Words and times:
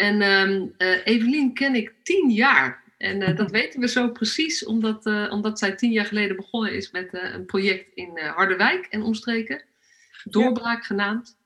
En 0.00 0.22
um, 0.22 0.74
Evelien 1.04 1.54
ken 1.54 1.74
ik 1.74 1.92
tien 2.02 2.30
jaar. 2.30 2.82
En 2.96 3.20
uh, 3.20 3.36
dat 3.36 3.50
weten 3.60 3.80
we 3.80 3.88
zo 3.88 4.08
precies, 4.08 4.64
omdat, 4.64 5.06
uh, 5.06 5.32
omdat 5.32 5.58
zij 5.58 5.74
tien 5.74 5.92
jaar 5.92 6.04
geleden 6.04 6.36
begonnen 6.36 6.72
is 6.72 6.90
met 6.90 7.08
een 7.12 7.46
project 7.46 7.94
in 7.94 8.18
Harderwijk 8.18 8.86
en 8.86 9.02
omstreken. 9.02 9.62
Doorbraak 10.24 10.84
genaamd. 10.84 11.38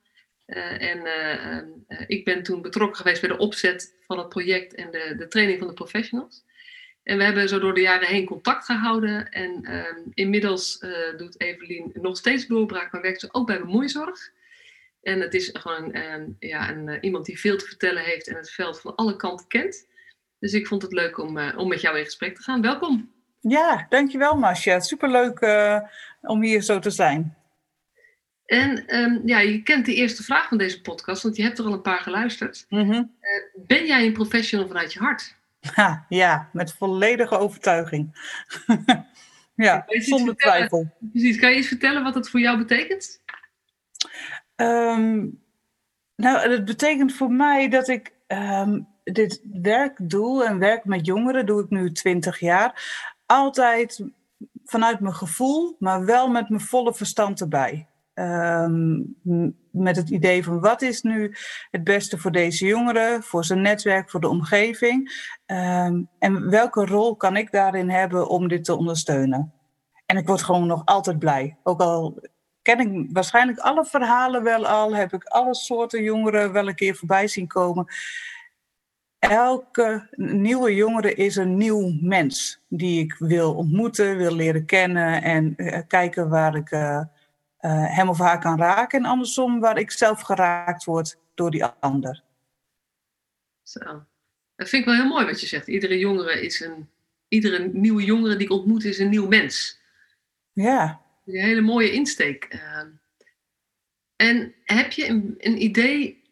en 0.45 1.05
ehm, 1.05 1.65
ik 2.07 2.25
ben 2.25 2.43
toen 2.43 2.61
betrokken 2.61 2.97
geweest 2.97 3.21
bij 3.21 3.29
de 3.29 3.37
opzet 3.37 3.95
van 4.07 4.17
het 4.17 4.29
project 4.29 4.75
en 4.75 4.91
de, 4.91 5.15
de 5.17 5.27
training 5.27 5.59
van 5.59 5.67
de 5.67 5.73
professionals. 5.73 6.43
En 7.03 7.17
we 7.17 7.23
hebben 7.23 7.49
zo 7.49 7.59
door 7.59 7.73
de 7.73 7.81
jaren 7.81 8.07
heen 8.07 8.25
contact 8.25 8.65
gehouden. 8.65 9.29
En 9.29 9.75
um, 9.75 10.11
inmiddels 10.13 10.79
doet 11.17 11.41
Evelien 11.41 11.91
nog 11.93 12.17
steeds 12.17 12.47
doorbraak, 12.47 12.91
maar 12.91 13.01
werkt 13.01 13.19
ze 13.19 13.29
ook 13.31 13.47
bij 13.47 13.59
bemoeizorg. 13.59 14.31
En 15.05 15.19
het 15.19 15.33
is 15.33 15.49
gewoon 15.53 15.95
um, 15.95 16.35
ja, 16.39 16.69
een, 16.69 16.87
uh, 16.87 16.97
iemand 17.01 17.25
die 17.25 17.39
veel 17.39 17.57
te 17.57 17.65
vertellen 17.65 18.03
heeft 18.03 18.27
en 18.27 18.35
het 18.35 18.51
veld 18.51 18.81
van 18.81 18.95
alle 18.95 19.15
kanten 19.15 19.47
kent. 19.47 19.87
Dus 20.39 20.53
ik 20.53 20.67
vond 20.67 20.81
het 20.81 20.93
leuk 20.93 21.17
om, 21.17 21.37
uh, 21.37 21.57
om 21.57 21.67
met 21.67 21.81
jou 21.81 21.97
in 21.97 22.03
gesprek 22.03 22.35
te 22.35 22.41
gaan. 22.41 22.61
Welkom. 22.61 23.11
Ja, 23.39 23.85
dankjewel 23.89 24.37
Masja. 24.37 24.79
Superleuk 24.79 25.39
uh, 25.39 25.81
om 26.21 26.43
hier 26.43 26.61
zo 26.61 26.79
te 26.79 26.89
zijn. 26.89 27.35
En 28.45 28.95
um, 28.99 29.21
ja, 29.25 29.39
je 29.39 29.63
kent 29.63 29.85
de 29.85 29.93
eerste 29.93 30.23
vraag 30.23 30.47
van 30.47 30.57
deze 30.57 30.81
podcast, 30.81 31.23
want 31.23 31.35
je 31.35 31.43
hebt 31.43 31.59
er 31.59 31.65
al 31.65 31.73
een 31.73 31.81
paar 31.81 32.01
geluisterd. 32.01 32.65
Mm 32.69 32.89
-hmm. 32.91 33.15
ben 33.55 33.85
jij 33.85 34.05
een 34.05 34.13
professional 34.13 34.67
vanuit 34.67 34.93
je 34.93 34.99
hart? 34.99 35.35
Ha, 35.73 36.05
ja, 36.09 36.49
met 36.53 36.73
volledige 36.73 37.37
overtuiging. 37.37 38.15
ja, 39.55 39.85
zonder 39.87 40.35
twijfel. 40.35 40.95
Precies. 41.11 41.39
Kan 41.39 41.49
je 41.49 41.55
eens 41.55 41.67
vertellen 41.67 42.03
wat 42.03 42.15
het 42.15 42.29
voor 42.29 42.39
jou 42.39 42.57
betekent? 42.57 43.23
Um, 44.55 45.43
nou, 46.15 46.51
het 46.51 46.65
betekent 46.65 47.13
voor 47.13 47.31
mij 47.31 47.69
dat 47.69 47.87
ik 47.87 48.13
um, 48.27 48.87
dit 49.03 49.41
werk 49.61 50.09
doe 50.09 50.45
en 50.45 50.59
werk 50.59 50.85
met 50.85 51.05
jongeren, 51.05 51.45
doe 51.45 51.63
ik 51.63 51.69
nu 51.69 51.91
20 51.91 52.39
jaar, 52.39 52.93
altijd 53.25 54.03
vanuit 54.65 54.99
mijn 54.99 55.13
gevoel, 55.13 55.75
maar 55.79 56.05
wel 56.05 56.27
met 56.27 56.49
mijn 56.49 56.61
volle 56.61 56.93
verstand 56.93 57.41
erbij. 57.41 57.87
Um, 58.13 59.15
met 59.71 59.95
het 59.95 60.09
idee 60.09 60.43
van 60.43 60.59
wat 60.59 60.81
is 60.81 61.01
nu 61.01 61.35
het 61.71 61.83
beste 61.83 62.17
voor 62.17 62.31
deze 62.31 62.65
jongeren, 62.65 63.23
voor 63.23 63.45
zijn 63.45 63.61
netwerk, 63.61 64.09
voor 64.09 64.19
de 64.19 64.29
omgeving. 64.29 65.11
En 66.19 66.49
welke 66.49 66.85
rol 66.85 67.15
kan 67.15 67.37
ik 67.37 67.51
daarin 67.51 67.89
hebben 67.89 68.27
om 68.27 68.47
dit 68.47 68.63
te 68.63 68.75
ondersteunen? 68.75 69.53
En 70.05 70.17
ik 70.17 70.27
word 70.27 70.43
gewoon 70.43 70.67
nog 70.67 70.85
altijd 70.85 71.19
blij. 71.19 71.57
Ook 71.63 71.81
al 71.81 72.21
ken 72.65 72.79
ik 72.79 73.09
waarschijnlijk 73.11 73.59
alle 73.59 73.85
verhalen 73.85 74.43
wel 74.43 74.67
al, 74.67 74.95
heb 74.95 75.13
ik 75.13 75.23
alle 75.23 75.55
soorten 75.55 76.03
jongeren 76.03 76.51
wel 76.51 76.67
een 76.67 76.75
keer 76.75 76.95
voorbij 76.95 77.27
zien 77.27 77.47
komen. 77.47 77.85
Elke 79.19 80.07
nieuwe 80.15 80.75
jongere 80.75 81.13
is 81.13 81.35
een 81.35 81.57
nieuw 81.57 81.97
mens 82.01 82.61
die 82.67 83.03
ik 83.03 83.15
wil 83.19 83.55
ontmoeten, 83.55 84.17
wil 84.17 84.35
leren 84.35 84.65
kennen 84.65 85.21
en 85.21 85.53
uh, 85.57 85.79
kijken 85.87 86.29
waar 86.29 86.55
ik 86.55 86.71
uh, 86.71 86.79
uh, 86.79 87.95
hem 87.95 88.09
of 88.09 88.17
haar 88.17 88.39
kan 88.39 88.57
raken. 88.57 88.99
En 88.99 89.05
andersom 89.05 89.59
waar 89.59 89.77
ik 89.77 89.91
zelf 89.91 90.21
geraakt 90.21 90.83
word 90.83 91.17
door 91.33 91.51
die 91.51 91.65
ander. 91.65 92.23
Zo. 93.63 93.79
Dat 94.55 94.69
vind 94.69 94.81
ik 94.81 94.85
wel 94.85 94.97
heel 94.97 95.07
mooi 95.07 95.25
wat 95.25 95.41
je 95.41 95.47
zegt. 95.47 95.67
Iedere 95.67 95.97
jongere 95.97 96.41
is 96.41 96.59
een, 96.59 96.89
iedere 97.27 97.67
nieuwe 97.67 98.03
jongere 98.03 98.35
die 98.35 98.45
ik 98.45 98.51
ontmoet 98.51 98.83
is 98.83 98.99
een 98.99 99.09
nieuw 99.09 99.27
mens. 99.27 99.79
Ja, 100.51 101.04
een 101.25 101.41
hele 101.41 101.61
mooie 101.61 101.91
insteek. 101.91 102.47
Uh, 102.53 102.81
en 104.15 104.55
heb 104.63 104.91
je 104.91 105.07
een, 105.07 105.35
een 105.37 105.61
idee 105.61 106.23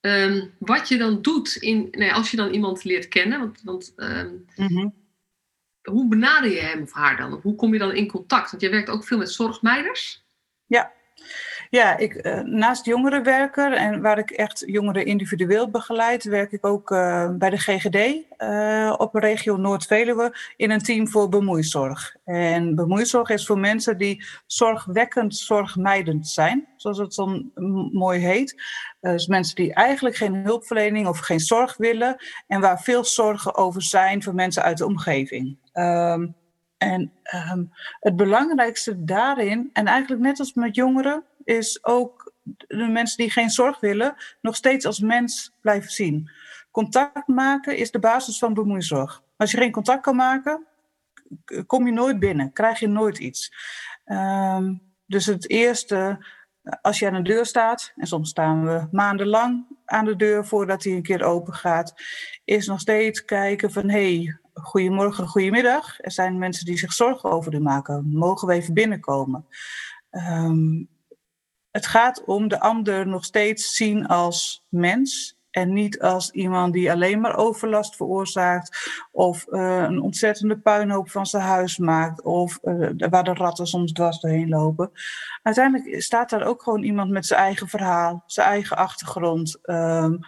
um, 0.00 0.54
wat 0.58 0.88
je 0.88 0.96
dan 0.96 1.22
doet 1.22 1.56
in, 1.56 1.88
nee, 1.90 2.12
als 2.12 2.30
je 2.30 2.36
dan 2.36 2.52
iemand 2.52 2.84
leert 2.84 3.08
kennen? 3.08 3.38
Want, 3.38 3.62
want 3.62 3.92
um, 3.96 4.46
mm-hmm. 4.56 4.94
hoe 5.82 6.08
benader 6.08 6.50
je 6.50 6.60
hem 6.60 6.82
of 6.82 6.92
haar 6.92 7.16
dan? 7.16 7.32
Of 7.32 7.42
hoe 7.42 7.54
kom 7.54 7.72
je 7.72 7.78
dan 7.78 7.94
in 7.94 8.08
contact? 8.08 8.50
Want 8.50 8.62
je 8.62 8.68
werkt 8.68 8.88
ook 8.88 9.04
veel 9.04 9.18
met 9.18 9.30
zorgmeiders. 9.30 10.24
Ja. 10.66 10.92
Ja, 11.70 11.96
ik, 11.96 12.26
uh, 12.26 12.40
naast 12.40 12.84
jongerenwerker 12.84 13.72
en 13.72 14.00
waar 14.00 14.18
ik 14.18 14.30
echt 14.30 14.62
jongeren 14.66 15.06
individueel 15.06 15.70
begeleid, 15.70 16.24
werk 16.24 16.52
ik 16.52 16.66
ook 16.66 16.90
uh, 16.90 17.30
bij 17.30 17.50
de 17.50 17.58
GGD 17.58 17.96
uh, 18.38 18.94
op 18.96 19.14
regio 19.14 19.56
Noord-Veluwe 19.56 20.36
in 20.56 20.70
een 20.70 20.82
team 20.82 21.08
voor 21.08 21.28
bemoeizorg. 21.28 22.16
En 22.24 22.74
bemoeizorg 22.74 23.30
is 23.30 23.46
voor 23.46 23.58
mensen 23.58 23.98
die 23.98 24.24
zorgwekkend 24.46 25.36
zorgmijdend 25.36 26.28
zijn, 26.28 26.68
zoals 26.76 26.98
het 26.98 27.14
dan 27.14 27.50
mooi 27.92 28.20
heet. 28.20 28.62
Dus 29.00 29.26
mensen 29.26 29.54
die 29.54 29.74
eigenlijk 29.74 30.16
geen 30.16 30.34
hulpverlening 30.34 31.06
of 31.06 31.18
geen 31.18 31.40
zorg 31.40 31.76
willen 31.76 32.16
en 32.46 32.60
waar 32.60 32.80
veel 32.80 33.04
zorgen 33.04 33.56
over 33.56 33.82
zijn 33.82 34.22
voor 34.22 34.34
mensen 34.34 34.62
uit 34.62 34.78
de 34.78 34.86
omgeving. 34.86 35.56
Um, 35.72 36.34
en 36.78 37.12
um, 37.50 37.72
het 38.00 38.16
belangrijkste 38.16 39.04
daarin, 39.04 39.70
en 39.72 39.86
eigenlijk 39.86 40.22
net 40.22 40.38
als 40.38 40.54
met 40.54 40.74
jongeren, 40.74 41.24
is 41.46 41.84
ook 41.84 42.32
de 42.44 42.88
mensen 42.88 43.16
die 43.16 43.30
geen 43.30 43.50
zorg 43.50 43.80
willen, 43.80 44.14
nog 44.40 44.56
steeds 44.56 44.86
als 44.86 45.00
mens 45.00 45.52
blijven 45.60 45.90
zien. 45.90 46.30
Contact 46.70 47.26
maken 47.26 47.76
is 47.76 47.90
de 47.90 47.98
basis 47.98 48.38
van 48.38 48.54
bemoeizorg. 48.54 49.22
Als 49.36 49.50
je 49.50 49.56
geen 49.56 49.72
contact 49.72 50.02
kan 50.02 50.16
maken, 50.16 50.66
kom 51.66 51.86
je 51.86 51.92
nooit 51.92 52.18
binnen, 52.18 52.52
krijg 52.52 52.78
je 52.78 52.88
nooit 52.88 53.18
iets. 53.18 53.52
Um, 54.04 54.82
dus 55.06 55.26
het 55.26 55.50
eerste, 55.50 56.26
als 56.82 56.98
je 56.98 57.06
aan 57.06 57.22
de 57.22 57.22
deur 57.22 57.46
staat, 57.46 57.92
en 57.96 58.06
soms 58.06 58.28
staan 58.30 58.64
we 58.64 58.88
maandenlang 58.90 59.66
aan 59.84 60.04
de 60.04 60.16
deur 60.16 60.46
voordat 60.46 60.84
hij 60.84 60.92
een 60.92 61.02
keer 61.02 61.24
open 61.24 61.54
gaat, 61.54 61.94
is 62.44 62.66
nog 62.66 62.80
steeds 62.80 63.24
kijken 63.24 63.72
van 63.72 63.88
hé, 63.90 64.16
hey, 64.16 64.38
goedemorgen, 64.52 65.26
goedemiddag. 65.26 66.00
Er 66.00 66.12
zijn 66.12 66.38
mensen 66.38 66.64
die 66.64 66.78
zich 66.78 66.92
zorgen 66.92 67.30
over 67.30 67.54
u 67.54 67.60
maken. 67.60 68.08
Mogen 68.12 68.48
we 68.48 68.54
even 68.54 68.74
binnenkomen? 68.74 69.46
Um, 70.10 70.88
het 71.76 71.86
gaat 71.86 72.24
om 72.24 72.48
de 72.48 72.60
ander 72.60 73.06
nog 73.06 73.24
steeds 73.24 73.74
zien 73.74 74.06
als 74.06 74.64
mens 74.68 75.36
en 75.50 75.72
niet 75.72 76.00
als 76.00 76.30
iemand 76.30 76.72
die 76.72 76.92
alleen 76.92 77.20
maar 77.20 77.36
overlast 77.36 77.96
veroorzaakt 77.96 78.90
of 79.12 79.46
uh, 79.48 79.82
een 79.88 80.00
ontzettende 80.00 80.58
puinhoop 80.58 81.10
van 81.10 81.26
zijn 81.26 81.42
huis 81.42 81.78
maakt 81.78 82.22
of 82.22 82.58
uh, 82.62 82.90
waar 83.10 83.24
de 83.24 83.34
ratten 83.34 83.66
soms 83.66 83.92
dwars 83.92 84.20
doorheen 84.20 84.48
lopen. 84.48 84.90
Uiteindelijk 85.42 86.02
staat 86.02 86.30
daar 86.30 86.46
ook 86.46 86.62
gewoon 86.62 86.82
iemand 86.82 87.10
met 87.10 87.26
zijn 87.26 87.40
eigen 87.40 87.68
verhaal, 87.68 88.22
zijn 88.26 88.48
eigen 88.48 88.76
achtergrond, 88.76 89.58
um, 89.62 90.18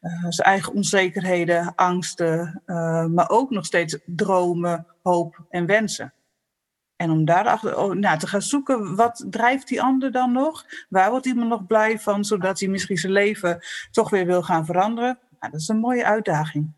uh, 0.00 0.24
zijn 0.28 0.48
eigen 0.48 0.72
onzekerheden, 0.74 1.74
angsten, 1.74 2.62
maar 3.14 3.30
ook 3.30 3.50
nog 3.50 3.66
steeds 3.66 3.98
dromen, 4.06 4.86
hoop 5.02 5.44
en 5.50 5.66
wensen. 5.66 6.12
En 6.98 7.10
om 7.10 7.24
daarachter 7.24 7.76
oh, 7.76 7.94
nou, 7.94 8.18
te 8.18 8.26
gaan 8.26 8.42
zoeken, 8.42 8.96
wat 8.96 9.26
drijft 9.30 9.68
die 9.68 9.82
ander 9.82 10.12
dan 10.12 10.32
nog? 10.32 10.66
Waar 10.88 11.10
wordt 11.10 11.26
iemand 11.26 11.48
nog 11.48 11.66
blij 11.66 11.98
van, 11.98 12.24
zodat 12.24 12.60
hij 12.60 12.68
misschien 12.68 12.96
zijn 12.96 13.12
leven 13.12 13.60
toch 13.90 14.10
weer 14.10 14.26
wil 14.26 14.42
gaan 14.42 14.66
veranderen? 14.66 15.18
Nou, 15.40 15.52
dat 15.52 15.60
is 15.60 15.68
een 15.68 15.78
mooie 15.78 16.04
uitdaging. 16.04 16.72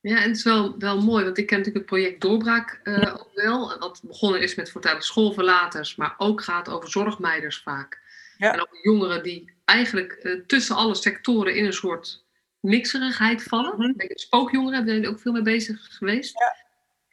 Ja, 0.00 0.16
en 0.16 0.28
het 0.28 0.36
is 0.36 0.42
wel, 0.42 0.78
wel 0.78 1.00
mooi, 1.00 1.24
want 1.24 1.38
ik 1.38 1.46
ken 1.46 1.58
natuurlijk 1.58 1.84
het 1.84 1.98
project 1.98 2.20
Doorbraak 2.20 2.80
uh, 2.84 2.98
ja. 2.98 3.10
ook 3.10 3.30
wel. 3.34 3.78
Wat 3.78 4.00
begonnen 4.04 4.40
is 4.40 4.54
met 4.54 4.70
voortdurend 4.70 5.04
schoolverlaters, 5.04 5.96
maar 5.96 6.14
ook 6.18 6.42
gaat 6.42 6.68
over 6.68 6.90
zorgmeiders 6.90 7.62
vaak. 7.62 8.00
Ja. 8.36 8.52
En 8.52 8.60
ook 8.60 8.78
jongeren 8.82 9.22
die 9.22 9.54
eigenlijk 9.64 10.18
uh, 10.22 10.40
tussen 10.46 10.76
alle 10.76 10.94
sectoren 10.94 11.56
in 11.56 11.64
een 11.64 11.72
soort 11.72 12.24
mixerigheid 12.60 13.42
vallen. 13.42 13.74
Mm 13.76 13.82
-hmm. 13.82 13.94
Spookjongeren, 14.14 14.86
daar 14.86 14.94
ben 14.94 15.02
je 15.02 15.08
ook 15.08 15.20
veel 15.20 15.32
mee 15.32 15.42
bezig 15.42 15.96
geweest. 15.96 16.38
Ja. 16.38 16.54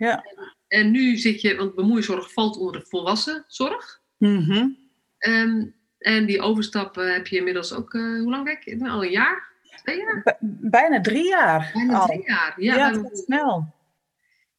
Ja. 0.07 0.23
En, 0.23 0.56
en, 0.67 0.91
nu 0.91 1.17
zit 1.17 1.41
je, 1.41 1.55
want 1.55 1.75
bemoeizorg 1.75 2.33
valt 2.33 2.57
onder 2.57 2.79
de 2.81 2.85
volwassenzorg. 2.87 4.01
Mm 4.17 4.39
-hmm. 4.39 4.77
um, 5.19 5.75
en 5.97 6.25
die 6.25 6.41
overstap 6.41 6.97
uh, 6.97 7.11
heb 7.13 7.27
je 7.27 7.37
inmiddels 7.37 7.73
ook, 7.73 7.93
uh, 7.93 8.21
hoe 8.21 8.29
lang 8.29 8.43
werk 8.43 8.63
je? 8.63 8.89
Al 8.89 9.03
een 9.03 9.11
jaar? 9.11 9.47
Twee 9.83 9.97
jaar? 9.97 10.21
B 10.21 10.37
bijna 10.69 11.01
drie 11.01 11.27
jaar. 11.27 11.71
Bijna 11.73 11.97
al. 11.97 12.05
drie 12.05 12.23
jaar, 12.25 12.53
ja. 12.61 12.75
Ja, 12.75 12.91
dat 12.91 13.11
is 13.11 13.19
snel. 13.19 13.75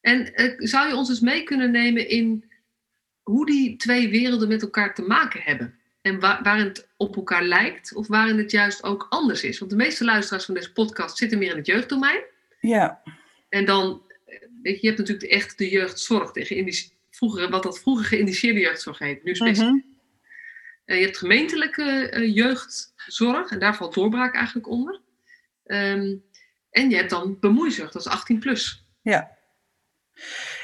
En 0.00 0.32
uh, 0.34 0.54
zou 0.58 0.88
je 0.88 0.94
ons 0.94 1.08
eens 1.08 1.20
mee 1.20 1.42
kunnen 1.42 1.70
nemen 1.70 2.08
in 2.08 2.44
hoe 3.22 3.46
die 3.46 3.76
twee 3.76 4.08
werelden 4.08 4.48
met 4.48 4.62
elkaar 4.62 4.94
te 4.94 5.02
maken 5.02 5.40
hebben? 5.42 5.78
En 6.00 6.20
waarin 6.20 6.64
het 6.64 6.88
op 6.96 7.16
elkaar 7.16 7.42
lijkt 7.42 7.94
of 7.94 8.06
waarin 8.06 8.38
het 8.38 8.50
juist 8.50 8.82
ook 8.82 9.06
anders 9.08 9.44
is. 9.44 9.58
Want 9.58 9.70
de 9.70 9.76
meeste 9.76 10.04
luisteraars 10.04 10.44
van 10.44 10.54
deze 10.54 10.72
podcast 10.72 11.16
zitten 11.16 11.38
meer 11.38 11.50
in 11.50 11.56
het 11.56 11.66
jeugddomein. 11.66 12.20
Ja. 12.60 13.02
En 13.48 13.64
dan, 13.64 14.02
weet 14.62 14.74
je, 14.74 14.80
je 14.80 14.86
hebt 14.86 14.98
natuurlijk 14.98 15.32
echt 15.32 15.58
de 15.58 15.68
jeugdzorg, 15.68 16.32
de 16.32 16.90
vroeger, 17.10 17.50
wat 17.50 17.62
dat 17.62 17.80
vroeger 17.80 18.04
geïnitieerde 18.04 18.60
jeugdzorg 18.60 18.98
heet, 18.98 19.24
nu 19.24 19.34
specifiek. 19.34 19.72
Mm 19.72 19.96
je 20.96 21.04
hebt 21.04 21.18
gemeentelijke 21.18 22.12
uh, 22.14 22.34
jeugdzorg 22.34 23.50
en 23.50 23.58
daar 23.58 23.76
valt 23.76 23.94
doorbraak 23.94 24.34
eigenlijk 24.34 24.68
onder. 24.68 25.00
Ehm, 25.64 26.16
en 26.70 26.90
je 26.90 26.96
hebt 26.96 27.10
dan 27.10 27.36
bemoeizucht, 27.40 27.92
dat 27.92 28.06
is 28.06 28.12
18 28.12 28.38
plus. 28.38 28.84
Ja. 29.02 29.36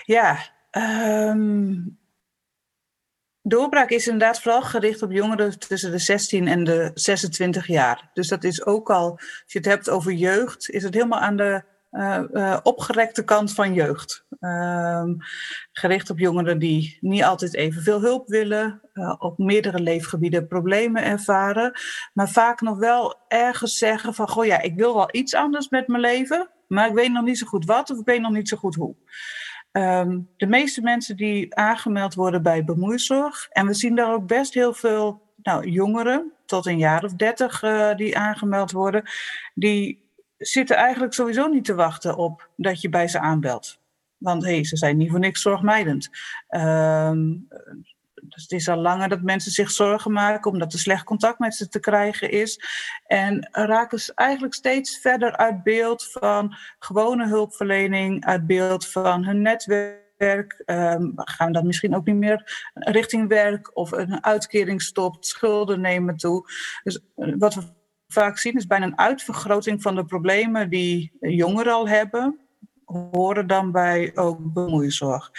Ja, 0.03 0.53
um, 0.71 1.99
doorbraak 3.43 3.91
is 3.91 4.07
inderdaad 4.07 4.43
vooral 4.43 4.63
gericht 4.63 5.03
op 5.03 5.13
jongeren 5.13 5.59
tussen 5.59 5.91
de 5.91 5.99
16 5.99 6.49
en 6.49 6.65
de 6.65 6.91
26 6.95 7.67
jaar. 7.67 8.11
Dus 8.13 8.29
dat 8.29 8.45
is 8.45 8.65
ook 8.65 8.91
al, 8.91 9.11
als 9.11 9.43
je 9.47 9.59
het 9.59 9.67
hebt 9.67 9.91
over 9.91 10.13
jeugd, 10.13 10.71
is 10.71 10.83
het 10.83 10.95
helemaal 10.95 11.21
aan 11.21 11.37
de 11.37 11.65
uh, 11.95 12.57
opgerekte 12.63 13.25
kant 13.25 13.53
van 13.53 13.75
jeugd. 13.75 14.25
Um, 14.41 15.17
gericht 15.73 16.11
op 16.11 16.19
jongeren 16.19 16.59
die 16.59 16.99
niet 17.01 17.25
altijd 17.25 17.55
evenveel 17.55 18.01
hulp 18.01 18.29
willen, 18.29 18.81
uh, 18.95 19.15
op 19.19 19.39
meerdere 19.39 19.81
leefgebieden 19.81 20.47
problemen 20.47 21.05
ervaren, 21.05 21.73
maar 22.13 22.29
vaak 22.29 22.61
nog 22.61 22.79
wel 22.79 23.17
ergens 23.29 23.79
zeggen 23.79 24.15
van, 24.15 24.29
goh 24.29 24.45
ja, 24.45 24.61
ik 24.61 24.75
wil 24.77 24.95
wel 24.95 25.09
iets 25.11 25.35
anders 25.35 25.69
met 25.69 25.89
mijn 25.89 26.01
leven, 26.01 26.51
maar 26.69 26.89
ik 26.89 26.95
weet 26.95 27.13
nog 27.13 27.25
niet 27.25 27.39
zo 27.39 27.47
goed 27.47 27.65
wat 27.65 27.91
of 27.91 27.99
ik 27.99 28.07
weet 28.07 28.21
nog 28.21 28.33
niet 28.33 28.49
zo 28.49 28.57
goed 28.57 28.75
hoe. 28.75 28.95
Um, 29.73 30.29
de 30.37 30.47
meeste 30.47 30.81
mensen 30.81 31.17
die 31.17 31.55
aangemeld 31.57 32.15
worden 32.15 32.43
bij 32.43 32.65
bemoeizorg, 32.65 33.49
en 33.51 33.67
we 33.67 33.75
zien 33.75 33.95
daar 33.95 34.13
ook 34.13 34.27
best 34.27 34.55
heel 34.55 34.75
veel 34.75 35.23
nou, 35.43 35.69
jongeren, 35.69 36.33
tot 36.47 36.67
een 36.67 36.79
jaar 36.79 37.05
of 37.05 37.13
dertig, 37.13 37.63
uh, 37.63 37.95
die 37.95 38.19
aangemeld 38.19 38.73
worden, 38.73 39.03
die 39.55 40.04
zitten 40.47 40.77
eigenlijk 40.77 41.13
sowieso 41.13 41.47
niet 41.47 41.65
te 41.65 41.75
wachten 41.75 42.17
op 42.17 42.49
dat 42.57 42.81
je 42.81 42.89
bij 42.89 43.09
ze 43.09 43.19
aanbelt. 43.19 43.79
Want 44.19 44.45
hey, 44.45 44.65
ze 44.65 44.77
zijn 44.77 44.97
niet 44.97 45.11
voor 45.11 45.19
niks 45.19 45.43
zorgmijdend. 45.43 46.11
Um, 46.49 47.49
dus 48.29 48.43
het 48.43 48.53
is 48.53 48.69
al 48.69 48.77
langer 48.77 49.09
dat 49.09 49.23
mensen 49.23 49.53
zich 49.53 49.71
zorgen 49.71 50.13
maken 50.13 50.51
omdat 50.51 50.73
er 50.73 50.79
slecht 50.79 51.05
contact 51.05 51.39
met 51.39 51.55
ze 51.55 51.69
te 51.69 51.81
krijgen 51.81 52.31
is. 52.31 52.61
En 53.07 53.49
raken 53.53 54.01
ze 54.01 54.13
eigenlijk 54.15 54.55
steeds 54.55 54.99
verder 54.99 55.37
uit 55.37 55.63
beeld 55.63 56.09
van 56.11 56.57
gewone 56.79 57.29
hulpverlening, 57.29 58.25
uit 58.25 58.47
beeld 58.47 58.89
van 58.89 59.25
hun 59.25 59.43
netwerk. 59.43 60.63
Um, 60.67 61.13
gaan 61.15 61.53
dan 61.53 61.67
misschien 61.67 61.95
ook 61.97 62.07
niet 62.07 62.17
meer 62.17 62.71
richting 62.75 63.29
werk 63.29 63.77
of 63.77 63.93
een 63.93 64.25
uitkering 64.25 64.83
stopt, 64.83 65.27
schulden 65.27 65.81
nemen 65.81 66.17
toe. 66.17 66.51
Dus 66.83 67.01
eh, 67.17 67.35
wat 67.39 67.55
we 67.55 67.63
vaak 68.15 68.39
zien 68.39 68.55
is 68.55 68.67
bijna 68.67 68.87
een 68.87 68.99
uitvergroting 68.99 69.83
van 69.83 69.95
de 69.95 70.05
problemen 70.05 70.71
die 70.71 71.13
jongeren 71.21 71.73
al 71.73 71.89
hebben, 71.89 72.39
horen 73.11 73.47
dan 73.47 73.73
bij 73.73 74.11
ook 74.15 74.53
bemoeizorg. 74.53 75.31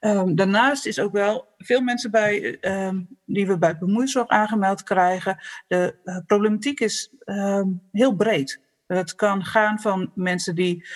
Um, 0.00 0.34
daarnaast 0.34 0.86
is 0.86 0.98
ook 0.98 1.12
wel 1.12 1.54
veel 1.58 1.80
mensen 1.80 2.10
bij, 2.10 2.58
um, 2.60 3.08
die 3.24 3.46
we 3.46 3.58
bij 3.58 3.78
bemoeizorg 3.78 4.28
aangemeld 4.28 4.82
krijgen. 4.82 5.38
De 5.66 5.96
uh, 6.04 6.18
problematiek 6.26 6.80
is 6.80 7.14
um, 7.24 7.82
heel 7.92 8.14
breed. 8.14 8.60
Het 8.86 9.14
kan 9.14 9.44
gaan 9.44 9.80
van 9.80 10.12
mensen 10.14 10.54
die 10.54 10.88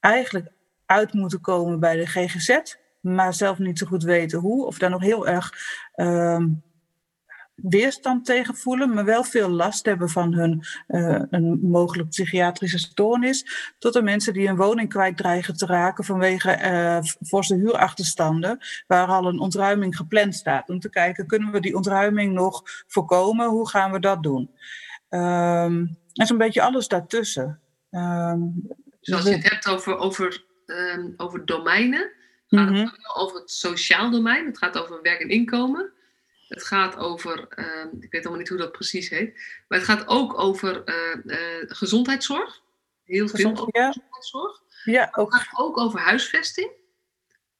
eigenlijk 0.00 0.48
uit 0.86 1.12
moeten 1.12 1.40
komen 1.40 1.80
bij 1.80 1.96
de 1.96 2.06
GGZ, 2.06 2.58
maar 3.00 3.34
zelf 3.34 3.58
niet 3.58 3.78
zo 3.78 3.86
goed 3.86 4.02
weten 4.02 4.38
hoe, 4.38 4.66
of 4.66 4.78
daar 4.78 4.90
nog 4.90 5.02
heel 5.02 5.26
erg 5.26 5.52
weerstand 7.56 8.24
tegen 8.24 8.54
voelen, 8.54 8.94
maar 8.94 9.04
wel 9.04 9.24
veel 9.24 9.48
last 9.48 9.86
hebben 9.86 10.08
van 10.08 10.34
hun 10.34 10.64
uh, 10.88 11.22
een 11.30 11.58
mogelijk 11.62 12.08
psychiatrische 12.08 12.78
stoornis, 12.78 13.46
tot 13.78 13.92
de 13.92 14.02
mensen 14.02 14.32
die 14.32 14.48
een 14.48 14.56
woning 14.56 14.88
kwijt 14.88 15.16
dreigen 15.16 15.56
te 15.56 15.66
raken 15.66 16.04
vanwege 16.04 16.58
uh, 16.62 16.98
forse 17.28 17.54
huurachterstanden, 17.54 18.58
waar 18.86 19.06
al 19.06 19.26
een 19.26 19.38
ontruiming 19.38 19.96
gepland 19.96 20.34
staat. 20.34 20.68
Om 20.68 20.80
te 20.80 20.90
kijken, 20.90 21.26
kunnen 21.26 21.52
we 21.52 21.60
die 21.60 21.76
ontruiming 21.76 22.32
nog 22.32 22.62
voorkomen? 22.86 23.48
Hoe 23.48 23.68
gaan 23.68 23.92
we 23.92 24.00
dat 24.00 24.22
doen? 24.22 24.50
Um, 25.10 25.98
en 26.12 26.26
zo'n 26.26 26.38
beetje 26.38 26.62
alles 26.62 26.88
daartussen. 26.88 27.60
Um, 27.90 28.68
dus 29.00 29.14
als 29.14 29.24
je 29.24 29.30
het 29.30 29.50
hebt 29.50 29.68
over, 29.68 29.96
over, 29.96 30.44
um, 30.66 31.14
over 31.16 31.46
domeinen, 31.46 32.10
gaat 32.46 32.68
mm 32.68 32.74
-hmm. 32.74 32.84
het 32.84 33.16
over 33.16 33.40
het 33.40 33.50
sociaal 33.50 34.10
domein, 34.10 34.46
het 34.46 34.58
gaat 34.58 34.78
over 34.78 35.02
werk 35.02 35.20
en 35.20 35.28
inkomen. 35.28 35.92
Het 36.48 36.64
gaat 36.64 36.96
over, 36.96 37.46
uh, 37.56 37.92
ik 38.00 38.10
weet 38.10 38.20
allemaal 38.20 38.38
niet 38.38 38.48
hoe 38.48 38.58
dat 38.58 38.72
precies 38.72 39.08
heet, 39.08 39.34
maar 39.68 39.78
het 39.78 39.88
gaat 39.88 40.06
ook 40.06 40.38
over 40.38 40.82
uh, 40.84 41.64
gezondheidszorg. 41.66 42.62
Heel 43.04 43.28
veel 43.28 43.50
over 43.50 43.68
ja. 43.70 43.86
gezondheidszorg. 43.86 44.62
Ja, 44.84 45.08
ook. 45.12 45.32
Het 45.32 45.42
gaat 45.42 45.58
ook 45.58 45.78
over 45.78 46.00
huisvesting. 46.00 46.70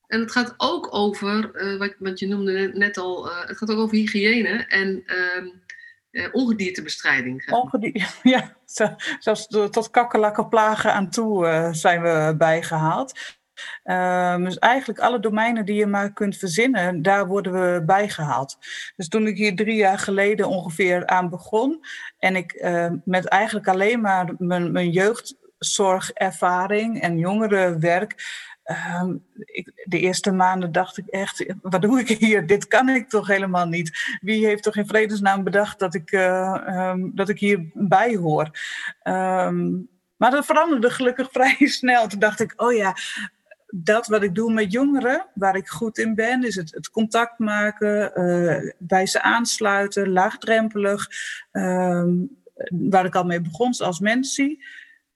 En 0.06 0.20
het 0.20 0.32
gaat 0.32 0.54
ook 0.56 0.94
over, 0.94 1.62
uh, 1.62 1.78
wat, 1.78 1.94
wat, 1.98 2.18
je 2.18 2.28
noemde 2.28 2.70
net 2.74 2.96
al, 2.98 3.30
het 3.30 3.56
gaat 3.56 3.70
ook 3.70 3.78
over 3.78 3.96
hygiëne 3.96 4.66
en 4.66 5.02
ehm, 5.06 5.48
ongediertebestrijding. 6.32 7.52
Ongedierte, 7.52 8.06
ja, 8.34 8.56
zelfs 9.18 9.46
tot 9.46 9.90
kakkerlakkenplagen 9.90 10.92
aan 10.92 11.10
toe 11.10 11.68
zijn 11.72 12.02
we 12.02 12.34
bijgehaald. 12.38 13.12
Um, 13.84 14.44
dus 14.44 14.58
eigenlijk 14.58 14.98
alle 14.98 15.20
domeinen 15.20 15.64
die 15.64 15.74
je 15.74 15.86
maar 15.86 16.12
kunt 16.12 16.36
verzinnen, 16.36 17.02
daar 17.02 17.26
worden 17.26 17.52
we 17.52 17.82
bijgehaald. 17.84 18.58
Dus 18.96 19.08
toen 19.08 19.26
ik 19.26 19.36
hier 19.36 19.56
drie 19.56 19.76
jaar 19.76 19.98
geleden 19.98 20.48
ongeveer 20.48 21.06
aan 21.06 21.28
begon 21.28 21.84
en 22.18 22.36
ik 22.36 22.52
uh, 22.52 22.90
met 23.04 23.24
eigenlijk 23.24 23.68
alleen 23.68 24.00
maar 24.00 24.34
mijn, 24.38 24.90
jeugdzorgervaring 24.90 27.00
en 27.00 27.18
jongerenwerk 27.18 28.14
ik, 29.44 29.82
de 29.84 29.98
eerste 29.98 30.32
maanden 30.32 30.72
dacht 30.72 30.98
ik 30.98 31.06
echt, 31.06 31.54
wat 31.62 31.82
doe 31.82 32.00
ik 32.00 32.08
hier? 32.08 32.46
Dit 32.46 32.66
kan 32.66 32.88
ik 32.88 33.08
toch 33.08 33.26
helemaal 33.26 33.66
niet? 33.66 34.18
Wie 34.20 34.46
heeft 34.46 34.62
toch 34.62 34.76
in 34.76 34.86
vredesnaam 34.86 35.44
bedacht 35.44 35.78
dat 35.78 35.94
ik, 35.94 36.12
um, 36.12 37.12
dat 37.14 37.28
ik 37.28 37.38
hierbij 37.38 38.16
hoor? 38.16 38.50
Maar 40.16 40.30
dat 40.30 40.46
veranderde 40.46 40.90
gelukkig 40.90 41.28
vrij 41.32 41.56
snel. 41.58 42.08
Toen 42.08 42.18
dacht 42.18 42.40
ik, 42.40 42.52
oh 42.56 42.72
ja, 42.72 42.94
dat 43.84 44.06
wat 44.06 44.23
ik 44.23 44.34
doe 44.34 44.52
met 44.52 44.73
jongeren, 44.73 45.26
waar 45.34 45.56
ik 45.56 45.69
goed 45.69 45.99
in 45.99 46.14
ben, 46.14 46.44
is 46.44 46.56
het, 46.56 46.75
het 46.75 46.90
contact 46.90 47.38
maken, 47.38 48.20
uh, 48.20 48.73
bij 48.78 49.06
ze 49.06 49.23
aansluiten, 49.23 50.12
laagdrempelig, 50.12 51.08
uh, 51.52 52.05
waar 52.70 53.05
ik 53.05 53.14
al 53.14 53.25
mee 53.25 53.40
begon 53.40 53.75
als 53.78 54.00
mensie. 54.00 54.64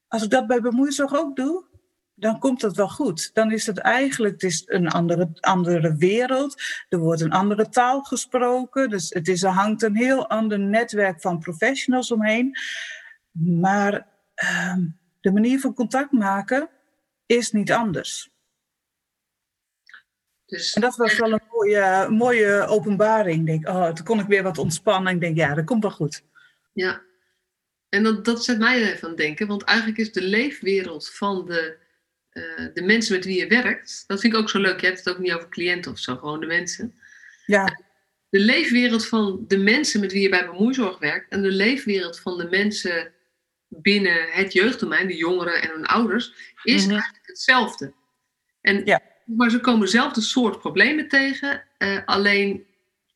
Als 0.08 0.22
ik 0.22 0.30
dat 0.30 0.46
bij 0.46 0.60
bemoeizorg 0.60 1.14
ook 1.14 1.36
doe, 1.36 1.64
dan 2.14 2.38
komt 2.38 2.60
dat 2.60 2.76
wel 2.76 2.88
goed. 2.88 3.30
Dan 3.34 3.52
is 3.52 3.66
het 3.66 3.78
eigenlijk 3.78 4.42
is 4.42 4.62
een 4.66 4.88
andere, 4.88 5.28
andere 5.40 5.96
wereld. 5.96 6.62
Er 6.88 6.98
wordt 6.98 7.20
een 7.20 7.32
andere 7.32 7.68
taal 7.68 8.02
gesproken. 8.02 8.90
Dus 8.90 9.10
het 9.10 9.28
is, 9.28 9.42
er 9.42 9.50
hangt 9.50 9.82
een 9.82 9.96
heel 9.96 10.28
ander 10.28 10.58
netwerk 10.58 11.20
van 11.20 11.38
professionals 11.38 12.12
omheen. 12.12 12.56
Maar 13.32 14.06
uh, 14.42 14.76
de 15.20 15.32
manier 15.32 15.60
van 15.60 15.74
contact 15.74 16.12
maken 16.12 16.68
is 17.26 17.52
niet 17.52 17.72
anders. 17.72 18.29
Dus, 20.50 20.72
en 20.72 20.80
dat 20.80 20.96
was 20.96 21.18
wel 21.18 21.32
een 21.32 21.40
mooie, 21.50 22.08
mooie 22.08 22.66
openbaring. 22.66 23.46
Denk, 23.46 23.68
oh, 23.68 23.92
toen 23.92 24.04
kon 24.04 24.20
ik 24.20 24.26
weer 24.26 24.42
wat 24.42 24.58
ontspannen. 24.58 25.14
Ik 25.14 25.20
denk, 25.20 25.36
ja, 25.36 25.54
dat 25.54 25.64
komt 25.64 25.82
wel 25.82 25.92
goed. 25.92 26.22
Ja, 26.72 27.02
en 27.88 28.02
dat, 28.02 28.24
dat 28.24 28.44
zet 28.44 28.58
mij 28.58 28.82
even 28.82 29.02
aan 29.02 29.08
het 29.08 29.18
denken. 29.18 29.46
Want 29.46 29.62
eigenlijk 29.62 29.98
is 29.98 30.12
de 30.12 30.22
leefwereld 30.22 31.10
van 31.10 31.46
de, 31.46 31.76
uh, 32.32 32.66
de 32.74 32.82
mensen 32.82 33.14
met 33.14 33.24
wie 33.24 33.38
je 33.38 33.46
werkt... 33.46 34.04
Dat 34.06 34.20
vind 34.20 34.32
ik 34.32 34.38
ook 34.38 34.50
zo 34.50 34.58
leuk. 34.58 34.80
Je 34.80 34.86
hebt 34.86 34.98
het 34.98 35.08
ook 35.08 35.18
niet 35.18 35.32
over 35.32 35.48
cliënten 35.48 35.92
of 35.92 35.98
zo, 35.98 36.16
gewoon 36.16 36.40
de 36.40 36.46
mensen. 36.46 36.94
Ja. 37.46 37.64
De 38.28 38.40
leefwereld 38.40 39.06
van 39.06 39.44
de 39.46 39.58
mensen 39.58 40.00
met 40.00 40.12
wie 40.12 40.22
je 40.22 40.28
bij 40.28 40.46
bemoeizorg 40.46 40.98
werkt... 40.98 41.30
en 41.30 41.42
de 41.42 41.50
leefwereld 41.50 42.20
van 42.20 42.38
de 42.38 42.48
mensen 42.48 43.12
binnen 43.68 44.30
het 44.30 44.52
jeugddomein, 44.52 45.06
de 45.06 45.16
jongeren 45.16 45.62
en 45.62 45.70
hun 45.70 45.86
ouders... 45.86 46.26
is 46.62 46.82
mm-hmm. 46.82 46.90
eigenlijk 46.90 47.26
hetzelfde. 47.26 47.92
En 48.60 48.84
ja 48.84 49.00
maar 49.36 49.50
ze 49.50 49.60
komen 49.60 49.88
zelf 49.88 50.12
soort 50.14 50.58
problemen 50.58 51.08
tegen. 51.08 51.62
Uh, 51.78 51.98
alleen 52.04 52.66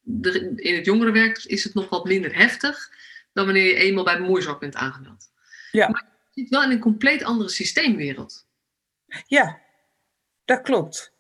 de, 0.00 0.52
in 0.56 0.74
het 0.74 0.84
jongerenwerk 0.84 1.44
is 1.44 1.64
het 1.64 1.74
nog 1.74 1.88
wat 1.88 2.04
minder 2.04 2.36
heftig 2.36 2.90
dan 3.32 3.44
wanneer 3.44 3.66
je 3.66 3.74
eenmaal 3.74 4.04
bij 4.04 4.18
bemoeizorg 4.18 4.58
bent 4.58 4.74
aangemeld. 4.74 5.30
Ja. 5.70 5.88
Maar 5.88 6.04
je 6.32 6.40
zit 6.40 6.50
wel 6.50 6.62
in 6.62 6.70
een 6.70 6.78
compleet 6.78 7.24
andere 7.24 7.48
systeemwereld. 7.48 8.46
Ja, 9.26 9.60
dat 10.44 10.62
klopt. 10.62 11.12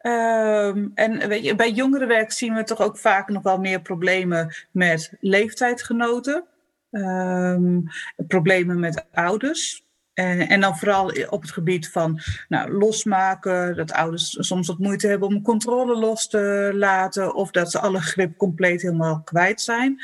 Um, 0.00 0.92
en 0.94 1.28
weet 1.28 1.44
je, 1.44 1.54
bij 1.54 1.70
jongerenwerk 1.72 2.32
zien 2.32 2.54
we 2.54 2.64
toch 2.64 2.80
ook 2.80 2.98
vaak 2.98 3.28
nog 3.28 3.42
wel 3.42 3.58
meer 3.58 3.82
problemen 3.82 4.54
met 4.70 5.12
leeftijdgenoten. 5.20 6.44
Um, 6.90 7.84
problemen 8.16 8.80
met 8.80 9.04
ouders. 9.12 9.84
En, 10.14 10.48
en, 10.48 10.60
dan 10.60 10.76
vooral 10.76 11.12
op 11.28 11.42
het 11.42 11.50
gebied 11.50 11.90
van 11.90 12.20
nou, 12.48 12.72
losmaken, 12.72 13.76
dat 13.76 13.92
ouders 13.92 14.36
soms 14.38 14.66
wat 14.66 14.78
moeite 14.78 15.06
hebben 15.06 15.28
om 15.28 15.42
controle 15.42 15.96
los 15.96 16.28
te 16.28 16.70
laten, 16.74 17.34
of 17.34 17.50
dat 17.50 17.70
ze 17.70 17.78
alle 17.78 18.00
grip 18.00 18.36
compleet 18.36 18.82
helemaal 18.82 19.22
kwijt 19.22 19.60
zijn. 19.60 20.02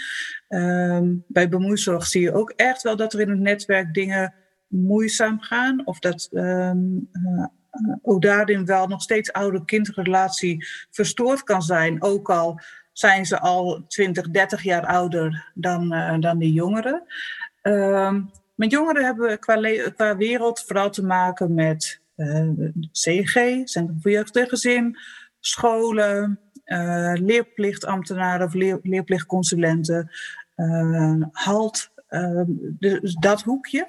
Ehm, 0.48 1.14
bij 1.26 1.48
bemoeizorg 1.48 2.06
zie 2.06 2.22
je 2.22 2.34
ook 2.34 2.50
echt 2.50 2.82
wel 2.82 2.96
dat 2.96 3.12
er 3.12 3.20
in 3.20 3.30
het 3.30 3.38
netwerk 3.38 3.94
dingen 3.94 4.34
moeizaam 4.66 5.40
gaan, 5.40 5.86
of 5.86 5.98
dat 5.98 6.28
um, 6.32 7.08
uh, 7.12 7.46
ook 8.02 8.22
daarin 8.22 8.64
wel 8.64 8.86
nog 8.86 9.02
steeds 9.02 9.32
ouder-kindrelatie 9.32 10.66
verstoord 10.90 11.42
kan 11.42 11.62
zijn, 11.62 12.02
ook 12.02 12.30
al 12.30 12.60
zijn 12.92 13.26
ze 13.26 13.40
al 13.40 13.84
20, 13.88 14.30
30 14.30 14.62
jaar 14.62 14.86
ouder 14.86 15.50
dan, 15.54 15.94
uh, 15.94 16.18
dan 16.18 16.38
die 16.38 16.52
jongeren. 16.52 17.02
Um, 17.62 18.30
met 18.60 18.70
jongeren 18.70 19.04
hebben 19.04 19.28
we 19.28 19.38
qua, 19.94 20.16
wereld 20.16 20.64
vooral 20.66 20.90
te 20.90 21.04
maken 21.04 21.54
met 21.54 22.00
uh, 22.16 22.48
CG, 22.92 23.34
Centrum 23.64 23.98
voor 24.00 24.10
Jeugd 24.10 24.36
en 24.36 24.48
Gezin, 24.48 24.98
scholen, 25.38 26.40
uh, 26.64 27.12
leerplichtambtenaren 27.14 28.46
of 28.46 28.54
leer, 28.54 28.78
leerplichtconsulenten, 28.82 30.10
uh, 30.56 31.22
HALT, 31.32 31.90
dus 32.78 33.14
dat 33.14 33.42
hoekje. 33.42 33.86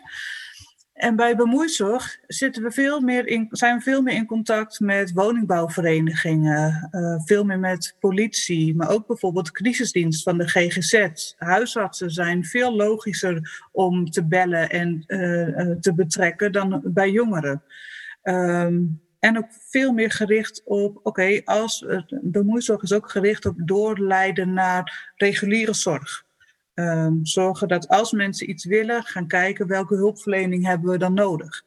En 1.02 1.16
bij 1.16 1.36
bemoeizorg 1.36 2.18
zitten 2.28 2.64
we 2.64 2.72
veel 2.72 3.00
meer 3.00 3.28
in, 3.28 3.48
zijn 3.52 3.78
we 3.78 3.84
veel 3.84 4.02
meer 4.02 4.14
in 4.14 4.26
contact 4.26 4.80
met 4.80 5.12
woningbouwverenigingen, 5.14 6.90
uh, 6.92 7.22
veel 7.26 7.44
meer 7.44 7.60
met 7.60 7.96
politie, 8.00 8.76
maar 8.76 8.90
ook 8.90 9.08
bijvoorbeeld 9.08 9.46
de 9.46 9.52
crisisdienst 9.52 10.24
van 10.24 10.38
de 10.38 10.48
GGZ. 10.48 11.10
Huisartsen 11.38 12.12
zijn 12.12 12.46
veel 12.46 12.76
logischer 12.76 13.68
om 13.72 14.10
te 14.10 14.26
bellen 14.26 14.70
en 14.70 15.04
uh, 15.08 15.76
te 15.80 15.94
betrekken 15.94 16.52
dan 16.52 16.82
bij 16.84 17.12
jongeren. 17.12 17.64
Um, 18.24 19.02
en 19.20 19.38
ook 19.38 19.48
veel 19.70 19.94
meer 19.94 20.12
gericht 20.12 20.62
op, 20.66 21.00
oké, 21.04 21.42
als 21.46 21.86
bemoeizorg 22.22 22.82
is 22.82 22.94
ook 22.94 23.12
gericht 23.12 23.46
op 23.46 23.56
doorleiden 23.58 24.54
naar 24.54 25.14
reguliere 25.16 25.74
zorg. 25.74 26.26
Um, 26.74 27.20
zorgen 27.26 27.68
dat 27.68 27.88
als 27.88 28.12
mensen 28.12 28.50
iets 28.50 28.66
willen, 28.66 29.04
gaan 29.04 29.28
kijken 29.28 29.68
welke 29.68 29.96
hulpverlening 29.96 30.66
hebben 30.66 30.92
we 30.92 30.98
dan 30.98 31.14
nodig. 31.14 31.64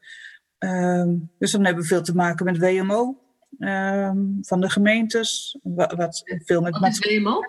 Um, 0.59 1.31
dus 1.39 1.51
dan 1.51 1.65
hebben 1.65 1.83
we 1.83 1.89
veel 1.89 2.01
te 2.01 2.15
maken 2.15 2.45
met 2.45 2.57
WMO 2.57 3.21
um, 3.59 4.37
van 4.41 4.61
de 4.61 4.69
gemeentes. 4.69 5.57
Wat, 5.63 5.93
wat 5.93 6.23
veel 6.25 6.61
met 6.61 6.79
wat 6.79 6.89
is 6.89 7.17
WMO? 7.17 7.41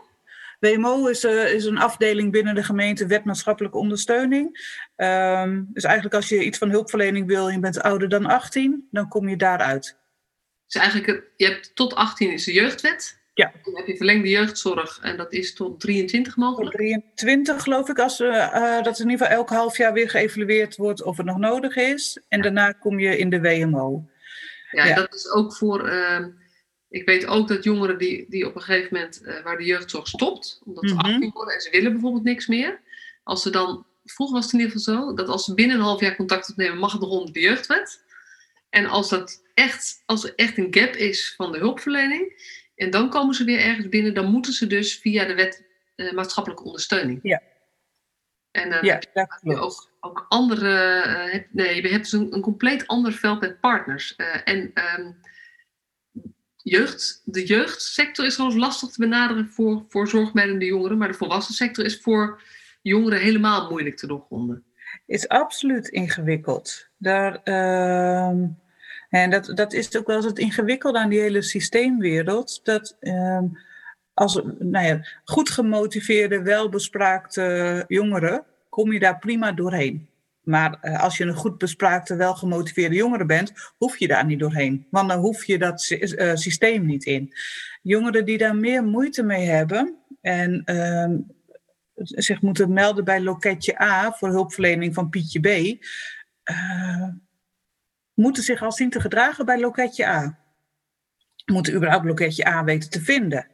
WMO 0.61 1.07
is, 1.07 1.25
uh, 1.25 1.53
is, 1.53 1.65
een 1.65 1.79
afdeling 1.79 2.33
binnen 2.33 2.55
de 2.55 2.63
gemeente 2.63 3.07
wet 3.07 3.25
maatschappelijke 3.25 3.79
ondersteuning. 3.79 4.51
dus 5.67 5.85
eigenlijk 5.85 6.15
als 6.15 6.29
je 6.29 6.45
iets 6.45 6.59
van 6.59 6.71
hulpverlening 6.71 7.27
wil 7.27 7.47
en 7.47 7.53
je 7.53 7.61
bent 7.61 7.83
ouder 7.83 8.09
dan 8.09 8.27
18, 8.27 8.89
dan 8.91 9.09
kom 9.09 9.29
je 9.29 9.37
daaruit. 9.37 9.97
Dus 10.67 10.83
eigenlijk, 10.83 11.31
je 11.37 11.47
hebt 11.47 11.75
tot 11.75 11.95
18 11.95 12.33
is 12.33 12.45
de 12.45 12.53
jeugdwet. 12.53 13.19
Ja. 13.37 13.53
Dan 13.63 13.77
heb 13.77 13.87
je 13.87 13.97
verlengde 13.97 14.29
jeugdzorg 14.29 14.99
en 15.03 15.17
dat 15.17 15.33
is 15.33 15.55
tot 15.55 15.81
23 15.81 16.37
mogelijk? 16.37 16.77
Tot 16.77 16.81
23 17.15 17.63
geloof 17.63 17.89
ik, 17.89 17.99
als, 17.99 18.21
uh, 18.21 18.83
dat 18.83 18.99
in 18.99 19.11
ieder 19.11 19.27
geval 19.27 19.39
elk 19.39 19.49
half 19.49 19.77
jaar 19.77 19.93
weer 19.93 20.11
geëvalueerd 20.11 20.77
wordt 20.77 21.03
of 21.03 21.17
het 21.17 21.27
nog 21.27 21.39
nodig 21.39 21.77
is. 21.77 22.21
En 22.29 22.43
daarna 22.43 22.73
kom 22.73 22.99
je 22.99 23.19
in 23.19 23.31
de 23.31 23.41
WMO. 23.41 24.09
Ja, 24.71 24.85
ja. 24.85 24.95
dat 24.95 25.15
is 25.15 25.31
ook 25.31 25.55
voor... 25.55 25.89
Uh, 25.89 26.27
ik 26.89 27.07
weet 27.07 27.27
ook 27.27 27.49
dat 27.49 27.65
jongeren 27.65 27.99
die, 27.99 28.27
die 28.29 28.47
op 28.47 28.55
een 28.55 28.63
gegeven 28.63 28.89
moment 28.93 29.21
uh, 29.23 29.43
waar 29.43 29.57
de 29.57 29.65
jeugdzorg 29.65 30.09
stopt, 30.09 30.61
omdat 30.65 30.89
ze 30.89 30.95
mm 30.95 31.01
-hmm. 31.01 31.13
18 31.13 31.31
worden 31.33 31.55
en 31.55 31.61
ze 31.61 31.71
willen 31.71 31.93
bijvoorbeeld 31.93 32.25
niks 32.25 32.47
meer. 32.47 32.81
Als 33.23 33.43
ze 33.43 33.51
dan, 33.51 33.87
vroeger 34.05 34.37
was 34.37 34.45
het 34.45 34.55
in 34.55 34.61
ieder 34.61 34.77
geval 34.77 34.95
zo, 34.95 35.15
dat 35.15 35.29
als 35.29 35.45
ze 35.45 35.55
binnen 35.55 35.77
een 35.77 35.83
half 35.83 36.01
jaar 36.01 36.17
contact 36.17 36.51
opnemen, 36.51 36.79
mag 36.79 36.93
het 36.93 37.01
nog 37.01 37.11
onder 37.11 37.33
de 37.33 37.41
jeugdwet. 37.41 38.05
En 38.71 38.87
als, 38.87 39.09
dat 39.09 39.43
echt, 39.55 40.03
als 40.07 40.25
er 40.25 40.33
echt 40.37 40.59
een 40.59 40.75
gap 40.75 40.95
is 40.95 41.35
van 41.37 41.53
de 41.53 41.59
hulpverlening, 41.59 42.33
en 42.77 42.91
dan 42.91 43.11
komen 43.11 43.35
ze 43.35 43.45
weer 43.45 43.61
ergens 43.61 43.89
binnen, 43.89 44.15
dan 44.15 44.31
moeten 44.31 44.53
ze 44.53 44.67
dus 44.67 44.99
via 44.99 45.25
de 45.25 45.35
wet 45.35 45.65
uh, 45.97 46.13
maatschappelijke 46.13 46.65
ondersteuning. 46.65 47.19
Ja. 47.23 47.43
En 48.51 48.71
dan 48.71 48.85
ja, 48.85 49.01
heb 49.13 49.39
je 49.41 49.57
ook, 49.57 49.93
ook 50.01 50.27
andere, 50.29 51.05
uh, 51.07 51.33
heb, 51.33 51.47
nee, 51.51 51.83
je 51.83 51.89
hebt 51.89 52.03
dus 52.03 52.13
een, 52.13 52.35
een, 52.35 52.41
compleet 52.41 52.87
ander 52.87 53.13
veld 53.13 53.41
met 53.41 53.61
partners. 53.61 54.15
Uh, 54.17 54.37
en 54.45 54.73
um, 54.99 55.17
jeugd, 56.57 57.23
de 57.25 57.45
jeugdsector 57.45 58.25
is 58.25 58.35
gewoon 58.35 58.59
lastig 58.59 58.91
te 58.91 59.01
benaderen 59.01 59.49
voor, 59.49 59.85
voor 59.89 60.09
zorgmijdende 60.09 60.65
jongeren, 60.65 60.99
maar 60.99 61.09
de 61.09 61.15
volwassen 61.15 61.55
sector 61.55 61.85
is 61.85 62.01
voor 62.01 62.43
jongeren 62.83 63.21
helemaal 63.21 63.71
moeilijk 63.71 63.97
te 63.97 64.07
doorgronden. 64.07 64.65
Is 65.07 65.29
absoluut 65.29 65.89
ingewikkeld. 65.89 66.89
Daar. 66.97 67.41
Uh 67.45 68.49
en 69.09 69.31
dat, 69.31 69.53
dat 69.55 69.73
is 69.73 69.97
ook 69.97 70.07
wel 70.07 70.17
eens 70.17 70.25
het 70.25 70.39
ingewikkelde 70.39 70.99
aan 70.99 71.09
die 71.09 71.21
hele 71.21 71.43
systeemwereld. 71.43 72.61
Dat 72.65 72.97
um, 73.01 73.59
als 74.15 74.41
nou 74.59 74.87
ja, 74.87 75.07
goed 75.25 75.51
gemotiveerde, 75.51 76.43
welbespraakte 76.43 77.85
jongeren, 77.89 78.45
kom 78.69 78.93
je 78.93 78.99
daar 78.99 79.19
prima 79.19 79.53
doorheen. 79.53 80.09
Maar 80.41 80.79
uh, 80.83 81.03
als 81.03 81.17
je 81.17 81.25
een 81.25 81.35
goed 81.35 81.59
bespraakte, 81.59 82.17
welgemotiveerde 82.17 82.95
jongere 82.95 83.27
bent, 83.27 83.53
hoef 83.77 83.97
je 83.97 84.07
daar 84.09 84.25
niet 84.25 84.39
doorheen. 84.39 84.87
Want 84.91 85.09
dan 85.09 85.19
hoef 85.19 85.45
je 85.45 85.59
dat 85.59 85.91
uh, 85.91 86.35
systeem 86.35 86.87
niet 86.87 87.05
in. 87.05 87.33
Jongeren 87.83 88.25
die 88.25 88.39
daar 88.39 88.57
meer 88.57 88.85
moeite 88.85 89.23
mee 89.23 89.47
hebben 89.47 89.97
en 90.21 90.63
uh, 90.67 91.19
zich 91.95 92.41
moeten 92.41 92.73
melden 92.73 93.05
bij 93.05 93.21
loketje 93.21 93.83
A 93.83 94.13
voor 94.13 94.29
hulpverlening 94.29 94.95
van 94.95 95.09
Pietje 95.09 95.41
B 95.41 95.47
uh, 96.51 97.09
moeten 98.17 98.43
zich 98.43 98.63
al 98.63 98.73
zien 98.73 98.91
te 98.91 99.01
gedragen 99.01 99.45
bij 99.45 99.61
loketje 99.61 100.07
A. 100.07 100.39
Moeten 101.45 101.75
überhaupt 101.75 102.05
loketje 102.05 102.47
A 102.47 102.65
weten 102.65 102.91
te 102.91 103.01
vinden. 103.01 103.47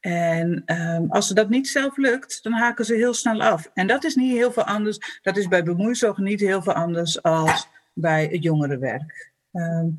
En 0.00 0.62
um, 0.66 1.10
als 1.10 1.26
ze 1.26 1.34
dat 1.34 1.48
niet 1.48 1.68
zelf 1.68 1.96
lukt, 1.96 2.42
dan 2.42 2.52
haken 2.52 2.84
ze 2.84 2.94
heel 2.94 3.14
snel 3.14 3.42
af. 3.42 3.70
En 3.74 3.86
dat 3.86 4.04
is 4.04 4.14
niet 4.14 4.36
heel 4.36 4.52
veel 4.52 4.64
anders. 4.64 5.20
Dat 5.22 5.36
is 5.36 5.48
bij 5.48 5.62
bemoeizorg 5.62 6.18
niet 6.18 6.40
heel 6.40 6.62
veel 6.62 6.72
anders 6.72 7.22
als 7.22 7.68
bij 7.92 8.28
het 8.30 8.42
jongerenwerk. 8.42 9.32
Um, 9.52 9.98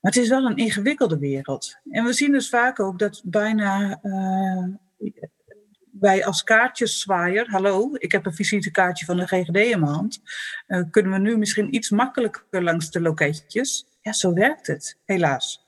maar 0.00 0.12
het 0.12 0.22
is 0.22 0.28
wel 0.28 0.44
een 0.44 0.56
ingewikkelde 0.56 1.18
wereld. 1.18 1.78
En 1.90 2.04
we 2.04 2.12
zien 2.12 2.32
dus 2.32 2.48
vaak 2.48 2.80
ook 2.80 2.98
dat 2.98 3.22
bijna 3.24 3.98
uh, 4.02 4.64
wij 6.00 6.24
als 6.24 6.42
kaartjeszwaaier, 6.42 7.50
hallo, 7.50 7.90
ik 7.92 8.12
heb 8.12 8.26
een 8.26 8.34
visitekaartje 8.34 9.04
van 9.04 9.16
de 9.16 9.26
GGD 9.26 9.56
in 9.56 9.80
mijn 9.80 9.92
hand, 9.92 10.22
uh, 10.68 10.82
kunnen 10.90 11.12
we 11.12 11.18
nu 11.18 11.36
misschien 11.36 11.74
iets 11.74 11.90
makkelijker 11.90 12.62
langs 12.62 12.90
de 12.90 13.00
loketjes? 13.00 13.86
Ja, 14.00 14.12
zo 14.12 14.32
werkt 14.32 14.66
het, 14.66 14.98
helaas. 15.04 15.66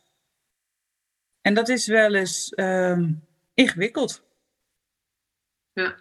En 1.41 1.55
dat 1.55 1.69
is 1.69 1.87
wel 1.87 2.15
eens 2.15 2.53
uh, 2.57 2.99
ingewikkeld. 3.55 4.25
Ja. 5.73 5.97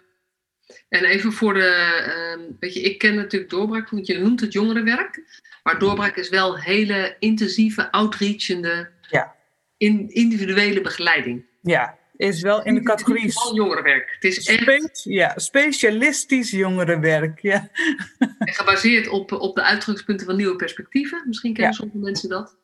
En 0.88 1.04
even 1.04 1.32
voor 1.32 1.54
de, 1.54 2.38
uh, 2.38 2.56
weet 2.60 2.74
je, 2.74 2.80
ik 2.80 2.98
ken 2.98 3.14
natuurlijk 3.14 3.50
doorbraak, 3.50 3.90
want 3.90 4.06
je 4.06 4.18
noemt 4.18 4.40
het 4.40 4.52
jongerenwerk, 4.52 5.40
maar 5.62 5.78
doorbraak 5.78 6.16
is 6.16 6.28
wel 6.28 6.58
hele 6.58 7.16
intensieve, 7.18 7.92
outreachende, 7.92 8.90
ja. 9.08 9.36
in, 9.76 10.08
individuele 10.08 10.80
begeleiding. 10.80 11.46
Ja, 11.62 11.98
is 12.20 12.42
wel 12.42 12.64
in 12.64 12.74
de 12.74 12.82
categorie. 12.82 13.22
Het 13.22 13.30
is 13.30 13.50
jongerenwerk. 13.54 14.10
Het 14.14 14.24
is 14.24 14.46
echt... 14.46 15.02
ja, 15.04 15.32
specialistisch 15.36 16.50
jongerenwerk. 16.50 17.40
Ja. 17.40 17.70
En 18.18 18.54
gebaseerd 18.54 19.08
op, 19.08 19.32
op 19.32 19.54
de 19.54 19.62
uitgangspunten 19.62 20.26
van 20.26 20.36
nieuwe 20.36 20.56
perspectieven. 20.56 21.22
Misschien 21.26 21.52
kennen 21.52 21.72
ja. 21.72 21.78
sommige 21.78 21.98
mensen 21.98 22.28
dat. 22.28 22.56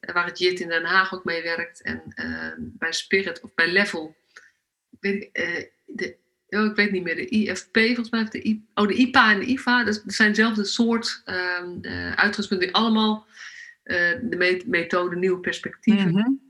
Eh, 0.00 0.14
waar 0.14 0.26
het 0.26 0.38
JIT 0.38 0.60
in 0.60 0.68
Den 0.68 0.84
Haag 0.84 1.14
ook 1.14 1.24
mee 1.24 1.42
werkt. 1.42 1.82
En 1.82 2.02
uh, 2.16 2.50
bij 2.58 2.92
Spirit 2.92 3.40
of 3.40 3.54
bij 3.54 3.68
Level. 3.68 4.16
Ik 4.90 4.98
weet, 5.00 5.28
uh, 5.32 5.64
de, 5.86 6.16
oh, 6.48 6.64
ik 6.64 6.74
weet 6.74 6.90
niet 6.90 7.02
meer, 7.02 7.16
de 7.16 7.28
IFP 7.28 7.78
volgens 7.78 8.10
mij. 8.10 8.24
De 8.30 8.48
I, 8.48 8.64
oh, 8.74 8.88
de 8.88 8.94
IPA 8.94 9.32
en 9.32 9.40
de 9.40 9.46
IFA. 9.46 9.84
Dat 9.84 10.02
zijn 10.06 10.28
dezelfde 10.28 10.64
soort 10.64 11.22
uh, 11.26 12.12
uitgangspunten. 12.12 12.66
Die 12.66 12.76
allemaal 12.76 13.26
de 14.22 14.62
methode 14.66 15.16
nieuwe 15.16 15.40
perspectieven. 15.40 16.10
Mm 16.10 16.16
-hmm 16.16 16.45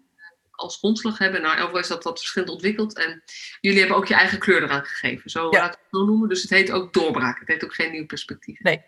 als 0.57 0.77
grondslag 0.77 1.19
hebben. 1.19 1.43
Nou, 1.43 1.55
overigens 1.55 1.89
is 1.89 1.95
dat 1.95 2.05
wat 2.05 2.19
verschillend 2.19 2.53
ontwikkeld. 2.53 2.97
En 2.97 3.23
jullie 3.61 3.79
hebben 3.79 3.97
ook 3.97 4.07
je 4.07 4.15
eigen 4.15 4.39
kleur 4.39 4.63
eraan 4.63 4.85
gegeven. 4.85 5.31
Zo 5.31 5.49
ja. 5.51 5.59
laat 5.59 5.75
ik 5.75 5.81
het 5.81 6.01
zo 6.01 6.05
noemen. 6.05 6.29
Dus 6.29 6.43
het 6.43 6.51
heet 6.51 6.71
ook 6.71 6.93
doorbraak. 6.93 7.39
Het 7.39 7.49
heet 7.49 7.65
ook 7.65 7.75
geen 7.75 7.93
nieuw 7.93 8.07
perspectief. 8.07 8.61
Nee, 8.61 8.83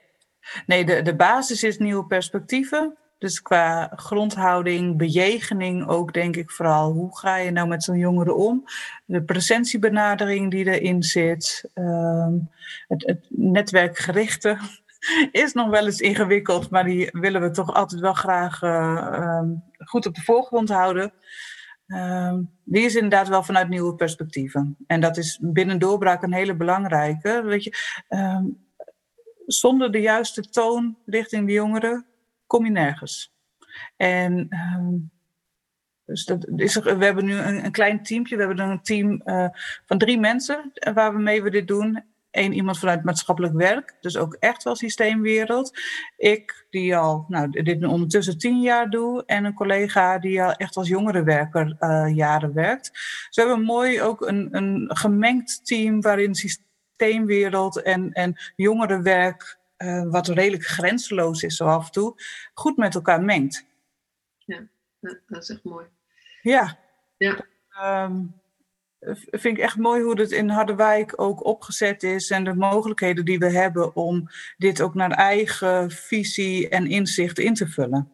nee 0.67 0.85
de, 0.85 1.03
de 1.03 1.17
basis 1.17 1.63
is 1.63 1.79
nieuwe 1.79 2.07
perspectieven. 2.07 2.97
Dus 3.19 3.43
qua 3.43 3.93
grondhouding, 3.97 4.97
bejegening 4.97 5.87
ook, 5.87 6.13
denk 6.13 6.37
ik 6.37 6.51
vooral. 6.51 6.93
Hoe 6.93 7.19
ga 7.19 7.37
je 7.37 7.51
nou 7.51 7.69
met 7.69 7.85
zo'n 7.85 7.99
jongere 7.99 8.35
om? 8.35 8.65
De 9.05 9.23
presentiebenadering 9.23 10.51
die 10.51 10.65
erin 10.65 11.03
zit. 11.03 11.71
Um, 11.75 12.51
het, 12.89 13.07
het 13.07 13.27
netwerkgerichte 13.29 14.59
is 15.33 15.53
nog 15.53 15.69
wel 15.69 15.87
eens 15.87 16.01
ingewikkeld. 16.01 16.71
Maar 16.71 16.85
die 16.85 17.09
willen 17.13 17.41
we 17.41 17.51
toch 17.51 17.75
altijd 17.75 18.01
wel 18.01 18.15
graag 18.15 18.63
uh, 18.63 19.39
um, 19.41 19.65
goed 19.79 20.07
op 20.07 20.15
de 20.15 20.23
voorgrond 20.23 20.69
houden. 20.69 21.13
Uh, 21.89 22.39
die 22.65 22.85
is 22.85 22.95
inderdaad 22.95 23.29
wel 23.29 23.43
vanuit 23.43 23.69
nieuwe 23.69 23.95
perspectieven. 23.95 24.77
En 24.87 25.01
dat 25.01 25.17
is 25.17 25.39
binnen 25.43 25.79
doorbraak 25.79 26.23
een 26.23 26.33
hele 26.33 26.57
belangrijke. 26.57 27.43
Weet 27.45 27.65
je, 27.65 27.75
uh, 28.09 28.41
zonder 29.47 29.93
de 29.93 30.01
juiste 30.01 30.43
toon 30.43 30.99
richting 31.07 31.47
de 31.47 31.53
jongeren 31.53 32.07
kom 32.47 32.65
je 32.65 32.71
nergens. 32.71 33.33
En 33.97 34.47
ehm, 34.49 34.97
dus 36.05 36.25
dat 36.25 36.49
is, 36.57 36.75
we 36.75 37.05
hebben 37.05 37.25
nu 37.25 37.35
een, 37.35 37.65
een 37.65 37.73
klein 37.73 38.03
teampje. 38.03 38.37
We 38.37 38.45
hebben 38.45 38.65
een 38.65 38.83
team 38.83 39.23
uh, 39.25 39.49
van 39.87 39.99
drie 39.99 40.19
mensen 40.19 40.73
waar 40.95 41.13
we 41.13 41.19
mee 41.19 41.43
we 41.43 41.51
dit 41.51 41.69
doen. 41.69 42.05
Eén 42.39 42.53
iemand 42.53 42.79
vanuit 42.79 43.05
maatschappelijk 43.05 43.55
werk, 43.55 43.95
dus 44.01 44.17
ook 44.17 44.35
echt 44.35 44.63
wel 44.63 44.77
systeemwereld. 44.77 45.79
Ik, 46.17 46.67
die 46.71 46.97
al 46.97 47.25
nou, 47.29 47.63
dit 47.63 47.85
ondertussen 47.85 48.39
tien 48.39 48.61
jaar 48.61 48.91
doe. 48.91 49.23
En 49.27 49.45
een 49.45 49.55
collega 49.55 50.19
die 50.19 50.43
al 50.43 50.53
echt 50.53 50.77
als 50.77 50.89
jongerenwerker 50.89 51.77
uh, 51.81 52.15
jaren 52.15 52.53
werkt. 52.53 52.91
Dus 52.93 53.29
we 53.31 53.41
hebben 53.41 53.63
mooi 53.63 54.03
ook 54.03 54.27
een, 54.27 54.49
een 54.57 54.91
gemengd 54.97 55.67
team 55.67 56.01
waarin 56.01 56.35
systeemwereld 56.35 57.83
en, 57.83 58.13
en 58.13 58.37
jongerenwerk, 58.57 59.59
uh, 59.79 60.11
wat 60.11 60.29
redelijk 60.29 60.65
grenzeloos 60.65 61.43
is 61.43 61.57
zo 61.57 61.65
af 61.65 61.87
en 61.87 61.93
toe, 61.93 62.15
goed 62.55 62.77
met 62.77 62.95
elkaar 62.95 63.23
mengt. 63.23 63.67
Ja, 64.39 64.67
dat 65.01 65.43
is 65.43 65.51
echt 65.51 65.65
mooi. 65.65 65.87
Ja. 66.43 66.79
ja. 67.17 67.45
Um, 68.05 68.41
vind 69.31 69.57
ik 69.57 69.59
echt 69.59 69.77
mooi 69.77 70.03
hoe 70.03 70.21
het 70.21 70.31
in 70.31 70.49
Harderwijk 70.49 71.13
ook 71.21 71.45
opgezet 71.45 72.03
is 72.03 72.31
en 72.31 72.45
de 72.45 72.55
mogelijkheden 72.55 73.25
die 73.25 73.39
we 73.39 73.51
hebben 73.51 73.97
om 73.97 74.29
dit 74.57 74.81
ook 74.81 74.95
naar 74.95 75.11
eigen 75.11 75.91
visie 75.91 76.69
en 76.69 76.87
inzicht 76.87 77.39
in 77.39 77.55
te 77.55 77.67
vullen. 77.69 78.13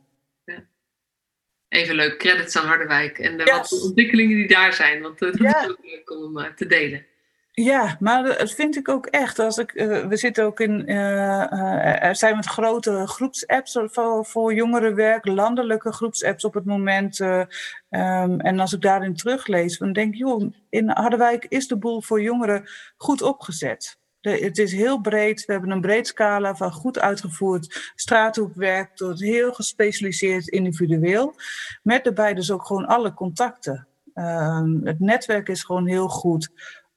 Even 1.69 1.95
leuk, 1.95 2.19
credits 2.19 2.57
aan 2.57 2.67
Harderwijk 2.67 3.19
en 3.19 3.37
de 3.37 3.45
yes. 3.45 3.83
ontwikkelingen 3.83 4.37
die 4.37 4.49
daar 4.49 4.73
zijn, 4.73 5.03
want 5.03 5.19
dat 5.19 5.39
ja. 5.39 5.63
is 5.63 5.71
ook 5.71 5.79
leuk 5.83 6.11
om 6.11 6.39
uh, 6.39 6.45
te 6.45 6.67
delen. 6.67 7.07
Ja, 7.57 7.97
maar 8.01 8.23
dat 8.23 8.51
vind 8.51 8.77
ik 8.77 8.89
ook 8.89 9.07
echt. 9.07 9.39
Als 9.39 9.59
ik, 9.59 9.75
uh, 9.75 10.07
we 10.07 10.17
zitten 10.17 10.45
ook 10.45 10.61
in. 10.61 10.91
Uh, 10.91 12.03
er 12.05 12.17
zijn 12.17 12.37
met 12.37 12.47
grote 12.47 13.07
groepsapps 13.07 13.79
voor, 13.85 14.25
voor 14.27 14.55
jongerenwerk, 14.55 15.27
landelijke 15.27 15.93
groepsapps 15.93 16.45
op 16.45 16.55
het 16.55 16.65
moment. 16.65 17.21
Um, 17.21 18.41
en 18.41 18.61
als 18.61 18.73
ik 18.73 18.81
daarin 18.81 19.15
teruglees, 19.17 19.79
dan 19.79 19.93
denk 19.93 20.13
ik, 20.13 20.19
joh, 20.19 20.53
in 20.69 20.89
Harderwijk 20.89 21.47
is 21.49 21.69
de 21.69 21.77
boel 21.77 22.03
voor 22.03 22.23
jongeren 22.23 22.69
goed 22.97 23.23
opgezet. 23.23 23.99
De, 24.21 24.31
het 24.31 24.59
is 24.59 24.73
heel 24.73 25.01
breed. 25.01 25.45
We 25.45 25.53
hebben 25.53 25.71
een 25.71 25.81
breed 25.81 26.07
scala 26.07 26.57
van 26.57 26.73
goed 26.73 26.99
uitgevoerd 26.99 27.93
straathoekwerk 27.95 28.97
tot 28.97 29.21
heel 29.21 29.53
gespecialiseerd 29.53 30.49
individueel. 30.49 31.35
Met 31.83 32.05
daarbij 32.05 32.35
dus 32.35 32.51
ook 32.51 32.67
gewoon 32.67 32.87
alle 32.87 33.15
contacten. 33.15 33.87
Um, 34.15 34.81
het 34.85 35.01
netwerk 35.01 35.49
is 35.49 35.63
gewoon 35.63 35.87
heel 35.87 36.09
goed 36.09 36.51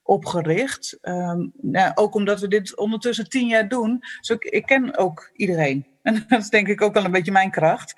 opgericht. 0.07 0.97
Um, 1.01 1.51
ja, 1.71 1.91
ook 1.95 2.13
omdat 2.13 2.39
we 2.39 2.47
dit 2.47 2.77
ondertussen 2.77 3.29
tien 3.29 3.47
jaar 3.47 3.67
doen. 3.67 4.03
Dus 4.19 4.29
ik, 4.29 4.43
ik, 4.43 4.65
ken 4.65 4.97
ook 4.97 5.29
iedereen. 5.35 5.85
En 6.03 6.25
dat 6.27 6.41
is 6.41 6.49
denk 6.49 6.67
ik 6.67 6.81
ook 6.81 6.93
wel 6.93 7.05
een 7.05 7.11
beetje 7.11 7.31
mijn 7.31 7.51
kracht. 7.51 7.93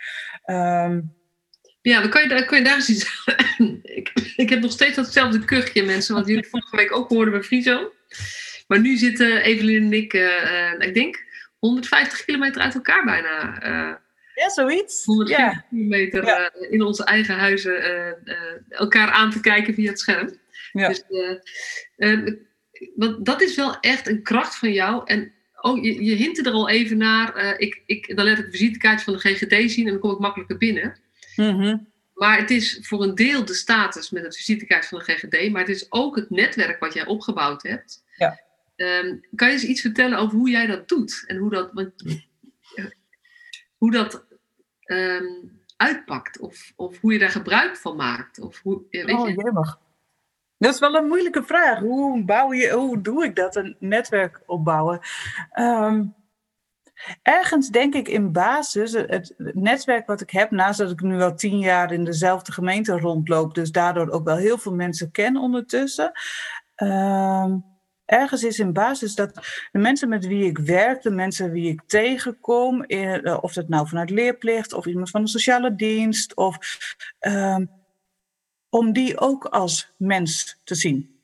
Um, 0.46 1.14
ja, 1.82 2.02
dan 2.02 2.10
kan 2.10 2.22
je, 2.28 2.46
kan 2.46 2.58
je 2.58 2.64
daar 2.64 2.76
eens 2.76 2.90
iets... 2.90 3.26
ik, 3.98 4.12
ik 4.36 4.50
heb 4.50 4.60
nog 4.60 4.72
steeds 4.72 4.96
datzelfde 4.96 5.46
kuchje, 5.46 5.84
mensen. 5.84 6.16
Wat 6.16 6.28
jullie 6.28 6.48
vorige 6.48 6.76
week 6.76 6.96
ook 6.96 7.10
hoorden 7.10 7.34
bij 7.34 7.44
Friso. 7.44 7.92
Maar 8.68 8.80
nu 8.80 8.98
zitten 8.98 9.42
Evelien 9.42 9.84
en 9.84 9.94
ik, 9.94 10.14
uh, 10.14 10.74
ik 10.80 10.94
denk, 10.94 11.24
150 11.60 12.26
kilometer 12.26 12.62
uit 12.62 12.74
elkaar 12.74 13.06
bijna. 13.06 13.64
Uh, 13.64 13.96
ja, 14.36 14.50
zoiets. 14.50 15.06
150 15.06 15.54
ja. 15.54 15.66
kilometer. 15.70 16.24
Uh, 16.24 16.72
in 16.72 16.82
onze 16.82 17.04
eigen 17.04 17.36
huizen 17.36 17.84
elkaar 18.70 19.10
aan 19.10 19.32
te 19.32 19.40
kijken 19.40 19.74
via 19.74 19.90
het 19.90 20.00
scherm. 20.00 20.40
Ja. 20.72 20.88
Dus, 20.88 21.04
uh, 21.98 22.28
want 22.96 23.26
dat 23.26 23.42
is 23.42 23.56
wel 23.56 23.80
echt 23.80 24.08
een 24.08 24.24
kracht 24.24 24.56
van 24.56 24.74
jou. 24.74 25.02
En 25.06 25.34
oh, 25.62 25.84
je, 25.84 26.04
je 26.04 26.16
hintte 26.16 26.44
er 26.44 26.52
al 26.52 26.70
even 26.70 26.98
naar. 26.98 27.38
Uh, 27.38 27.54
ik, 27.58 27.84
ik, 27.86 28.16
dan 28.16 28.26
let 28.26 28.38
ik 28.38 28.46
een 28.46 28.52
visitekaartje 28.52 29.06
van 29.06 29.14
de 29.14 29.20
GGD 29.20 29.72
zien 29.72 29.86
en 29.86 29.92
dan 29.92 30.02
kom 30.02 30.12
ik 30.12 30.20
makkelijker 30.20 30.58
binnen. 30.58 31.00
Mm-hmm. 31.36 31.88
Maar 32.14 32.38
het 32.38 32.50
is 32.50 32.80
voor 32.82 33.04
een 33.04 33.16
deel 33.16 33.46
de 33.46 33.54
status 33.54 34.10
met 34.10 34.24
het 34.24 34.38
visitekaartje 34.38 34.90
van 34.90 35.00
de 35.00 35.14
GGD, 35.14 35.52
maar 35.52 35.62
het 35.62 35.70
is 35.70 35.92
ook 35.92 36.16
het 36.16 36.30
netwerk 36.30 36.80
wat 36.80 36.94
jij 36.94 37.06
opgebouwd 37.06 37.64
hebt. 37.64 38.04
Ja. 38.16 38.40
Um, 38.76 39.20
kan 39.36 39.48
je 39.48 39.54
eens 39.54 39.64
iets 39.64 39.82
vertellen 39.82 40.18
over 40.18 40.38
hoe 40.38 40.50
jij 40.50 40.66
dat 40.66 40.88
doet 40.88 41.24
en 41.28 41.38
hoe 41.38 41.50
dat, 41.50 41.70
want, 41.74 41.94
hoe 43.78 43.92
dat 43.92 44.26
um, 44.86 45.62
uitpakt 45.76 46.40
of, 46.40 46.74
of 46.76 47.00
hoe 47.00 47.14
je 47.14 47.20
daar 47.20 47.30
gebruik 47.30 47.78
van 47.78 47.96
maakt? 47.96 48.40
Of 48.40 48.60
hoe, 48.60 48.82
weet 48.90 49.12
oh, 49.12 49.28
je? 49.28 49.36
jemig. 49.36 49.80
Dat 50.60 50.74
is 50.74 50.80
wel 50.80 50.96
een 50.96 51.08
moeilijke 51.08 51.44
vraag. 51.44 51.80
Hoe, 51.80 52.24
bouw 52.24 52.54
je, 52.54 52.72
hoe 52.72 53.02
doe 53.02 53.24
ik 53.24 53.36
dat, 53.36 53.56
een 53.56 53.76
netwerk 53.80 54.42
opbouwen? 54.46 55.00
Um, 55.60 56.16
ergens 57.22 57.70
denk 57.70 57.94
ik 57.96 58.08
in 58.08 58.32
basis, 58.32 58.92
het 58.92 59.34
netwerk 59.38 60.08
wat 60.08 60.22
ik 60.22 60.30
heb, 60.30 60.52
naast 60.52 60.80
dat 60.80 60.92
ik 60.92 61.02
nu 61.02 61.22
al 61.22 61.36
tien 61.36 61.60
jaar 61.60 61.92
in 61.92 62.04
dezelfde 62.04 62.52
gemeente 62.52 63.00
rondloop, 63.00 63.56
dus 63.56 63.72
daardoor 63.72 64.10
ook 64.10 64.24
wel 64.26 64.36
heel 64.36 64.58
veel 64.58 64.74
mensen 64.74 65.12
ken 65.12 65.36
ondertussen. 65.36 66.12
Um, 66.76 67.66
ergens 68.06 68.44
is 68.44 68.60
in 68.60 68.74
basis 68.74 69.16
dat 69.16 69.34
de 69.72 69.80
mensen 69.80 70.10
met 70.10 70.28
wie 70.28 70.46
ik 70.46 70.58
werk, 70.58 71.02
de 71.02 71.12
mensen 71.12 71.52
wie 71.52 71.72
ik 71.72 71.82
tegenkom, 71.88 72.84
eh, 72.84 73.38
of 73.42 73.54
dat 73.54 73.68
nou 73.70 73.88
vanuit 73.88 74.10
leerplicht 74.10 74.74
of 74.74 74.86
iemand 74.86 75.10
van 75.10 75.24
de 75.24 75.30
sociale 75.30 75.76
dienst, 75.76 76.36
of 76.36 76.58
um, 77.20 77.79
om 78.70 78.94
die 78.94 79.20
ook 79.20 79.46
als 79.46 79.94
mens 79.98 80.60
te 80.64 80.76
zien. 80.76 81.18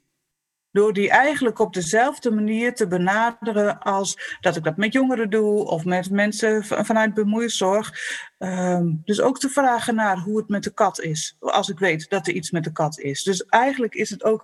Door 0.71 0.93
die 0.93 1.09
eigenlijk 1.09 1.59
op 1.59 1.73
dezelfde 1.73 2.31
manier 2.31 2.75
te 2.75 2.87
benaderen 2.87 3.79
als 3.79 4.37
dat 4.41 4.55
ik 4.55 4.63
dat 4.63 4.77
met 4.77 4.93
jongeren 4.93 5.29
doe 5.29 5.65
of 5.65 5.85
met 5.85 6.09
mensen 6.09 6.63
vanuit 6.63 7.13
bemoeizorg. 7.13 7.93
Um, 8.39 9.01
dus 9.05 9.21
ook 9.21 9.39
te 9.39 9.49
vragen 9.49 9.95
naar 9.95 10.17
hoe 10.17 10.37
het 10.37 10.49
met 10.49 10.63
de 10.63 10.73
kat 10.73 10.99
is, 10.99 11.37
als 11.39 11.69
ik 11.69 11.79
weet 11.79 12.09
dat 12.09 12.27
er 12.27 12.33
iets 12.33 12.51
met 12.51 12.63
de 12.63 12.71
kat 12.71 12.99
is. 12.99 13.23
Dus 13.23 13.45
eigenlijk 13.45 13.93
is 13.93 14.09
het 14.09 14.23
ook 14.23 14.43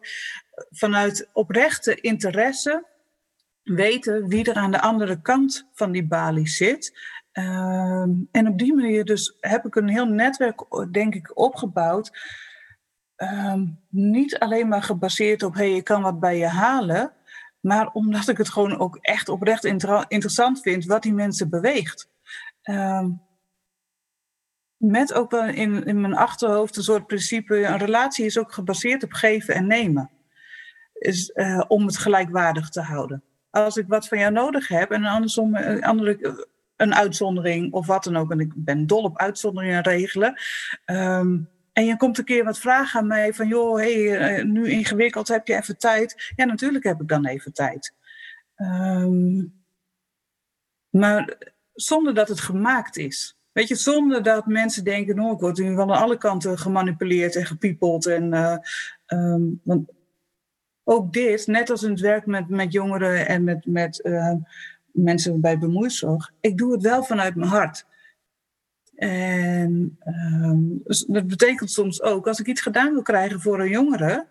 vanuit 0.70 1.30
oprechte 1.34 1.96
interesse 1.96 2.86
weten 3.64 4.28
wie 4.28 4.50
er 4.50 4.56
aan 4.56 4.72
de 4.72 4.82
andere 4.82 5.22
kant 5.22 5.68
van 5.74 5.92
die 5.92 6.08
balie 6.08 6.48
zit. 6.48 7.00
Um, 7.34 8.28
en 8.32 8.48
op 8.48 8.58
die 8.58 8.76
manier 8.76 9.06
dus 9.06 9.38
heb 9.40 9.66
ik 9.66 9.76
een 9.76 9.90
heel 9.90 10.06
netwerk, 10.06 10.62
denk 10.92 11.16
ik, 11.16 11.38
opgebouwd 11.38 12.12
um, 13.22 13.80
niet 13.90 14.40
alleen 14.40 14.68
maar 14.68 14.84
gebaseerd 14.84 15.44
op, 15.44 15.54
hé, 15.54 15.60
hey, 15.60 15.76
je 15.76 15.82
kan 15.82 16.02
wat 16.02 16.20
bij 16.20 16.38
je 16.38 16.48
halen, 16.48 17.14
maar 17.60 17.88
omdat 17.92 18.28
ik 18.28 18.38
het 18.38 18.50
gewoon 18.50 18.80
ook 18.80 18.98
echt 19.02 19.30
oprecht 19.30 19.66
inter 19.66 20.06
interessant 20.08 20.62
vind 20.62 20.86
wat 20.86 21.04
die 21.04 21.14
mensen 21.14 21.50
beweegt. 21.50 22.10
Um, 22.64 23.22
met 24.78 25.14
ook 25.14 25.32
wel 25.32 25.46
in, 25.46 25.86
in 25.86 26.02
mijn 26.02 26.16
achterhoofd 26.16 26.78
een 26.78 26.84
soort 26.84 27.08
principe, 27.08 27.66
een 27.66 27.78
relatie 27.78 28.26
is 28.26 28.38
ook 28.38 28.54
gebaseerd 28.54 29.04
op 29.04 29.12
geven 29.12 29.54
en 29.56 29.68
nemen. 29.68 30.10
Is, 30.94 31.32
uh, 31.36 31.64
om 31.68 31.86
het 31.86 31.98
gelijkwaardig 31.98 32.70
te 32.70 32.82
houden. 32.82 33.24
Als 33.50 33.78
ik 33.78 33.86
wat 33.88 34.08
van 34.08 34.20
jou 34.20 34.32
nodig 34.32 34.68
heb 34.68 34.92
en 34.92 35.06
andersom, 35.06 35.56
een, 35.56 35.84
andere, 35.84 36.48
een 36.76 36.96
uitzondering 36.96 37.74
of 37.74 37.88
wat 37.88 38.04
dan 38.04 38.18
ook, 38.18 38.32
en 38.32 38.40
ik 38.40 38.52
ben 38.56 38.88
dol 38.88 39.04
op 39.04 39.18
uitzonderingen 39.18 39.82
regelen, 39.82 40.40
um, 40.86 41.50
en 41.74 41.86
je 41.86 41.98
komt 41.98 42.18
een 42.18 42.26
keer 42.26 42.44
wat 42.44 42.60
vragen 42.60 43.00
aan 43.00 43.08
mij 43.08 43.34
van, 43.34 43.48
joh, 43.48 43.76
hey, 43.76 44.18
eh, 44.18 44.46
nu 44.46 44.70
ingewikkeld, 44.70 45.28
heb 45.28 45.48
je 45.48 45.56
even 45.56 45.78
tijd? 45.78 46.32
Ja, 46.36 46.46
natuurlijk 46.46 46.84
heb 46.84 47.02
ik 47.02 47.08
dan 47.08 47.26
even 47.26 47.54
tijd. 47.54 47.94
Um, 48.58 49.54
maar 50.90 51.38
zonder 51.74 52.14
dat 52.14 52.28
het 52.28 52.40
gemaakt 52.40 52.98
is. 52.98 53.38
Weet 53.52 53.68
je, 53.68 53.76
zonder 53.76 54.24
dat 54.24 54.46
mensen 54.46 54.84
denken, 54.84 55.20
oh, 55.20 55.32
ik 55.32 55.40
word 55.40 55.58
nu 55.58 55.80
aan 55.80 55.90
alle 55.90 56.18
kanten 56.18 56.58
gemanipuleerd 56.58 57.36
en 57.36 57.46
gepiepeld. 57.46 58.06
En, 58.06 58.34
uh, 58.34 58.58
um, 59.08 59.62
want 59.64 59.90
ook 60.84 61.14
dit, 61.14 61.48
net 61.48 61.70
als 61.70 61.84
in 61.84 61.90
het 61.90 62.00
werk 62.00 62.26
met, 62.26 62.50
met 62.50 62.72
jongeren 62.72 63.28
en 63.28 63.44
met, 63.44 63.66
met 63.66 64.00
uh, 64.04 64.34
mensen 64.92 65.42
bij 65.42 65.58
bemoeizorg, 65.58 66.32
ik 66.40 66.58
doe 66.58 66.72
het 66.72 66.82
wel 66.82 67.04
vanuit 67.04 67.36
mijn 67.36 67.50
hart. 67.50 67.86
En 69.02 69.98
um, 70.06 70.82
dus 70.84 71.06
dat 71.06 71.28
betekent 71.28 71.72
soms 71.72 72.02
ook, 72.02 72.28
als 72.28 72.40
ik 72.40 72.48
iets 72.48 72.62
gedaan 72.62 72.92
wil 72.92 73.02
krijgen 73.02 73.42
voor 73.42 73.60
een 73.60 73.70
jongere, 73.70 74.28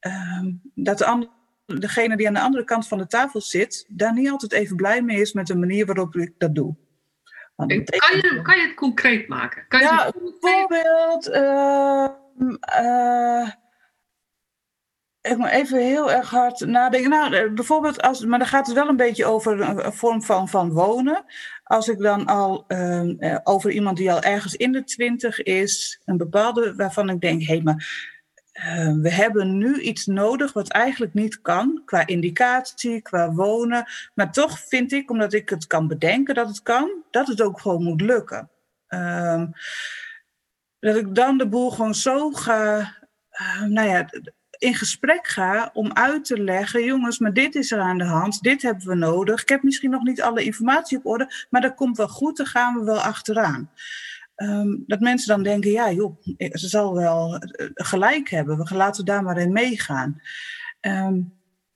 um, 0.00 0.60
dat 0.74 0.98
de 0.98 1.04
ander, 1.04 1.28
degene 1.66 2.16
die 2.16 2.26
aan 2.26 2.34
de 2.34 2.40
andere 2.40 2.64
kant 2.64 2.88
van 2.88 2.98
de 2.98 3.06
tafel 3.06 3.40
zit, 3.40 3.86
daar 3.88 4.12
niet 4.12 4.30
altijd 4.30 4.52
even 4.52 4.76
blij 4.76 5.02
mee 5.02 5.20
is 5.20 5.32
met 5.32 5.46
de 5.46 5.56
manier 5.56 5.86
waarop 5.86 6.14
ik 6.14 6.32
dat 6.38 6.54
doe. 6.54 6.76
kan, 7.56 7.68
je, 7.68 8.40
kan 8.42 8.56
je 8.56 8.66
het 8.66 8.74
concreet 8.74 9.28
maken? 9.28 9.64
Kan 9.68 9.80
je 9.80 9.86
ja, 9.86 10.12
bijvoorbeeld. 10.40 11.28
Uh, 11.28 12.08
uh, 12.80 13.50
ik 15.30 15.36
moet 15.36 15.48
even 15.48 15.78
heel 15.78 16.12
erg 16.12 16.30
hard 16.30 16.60
nadenken. 16.60 17.10
Nou, 17.10 17.34
eh, 17.34 17.52
bijvoorbeeld, 17.52 18.02
als, 18.02 18.24
maar 18.24 18.38
dan 18.38 18.48
gaat 18.48 18.66
het 18.66 18.74
wel 18.74 18.88
een 18.88 18.96
beetje 18.96 19.24
over 19.24 19.60
een, 19.60 19.92
vorm 19.92 20.22
van, 20.22 20.48
van 20.48 20.72
wonen. 20.72 21.24
Als 21.64 21.88
ik 21.88 21.98
dan 21.98 22.26
al 22.26 22.64
uh, 22.68 23.36
over 23.42 23.70
iemand 23.70 23.96
die 23.96 24.12
al 24.12 24.22
ergens 24.22 24.54
in 24.54 24.72
de 24.72 24.84
twintig 24.84 25.42
is, 25.42 26.00
een 26.04 26.16
bepaalde 26.16 26.74
waarvan 26.74 27.08
ik 27.08 27.20
denk, 27.20 27.40
hé, 27.40 27.46
hey, 27.46 27.62
maar 27.62 28.14
eh, 28.52 28.92
we 28.92 29.10
hebben 29.10 29.58
nu 29.58 29.80
iets 29.80 30.06
nodig 30.06 30.52
wat 30.52 30.68
eigenlijk 30.68 31.14
niet 31.14 31.40
kan, 31.40 31.82
qua 31.84 32.06
indicatie, 32.06 33.02
qua 33.02 33.32
wonen. 33.32 33.84
Maar 34.14 34.32
toch 34.32 34.58
vind 34.58 34.92
ik, 34.92 35.10
omdat 35.10 35.32
ik 35.32 35.48
het 35.48 35.66
kan 35.66 35.88
bedenken 35.88 36.34
dat 36.34 36.48
het 36.48 36.62
kan, 36.62 36.90
dat 37.10 37.26
het 37.26 37.40
ook 37.40 37.60
gewoon 37.60 37.82
moet 37.82 38.00
lukken. 38.00 38.50
Ehm, 38.86 39.46
dat 40.78 40.96
ik 40.96 41.14
dan 41.14 41.38
de 41.38 41.48
boel 41.48 41.70
gewoon 41.70 41.94
zo 41.94 42.30
ga, 42.30 42.94
nou 43.68 43.88
ja, 43.88 44.08
in 44.58 44.74
gesprek 44.74 45.26
ga 45.26 45.70
om 45.72 45.92
uit 45.92 46.24
te 46.24 46.42
leggen, 46.42 46.84
jongens, 46.84 47.18
maar 47.18 47.32
dit 47.32 47.54
is 47.54 47.72
er 47.72 47.80
aan 47.80 47.98
de 47.98 48.04
hand, 48.04 48.42
dit 48.42 48.62
hebben 48.62 48.86
we 48.86 48.94
nodig. 48.94 49.42
Ik 49.42 49.48
heb 49.48 49.62
misschien 49.62 49.90
nog 49.90 50.02
niet 50.02 50.22
alle 50.22 50.44
informatie 50.44 50.98
op 50.98 51.06
orde, 51.06 51.46
maar 51.50 51.60
dat 51.60 51.74
komt 51.74 51.96
wel 51.96 52.08
goed, 52.08 52.36
daar 52.36 52.46
gaan 52.46 52.78
we 52.78 52.84
wel 52.84 53.00
achteraan. 53.00 53.70
Um, 54.36 54.84
dat 54.86 55.00
mensen 55.00 55.28
dan 55.28 55.42
denken, 55.42 55.70
ja 55.70 55.92
joh, 55.92 56.22
ze 56.38 56.68
zal 56.68 56.94
wel 56.94 57.36
eh, 57.36 57.66
gelijk 57.74 58.30
hebben, 58.30 58.58
we 58.58 58.74
laten 58.74 59.04
daar 59.04 59.22
maar 59.22 59.38
in 59.38 59.52
meegaan. 59.52 60.20
Um, 60.80 61.34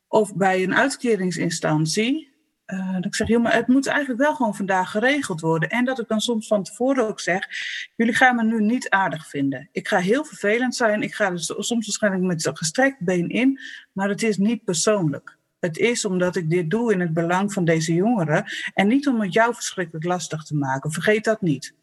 of 0.09 0.37
bij 0.37 0.63
een 0.63 0.75
uitkeringsinstantie, 0.75 2.30
uh, 2.73 2.95
dat 2.95 3.05
ik 3.05 3.15
zeg, 3.15 3.29
joh, 3.29 3.43
maar 3.43 3.55
het 3.55 3.67
moet 3.67 3.87
eigenlijk 3.87 4.21
wel 4.21 4.35
gewoon 4.35 4.55
vandaag 4.55 4.91
geregeld 4.91 5.41
worden. 5.41 5.69
En 5.69 5.85
dat 5.85 5.99
ik 5.99 6.09
dan 6.09 6.21
soms 6.21 6.47
van 6.47 6.63
tevoren 6.63 7.09
ook 7.09 7.21
zeg, 7.21 7.49
jullie 7.97 8.15
gaan 8.15 8.37
me 8.37 8.43
nu 8.43 8.61
niet 8.61 8.89
aardig 8.89 9.29
vinden. 9.29 9.69
Ik 9.73 9.89
ga 9.89 9.99
heel 9.99 10.25
vervelend 10.25 10.77
zijn, 10.77 11.03
ik 11.03 11.15
ga 11.15 11.31
er 11.31 11.39
soms 11.41 11.87
waarschijnlijk 11.87 12.23
met 12.23 12.51
gestrekt 12.53 13.01
been 13.01 13.29
in, 13.29 13.61
maar 13.93 14.09
het 14.09 14.23
is 14.23 14.37
niet 14.37 14.65
persoonlijk. 14.65 15.39
Het 15.61 15.79
is 15.79 16.05
omdat 16.05 16.37
ik 16.37 16.51
dit 16.51 16.71
doe 16.71 16.93
in 16.93 17.01
het 17.01 17.15
belang 17.15 17.53
van 17.53 17.65
deze 17.65 17.95
jongeren 17.95 18.45
en 18.75 18.89
niet 18.89 19.09
om 19.09 19.21
het 19.21 19.33
jou 19.33 19.55
verschrikkelijk 19.55 20.05
lastig 20.05 20.45
te 20.45 20.57
maken. 20.57 20.93
Vergeet 20.93 21.25
dat 21.25 21.41
niet. 21.41 21.75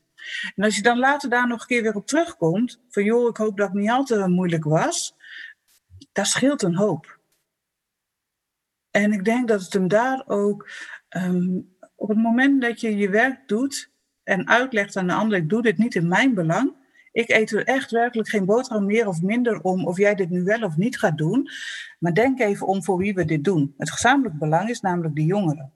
En 0.56 0.63
als 0.63 0.76
je 0.76 0.82
dan 0.82 1.00
later 1.00 1.30
daar 1.30 1.47
nog 1.47 1.62
een 1.62 1.67
keer 1.67 1.82
weer 1.82 1.95
op 1.95 2.08
terugkomt, 2.08 2.80
van 2.89 3.04
joh, 3.04 3.30
ik 3.30 3.38
hoop 3.38 3.58
dat 3.58 3.67
het 3.67 3.78
niet 3.78 3.89
al 3.89 4.04
te 4.04 4.28
moeilijk 4.28 4.63
was, 4.63 5.15
dat 6.12 6.28
scheelt 6.28 6.62
een 6.62 6.76
hoop. 6.76 7.16
En 8.91 9.12
ik 9.12 9.26
denk 9.26 9.47
dat 9.47 9.62
het 9.62 9.73
hem 9.73 9.88
daar 9.88 10.23
ook, 10.28 10.69
um, 11.10 11.76
op 11.95 12.10
het 12.10 12.17
moment 12.17 12.62
dat 12.62 12.82
je 12.82 12.97
je 12.97 13.10
werk 13.10 13.47
doet 13.47 13.91
en 14.23 14.47
uitlegt 14.47 14.97
aan 14.97 15.08
de 15.08 15.13
ander, 15.13 15.38
ik 15.38 15.50
doe 15.50 15.62
dit 15.62 15.78
niet 15.78 15.95
in 15.95 16.08
mijn 16.08 16.34
belang, 16.34 16.76
ik 17.12 17.30
eet 17.30 17.52
er 17.52 17.65
echt 17.65 17.91
werkelijk 17.91 18.30
geen 18.30 18.45
boterham 18.45 18.86
meer 18.86 19.08
of 19.08 19.21
minder 19.21 19.62
om 19.62 19.86
of 19.86 19.97
jij 19.97 20.15
dit 20.15 20.30
nu 20.30 20.43
wel 20.43 20.62
of 20.62 20.78
niet 20.78 21.00
gaat 21.00 21.17
doen. 21.17 21.50
Maar 22.00 22.13
denk 22.13 22.39
even 22.39 22.67
om 22.67 22.84
voor 22.84 22.97
wie 22.97 23.13
we 23.13 23.26
dit 23.26 23.43
doen. 23.43 23.73
Het 23.78 23.91
gezamenlijk 23.91 24.38
belang 24.38 24.69
is 24.69 24.82
namelijk 24.82 25.15
de 25.15 25.26
jongeren. 25.26 25.73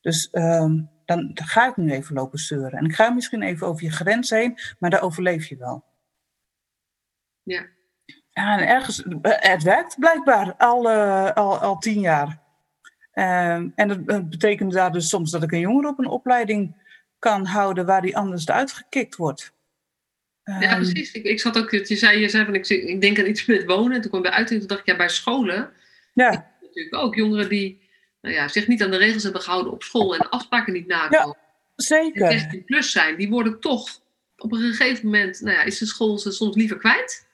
Dus 0.00 0.28
um, 0.32 0.90
dan 1.04 1.30
ga 1.34 1.68
ik 1.68 1.76
nu 1.76 1.90
even 1.90 2.14
lopen 2.14 2.38
zeuren. 2.38 2.78
En 2.78 2.84
ik 2.84 2.94
ga 2.94 3.10
misschien 3.10 3.42
even 3.42 3.66
over 3.66 3.84
je 3.84 3.90
grens 3.90 4.30
heen, 4.30 4.58
maar 4.78 4.90
daar 4.90 5.02
overleef 5.02 5.46
je 5.46 5.56
wel. 5.56 5.84
Ja. 7.42 7.66
Ja, 8.30 8.58
en 8.58 8.68
ergens, 8.68 9.04
het 9.22 9.62
werkt 9.62 9.98
blijkbaar 9.98 10.54
al, 10.56 10.90
uh, 10.90 11.32
al, 11.32 11.58
al 11.58 11.78
tien 11.78 12.00
jaar. 12.00 12.42
Uh, 13.18 13.54
en 13.74 13.88
dat 13.88 14.28
betekent 14.30 14.72
daar 14.72 14.92
dus 14.92 15.08
soms 15.08 15.30
dat 15.30 15.42
ik 15.42 15.52
een 15.52 15.60
jongere 15.60 15.88
op 15.88 15.98
een 15.98 16.06
opleiding 16.06 16.76
kan 17.18 17.44
houden 17.44 17.86
waar 17.86 18.02
die 18.02 18.16
anders 18.16 18.50
uitgekikt 18.50 19.16
wordt. 19.16 19.52
Um, 20.44 20.60
ja, 20.60 20.74
precies. 20.74 21.12
Ik, 21.12 21.24
ik 21.24 21.40
zat 21.40 21.58
ook, 21.58 21.70
je 21.70 21.96
zei, 21.96 22.18
je 22.18 22.28
zei 22.28 22.44
van 22.44 22.54
ik, 22.54 22.68
ik 22.68 23.00
denk 23.00 23.18
aan 23.18 23.26
iets 23.26 23.46
met 23.46 23.64
wonen. 23.64 23.92
En 23.92 24.00
toen 24.00 24.10
kwam 24.10 24.22
bij 24.22 24.30
uit 24.30 24.50
en 24.50 24.58
toen 24.58 24.68
dacht 24.68 24.80
ik, 24.80 24.86
ja, 24.86 24.96
bij 24.96 25.08
scholen. 25.08 25.70
Ja. 26.12 26.52
Natuurlijk 26.60 26.96
ook 26.96 27.14
jongeren 27.14 27.48
die 27.48 27.88
nou 28.20 28.34
ja, 28.34 28.48
zich 28.48 28.66
niet 28.66 28.82
aan 28.82 28.90
de 28.90 28.96
regels 28.96 29.22
hebben 29.22 29.42
gehouden 29.42 29.72
op 29.72 29.82
school 29.82 30.14
en 30.14 30.20
de 30.20 30.30
afspraken 30.30 30.72
niet 30.72 30.86
nakomen. 30.86 31.36
Ja, 31.36 31.74
zeker. 31.76 32.48
Die 32.50 32.62
plus 32.62 32.92
zijn, 32.92 33.16
die 33.16 33.28
worden 33.28 33.60
toch 33.60 34.00
op 34.36 34.52
een 34.52 34.58
gegeven 34.58 35.04
moment, 35.04 35.40
nou 35.40 35.56
ja, 35.56 35.62
is 35.62 35.78
de 35.78 35.86
school 35.86 36.18
ze 36.18 36.32
soms 36.32 36.56
liever 36.56 36.78
kwijt. 36.78 37.27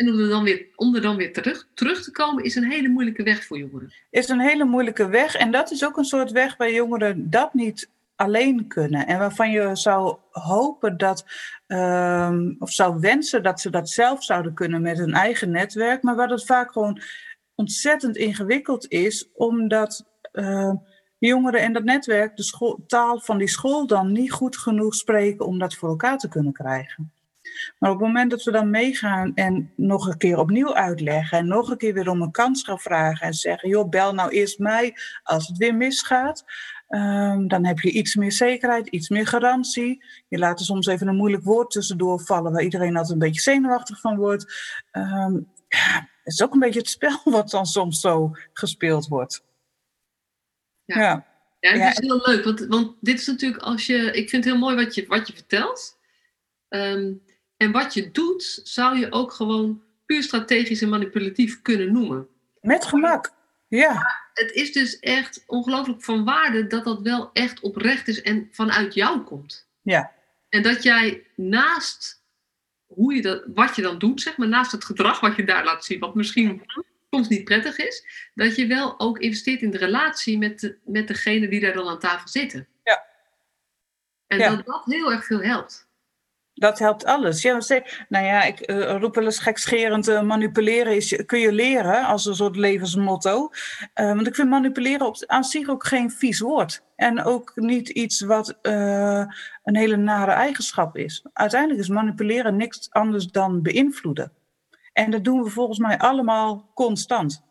En 0.00 0.08
om 0.08 0.18
er 0.18 0.28
dan 0.28 0.44
weer, 0.44 0.66
om 0.76 1.00
dan 1.00 1.16
weer 1.16 1.32
terug, 1.32 1.68
terug 1.74 2.02
te 2.02 2.10
komen, 2.10 2.44
is 2.44 2.54
een 2.54 2.70
hele 2.70 2.88
moeilijke 2.88 3.22
weg 3.22 3.44
voor 3.44 3.58
jongeren. 3.58 3.92
Is 4.10 4.28
een 4.28 4.40
hele 4.40 4.64
moeilijke 4.64 5.08
weg. 5.08 5.34
En 5.34 5.50
dat 5.50 5.70
is 5.70 5.84
ook 5.84 5.96
een 5.96 6.04
soort 6.04 6.30
weg 6.30 6.56
waar 6.56 6.72
jongeren 6.72 7.30
dat 7.30 7.54
niet 7.54 7.90
alleen 8.16 8.66
kunnen. 8.66 9.06
En 9.06 9.18
waarvan 9.18 9.50
je 9.50 9.70
zou 9.72 10.16
hopen 10.30 10.96
dat, 10.96 11.24
um, 11.66 12.56
of 12.58 12.72
zou 12.72 13.00
wensen 13.00 13.42
dat 13.42 13.60
ze 13.60 13.70
dat 13.70 13.88
zelf 13.88 14.24
zouden 14.24 14.54
kunnen 14.54 14.82
met 14.82 14.98
hun 14.98 15.12
eigen 15.12 15.50
netwerk. 15.50 16.02
Maar 16.02 16.16
waar 16.16 16.28
dat 16.28 16.44
vaak 16.44 16.72
gewoon 16.72 17.00
ontzettend 17.54 18.16
ingewikkeld 18.16 18.88
is, 18.88 19.30
omdat 19.34 20.04
uh, 20.32 20.72
jongeren 21.18 21.60
en 21.60 21.72
dat 21.72 21.84
netwerk 21.84 22.36
de 22.36 22.76
taal 22.86 23.20
van 23.20 23.38
die 23.38 23.48
school 23.48 23.86
dan 23.86 24.12
niet 24.12 24.32
goed 24.32 24.56
genoeg 24.56 24.94
spreken 24.94 25.46
om 25.46 25.58
dat 25.58 25.74
voor 25.74 25.88
elkaar 25.88 26.18
te 26.18 26.28
kunnen 26.28 26.52
krijgen. 26.52 27.12
Maar 27.78 27.90
op 27.90 27.98
het 27.98 28.06
moment 28.06 28.30
dat 28.30 28.42
we 28.42 28.50
dan 28.50 28.70
meegaan 28.70 29.34
en 29.34 29.72
nog 29.76 30.06
een 30.06 30.16
keer 30.16 30.38
opnieuw 30.38 30.74
uitleggen 30.74 31.38
en 31.38 31.46
nog 31.46 31.70
een 31.70 31.76
keer 31.76 31.94
weer 31.94 32.08
om 32.08 32.22
een 32.22 32.30
kans 32.30 32.62
gaan 32.62 32.78
vragen 32.78 33.26
en 33.26 33.34
zeggen, 33.34 33.68
joh, 33.68 33.88
bel 33.88 34.14
nou 34.14 34.30
eerst 34.30 34.58
mij 34.58 34.96
als 35.22 35.48
het 35.48 35.56
weer 35.56 35.74
misgaat, 35.74 36.44
um, 36.88 37.48
dan 37.48 37.66
heb 37.66 37.78
je 37.78 37.90
iets 37.90 38.14
meer 38.14 38.32
zekerheid, 38.32 38.86
iets 38.86 39.08
meer 39.08 39.26
garantie. 39.26 40.04
Je 40.28 40.38
laat 40.38 40.58
er 40.58 40.64
soms 40.64 40.86
even 40.86 41.08
een 41.08 41.16
moeilijk 41.16 41.44
woord 41.44 41.70
tussendoor 41.70 42.20
vallen 42.20 42.52
waar 42.52 42.62
iedereen 42.62 42.96
altijd 42.96 43.12
een 43.12 43.18
beetje 43.18 43.40
zenuwachtig 43.40 44.00
van 44.00 44.16
wordt. 44.16 44.54
Um, 44.92 45.52
ja, 45.68 46.08
het 46.22 46.32
is 46.32 46.42
ook 46.42 46.52
een 46.52 46.60
beetje 46.60 46.80
het 46.80 46.88
spel 46.88 47.20
wat 47.36 47.50
dan 47.50 47.66
soms 47.66 48.00
zo 48.00 48.30
gespeeld 48.52 49.08
wordt. 49.08 49.44
Ja. 50.84 51.00
ja. 51.00 51.28
Ja, 51.60 51.70
het 51.72 51.98
is 51.98 52.06
heel 52.06 52.20
leuk, 52.24 52.44
want, 52.44 52.66
want 52.66 52.96
dit 53.00 53.18
is 53.20 53.26
natuurlijk 53.26 53.62
als 53.62 53.86
je. 53.86 53.96
Ik 53.96 54.28
vind 54.28 54.44
het 54.44 54.52
heel 54.52 54.62
mooi 54.62 54.76
wat 54.76 54.94
je, 54.94 55.06
wat 55.06 55.26
je 55.26 55.32
vertelt. 55.32 55.98
Um, 56.68 57.22
en 57.60 57.72
wat 57.72 57.94
je 57.94 58.10
doet, 58.10 58.60
zou 58.64 58.98
je 58.98 59.12
ook 59.12 59.32
gewoon 59.32 59.82
puur 60.06 60.22
strategisch 60.22 60.82
en 60.82 60.88
manipulatief 60.88 61.62
kunnen 61.62 61.92
noemen. 61.92 62.28
Met 62.60 62.84
gemak, 62.84 63.32
ja. 63.68 63.92
Maar 63.94 64.30
het 64.34 64.52
is 64.52 64.72
dus 64.72 64.98
echt 64.98 65.44
ongelooflijk 65.46 66.02
van 66.02 66.24
waarde 66.24 66.66
dat 66.66 66.84
dat 66.84 67.00
wel 67.00 67.30
echt 67.32 67.60
oprecht 67.60 68.08
is 68.08 68.22
en 68.22 68.48
vanuit 68.52 68.94
jou 68.94 69.20
komt. 69.20 69.68
Ja. 69.82 70.12
En 70.48 70.62
dat 70.62 70.82
jij 70.82 71.26
naast 71.34 72.22
hoe 72.86 73.14
je 73.14 73.22
dat, 73.22 73.44
wat 73.54 73.76
je 73.76 73.82
dan 73.82 73.98
doet, 73.98 74.20
zeg 74.20 74.36
maar, 74.36 74.48
naast 74.48 74.72
het 74.72 74.84
gedrag 74.84 75.20
wat 75.20 75.36
je 75.36 75.44
daar 75.44 75.64
laat 75.64 75.84
zien, 75.84 75.98
wat 75.98 76.14
misschien 76.14 76.62
soms 77.10 77.28
niet 77.28 77.44
prettig 77.44 77.78
is, 77.78 78.04
dat 78.34 78.56
je 78.56 78.66
wel 78.66 79.00
ook 79.00 79.18
investeert 79.18 79.62
in 79.62 79.70
de 79.70 79.78
relatie 79.78 80.38
met, 80.38 80.60
de, 80.60 80.78
met 80.84 81.08
degene 81.08 81.48
die 81.48 81.60
daar 81.60 81.72
dan 81.72 81.88
aan 81.88 81.98
tafel 81.98 82.28
zitten. 82.28 82.68
Ja. 82.84 83.04
En 84.26 84.38
dat 84.38 84.66
dat 84.66 84.84
heel 84.84 85.12
erg 85.12 85.24
veel 85.24 85.42
helpt. 85.42 85.88
Dat 86.60 86.78
helpt 86.78 87.04
alles. 87.04 87.42
Ja, 87.42 87.58
nou 88.08 88.24
ja, 88.24 88.42
ik 88.42 88.70
uh, 88.70 88.96
roep 88.96 89.14
wel 89.14 89.24
eens 89.24 89.38
gekscherend, 89.38 90.08
uh, 90.08 90.22
manipuleren 90.22 90.96
is, 90.96 91.22
kun 91.26 91.38
je 91.38 91.52
leren 91.52 92.06
als 92.06 92.26
een 92.26 92.34
soort 92.34 92.56
levensmotto. 92.56 93.50
Uh, 93.94 94.14
want 94.14 94.26
ik 94.26 94.34
vind 94.34 94.48
manipuleren 94.48 95.06
op, 95.06 95.24
aan 95.26 95.44
zich 95.44 95.68
ook 95.68 95.86
geen 95.86 96.10
vies 96.10 96.40
woord. 96.40 96.82
En 96.96 97.24
ook 97.24 97.52
niet 97.54 97.88
iets 97.88 98.20
wat 98.20 98.58
een 98.62 99.76
hele 99.76 99.96
nare 99.96 100.30
eigenschap 100.30 100.96
is. 100.96 101.24
Uiteindelijk 101.32 101.80
is 101.80 101.88
manipuleren 101.88 102.56
niks 102.56 102.90
anders 102.90 103.26
dan 103.26 103.62
beïnvloeden. 103.62 104.32
En 104.92 105.10
dat 105.10 105.24
doen 105.24 105.42
we 105.42 105.50
volgens 105.50 105.78
mij 105.78 105.98
allemaal 105.98 106.70
constant. 106.74 107.42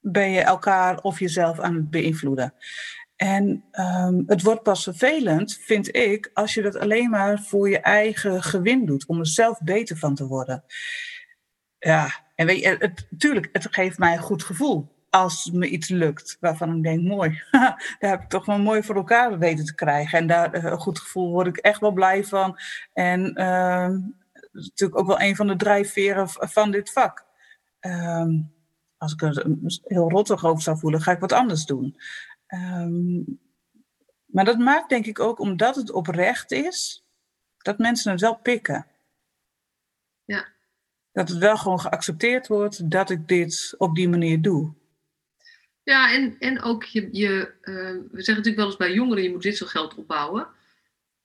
Ben 0.00 0.30
je 0.30 0.40
elkaar 0.40 1.00
of 1.00 1.18
jezelf 1.18 1.60
aan 1.60 1.74
het 1.74 1.90
beïnvloeden. 1.90 2.54
En 3.16 3.64
um, 3.72 4.24
het 4.26 4.42
wordt 4.42 4.62
pas 4.62 4.82
vervelend, 4.82 5.58
vind 5.60 5.96
ik, 5.96 6.30
als 6.32 6.54
je 6.54 6.62
dat 6.62 6.76
alleen 6.76 7.10
maar 7.10 7.42
voor 7.42 7.70
je 7.70 7.80
eigen 7.80 8.42
gewin 8.42 8.86
doet, 8.86 9.06
om 9.06 9.18
er 9.18 9.26
zelf 9.26 9.60
beter 9.60 9.96
van 9.96 10.14
te 10.14 10.26
worden. 10.26 10.64
Ja, 11.78 12.24
en 12.34 12.46
weet 12.46 12.60
je, 12.60 12.76
het, 12.78 13.06
tuurlijk, 13.18 13.48
het 13.52 13.66
geeft 13.70 13.98
mij 13.98 14.12
een 14.12 14.22
goed 14.22 14.42
gevoel 14.42 14.92
als 15.10 15.50
me 15.50 15.68
iets 15.68 15.88
lukt, 15.88 16.36
waarvan 16.40 16.76
ik 16.76 16.82
denk, 16.82 17.02
mooi, 17.02 17.42
daar 17.50 17.96
heb 17.98 18.22
ik 18.22 18.28
toch 18.28 18.46
wel 18.46 18.58
mooi 18.58 18.82
voor 18.82 18.96
elkaar 18.96 19.38
weten 19.38 19.64
te 19.64 19.74
krijgen. 19.74 20.18
En 20.18 20.26
daar 20.26 20.64
een 20.64 20.78
goed 20.78 20.98
gevoel 20.98 21.30
word 21.30 21.46
ik 21.46 21.56
echt 21.56 21.80
wel 21.80 21.92
blij 21.92 22.24
van. 22.24 22.58
En 22.92 23.34
is 24.52 24.68
natuurlijk 24.68 25.00
ook 25.00 25.06
wel 25.06 25.20
een 25.20 25.36
van 25.36 25.46
de 25.46 25.56
drijfveren 25.56 26.28
van 26.28 26.70
dit 26.70 26.92
vak. 26.92 27.24
Um, 27.80 28.52
als 28.98 29.12
ik 29.12 29.22
er 29.22 29.46
heel 29.82 30.10
rottig 30.10 30.44
over 30.44 30.62
zou 30.62 30.78
voelen, 30.78 31.00
ga 31.00 31.12
ik 31.12 31.20
wat 31.20 31.32
anders 31.32 31.64
doen. 31.64 31.96
Um, 32.54 33.40
maar 34.26 34.44
dat 34.44 34.58
maakt 34.58 34.88
denk 34.88 35.06
ik 35.06 35.20
ook, 35.20 35.38
omdat 35.38 35.76
het 35.76 35.90
oprecht 35.90 36.52
is, 36.52 37.04
dat 37.58 37.78
mensen 37.78 38.10
het 38.10 38.20
wel 38.20 38.36
pikken. 38.36 38.86
Ja. 40.24 40.46
Dat 41.12 41.28
het 41.28 41.38
wel 41.38 41.56
gewoon 41.56 41.80
geaccepteerd 41.80 42.46
wordt 42.46 42.90
dat 42.90 43.10
ik 43.10 43.28
dit 43.28 43.74
op 43.78 43.94
die 43.94 44.08
manier 44.08 44.42
doe. 44.42 44.74
Ja, 45.82 46.12
en, 46.12 46.36
en 46.38 46.62
ook 46.62 46.84
je, 46.84 47.08
je 47.12 47.54
uh, 47.60 47.76
we 48.12 48.22
zeggen 48.22 48.34
natuurlijk 48.34 48.56
wel 48.56 48.66
eens 48.66 48.76
bij 48.76 48.92
jongeren, 48.92 49.22
je 49.22 49.30
moet 49.30 49.42
dit 49.42 49.56
soort 49.56 49.70
geld 49.70 49.94
opbouwen. 49.94 50.48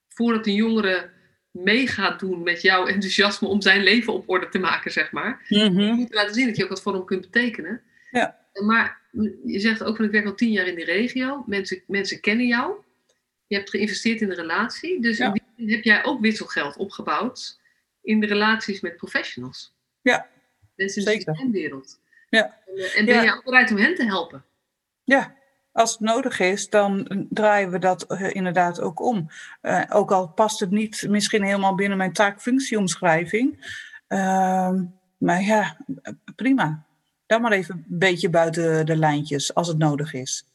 Voordat 0.08 0.48
een 0.48 0.54
jongere 0.54 1.10
mee 1.52 1.88
gaat 1.88 2.20
doen 2.20 2.44
met 2.44 2.62
jouw 2.62 2.86
enthousiasme 2.86 3.48
om 3.48 3.62
zijn 3.62 3.84
leven 3.84 4.14
op 4.14 4.30
orde 4.30 4.50
te 4.50 4.60
maken, 4.60 4.92
zeg 4.92 5.12
maar. 5.12 5.46
Mm 5.50 5.60
-hmm. 5.60 5.80
Je 5.80 5.94
moet 5.94 6.14
laten 6.14 6.34
zien 6.34 6.48
dat 6.48 6.58
je 6.58 6.64
ook 6.64 6.70
wat 6.70 6.82
voor 6.82 6.94
hem 6.94 7.06
kunt 7.06 7.22
betekenen. 7.22 7.82
Ja. 8.12 8.38
Maar 8.66 8.99
je 9.46 9.60
zegt 9.60 9.84
ook 9.84 9.96
van 9.96 10.06
ik 10.06 10.12
werk 10.12 10.26
al 10.26 10.36
tien 10.36 10.52
jaar 10.52 10.68
in 10.68 10.76
die 10.76 10.86
regio. 10.86 11.44
Mensen, 11.48 11.84
mensen 11.88 12.20
kennen 12.20 12.48
jou. 12.48 12.74
Je 13.48 13.56
hebt 13.56 13.70
geïnvesteerd 13.70 14.22
in 14.22 14.30
de 14.30 14.36
relatie. 14.36 15.02
Dus 15.02 15.20
in 15.20 15.42
die 15.56 15.76
heb 15.76 15.84
jij 15.84 16.04
ook 16.04 16.22
wisselgeld 16.22 16.78
opgebouwd 16.78 17.60
in 18.02 18.20
de 18.20 18.28
relaties 18.28 18.82
met 18.82 18.96
professionals. 18.98 19.74
Ja, 20.02 20.28
Mensen 20.76 21.02
in 21.02 21.08
de 21.08 21.24
systeemwereld. 21.26 22.00
Ja. 22.30 22.58
En, 22.66 22.94
en 22.96 23.06
ben 23.06 23.16
Ja. 23.16 23.22
je 23.22 23.34
ook 23.34 23.44
bereid 23.44 23.72
om 23.72 23.78
hen 23.78 23.96
te 23.96 24.06
helpen? 24.06 24.44
Ja, 25.04 25.36
als 25.72 25.92
het 25.92 26.00
nodig 26.00 26.40
is, 26.40 26.70
dan 26.70 27.26
draaien 27.30 27.72
we 27.72 27.80
dat 27.80 28.04
eh, 28.04 28.36
inderdaad 28.36 28.82
ook 28.82 29.00
om. 29.02 29.30
Eh, 29.62 29.84
ook 29.90 30.12
al 30.12 30.28
past 30.28 30.60
het 30.60 30.72
niet 30.72 31.06
misschien 31.10 31.44
helemaal 31.44 31.76
binnen 31.76 31.98
mijn 31.98 32.14
taakfunctieomschrijving. 32.14 33.78
Ehm, 34.08 34.84
maar 35.18 35.42
ja, 35.42 35.78
prima. 36.36 36.86
Dan 37.30 37.42
maar 37.42 37.52
even 37.52 37.76
een 37.76 37.98
beetje 38.00 38.30
buiten 38.30 38.86
de 38.86 38.96
lijntjes 38.96 39.54
als 39.54 39.68
het 39.68 39.78
nodig 39.78 40.14
is. 40.14 40.46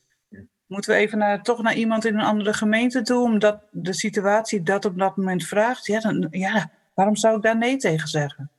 Moeten 0.66 0.90
we 0.90 0.96
even 0.96 1.18
naar, 1.18 1.42
toch 1.42 1.62
naar 1.62 1.74
iemand 1.74 2.04
in 2.04 2.14
een 2.14 2.24
andere 2.24 2.52
gemeente 2.52 3.02
toe, 3.02 3.22
omdat 3.22 3.62
de 3.70 3.92
situatie 3.92 4.62
dat 4.62 4.84
op 4.84 4.98
dat 4.98 5.16
moment 5.16 5.46
vraagt? 5.46 5.86
Ja, 5.86 6.00
dan, 6.00 6.26
ja 6.30 6.70
waarom 6.94 7.16
zou 7.16 7.36
ik 7.36 7.42
daar 7.42 7.56
nee 7.56 7.76
tegen 7.76 8.08
zeggen? 8.08 8.50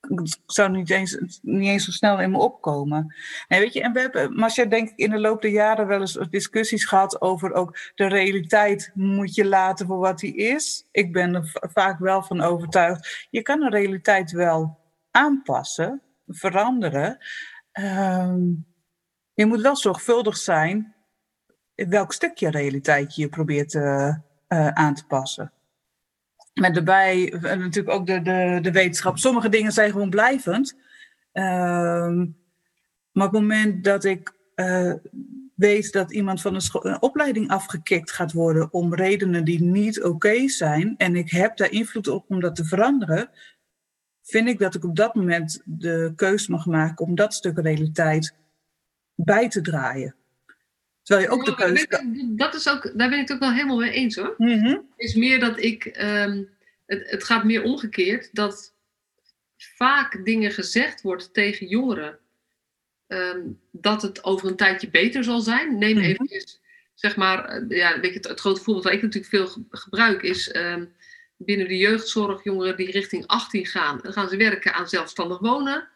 Het 0.00 0.40
zou 0.46 0.70
niet 0.70 0.90
eens, 0.90 1.38
niet 1.42 1.68
eens 1.68 1.84
zo 1.84 1.90
snel 1.90 2.20
in 2.20 2.30
me 2.30 2.38
opkomen. 2.38 3.14
Nee, 3.48 3.60
weet 3.60 3.72
je, 3.72 3.82
en 3.82 3.92
we 3.92 4.00
hebben, 4.00 4.34
Marcia, 4.34 4.64
denk 4.64 4.88
ik 4.88 4.96
in 4.96 5.10
de 5.10 5.18
loop 5.20 5.42
der 5.42 5.50
jaren 5.50 5.86
wel 5.86 6.00
eens 6.00 6.18
discussies 6.30 6.84
gehad 6.84 7.20
over 7.20 7.52
ook 7.52 7.78
de 7.94 8.06
realiteit 8.06 8.90
moet 8.94 9.34
je 9.34 9.44
laten 9.44 9.86
voor 9.86 9.98
wat 9.98 10.18
die 10.18 10.36
is. 10.36 10.86
Ik 10.90 11.12
ben 11.12 11.34
er 11.34 11.46
va- 11.46 11.68
vaak 11.72 11.98
wel 11.98 12.22
van 12.22 12.40
overtuigd. 12.40 13.26
Je 13.30 13.42
kan 13.42 13.60
de 13.60 13.68
realiteit 13.68 14.30
wel 14.30 14.78
aanpassen, 15.10 16.00
veranderen. 16.26 17.18
Ehm, 17.72 18.40
je 19.34 19.46
moet 19.46 19.60
wel 19.60 19.76
zorgvuldig 19.76 20.36
zijn 20.36 20.94
in 21.74 21.90
welk 21.90 22.12
stukje 22.12 22.50
realiteit 22.50 23.14
je 23.14 23.28
probeert 23.28 23.74
eh, 23.74 24.16
aan 24.68 24.94
te 24.94 25.06
passen. 25.06 25.52
Met 26.54 26.74
daarbij 26.74 27.32
eh, 27.32 27.42
natuurlijk 27.42 27.94
ook 27.94 28.06
de, 28.06 28.22
de, 28.22 28.58
de 28.62 28.70
wetenschap. 28.70 29.18
Sommige 29.18 29.48
dingen 29.48 29.72
zijn 29.72 29.90
gewoon 29.90 30.10
blijvend. 30.10 30.76
Ehm, 31.32 32.26
maar 33.12 33.26
op 33.26 33.32
het 33.32 33.40
moment 33.40 33.84
dat 33.84 34.04
ik 34.04 34.34
eh, 34.54 34.92
weet 35.54 35.92
dat 35.92 36.12
iemand 36.12 36.40
van 36.40 36.54
een 36.54 37.02
opleiding 37.02 37.50
afgekikt 37.50 38.12
gaat 38.12 38.32
worden 38.32 38.72
om 38.72 38.94
redenen 38.94 39.44
die 39.44 39.62
niet 39.62 40.02
oké 40.02 40.48
zijn, 40.48 40.94
en 40.96 41.16
ik 41.16 41.30
heb 41.30 41.56
daar 41.56 41.70
invloed 41.70 42.08
op 42.08 42.24
om 42.28 42.40
dat 42.40 42.56
te 42.56 42.64
veranderen, 42.64 43.30
vind 44.22 44.48
ik 44.48 44.58
dat 44.58 44.74
ik 44.74 44.84
op 44.84 44.96
dat 44.96 45.14
moment 45.14 45.62
de 45.64 46.12
keus 46.16 46.46
mag 46.46 46.66
maken 46.66 47.06
om 47.06 47.14
dat 47.14 47.34
stuk 47.34 47.58
realiteit 47.58 48.34
bij 49.14 49.48
te 49.48 49.60
draaien. 49.60 50.14
Terwijl 51.02 51.26
je 51.28 51.32
ook 51.34 51.44
de 51.44 51.54
keuze 51.54 52.32
Dat 52.36 52.54
is 52.54 52.68
ook, 52.68 52.82
daar 52.98 53.08
ben 53.08 53.18
ik 53.18 53.28
het 53.28 53.32
ook 53.32 53.38
wel 53.42 53.52
helemaal 53.52 53.78
mee 53.78 53.90
eens 53.92 54.16
hoor. 54.16 54.34
Mhm. 54.38 54.64
Het 54.66 54.82
is 54.96 55.14
meer 55.14 55.40
dat 55.40 55.58
ik. 55.62 55.84
ehm, 55.86 56.42
het, 56.86 57.10
het 57.10 57.24
gaat 57.24 57.44
meer 57.44 57.62
omgekeerd. 57.62 58.28
Dat 58.32 58.74
vaak 59.56 60.24
dingen 60.24 60.50
gezegd 60.50 61.02
wordt 61.02 61.34
tegen 61.34 61.66
jongeren. 61.66 62.18
ehm, 63.06 63.40
dat 63.70 64.02
het 64.02 64.24
over 64.24 64.48
een 64.48 64.56
tijdje 64.56 64.90
beter 64.90 65.24
zal 65.24 65.40
zijn. 65.40 65.78
Neem 65.78 65.96
Mhm. 65.96 66.04
eventjes, 66.04 66.60
zeg 66.94 67.16
maar. 67.16 67.44
eh, 67.44 67.78
ja, 67.78 68.00
weet 68.00 68.10
je, 68.10 68.16
het, 68.16 68.28
het 68.28 68.40
grote 68.40 68.60
voorbeeld 68.62 68.84
waar 68.84 68.94
ik 68.94 69.02
natuurlijk 69.02 69.32
veel 69.34 69.46
ge- 69.46 69.64
gebruik 69.70 70.22
is. 70.22 70.50
ehm, 70.50 70.84
binnen 71.44 71.68
de 71.68 71.76
jeugdzorg 71.76 72.44
jongeren 72.44 72.76
die 72.76 72.90
richting 72.90 73.26
18 73.26 73.66
gaan. 73.66 73.98
Dan 74.02 74.12
gaan 74.12 74.28
ze 74.28 74.36
werken 74.36 74.74
aan 74.74 74.88
zelfstandig 74.88 75.38
wonen. 75.38 75.88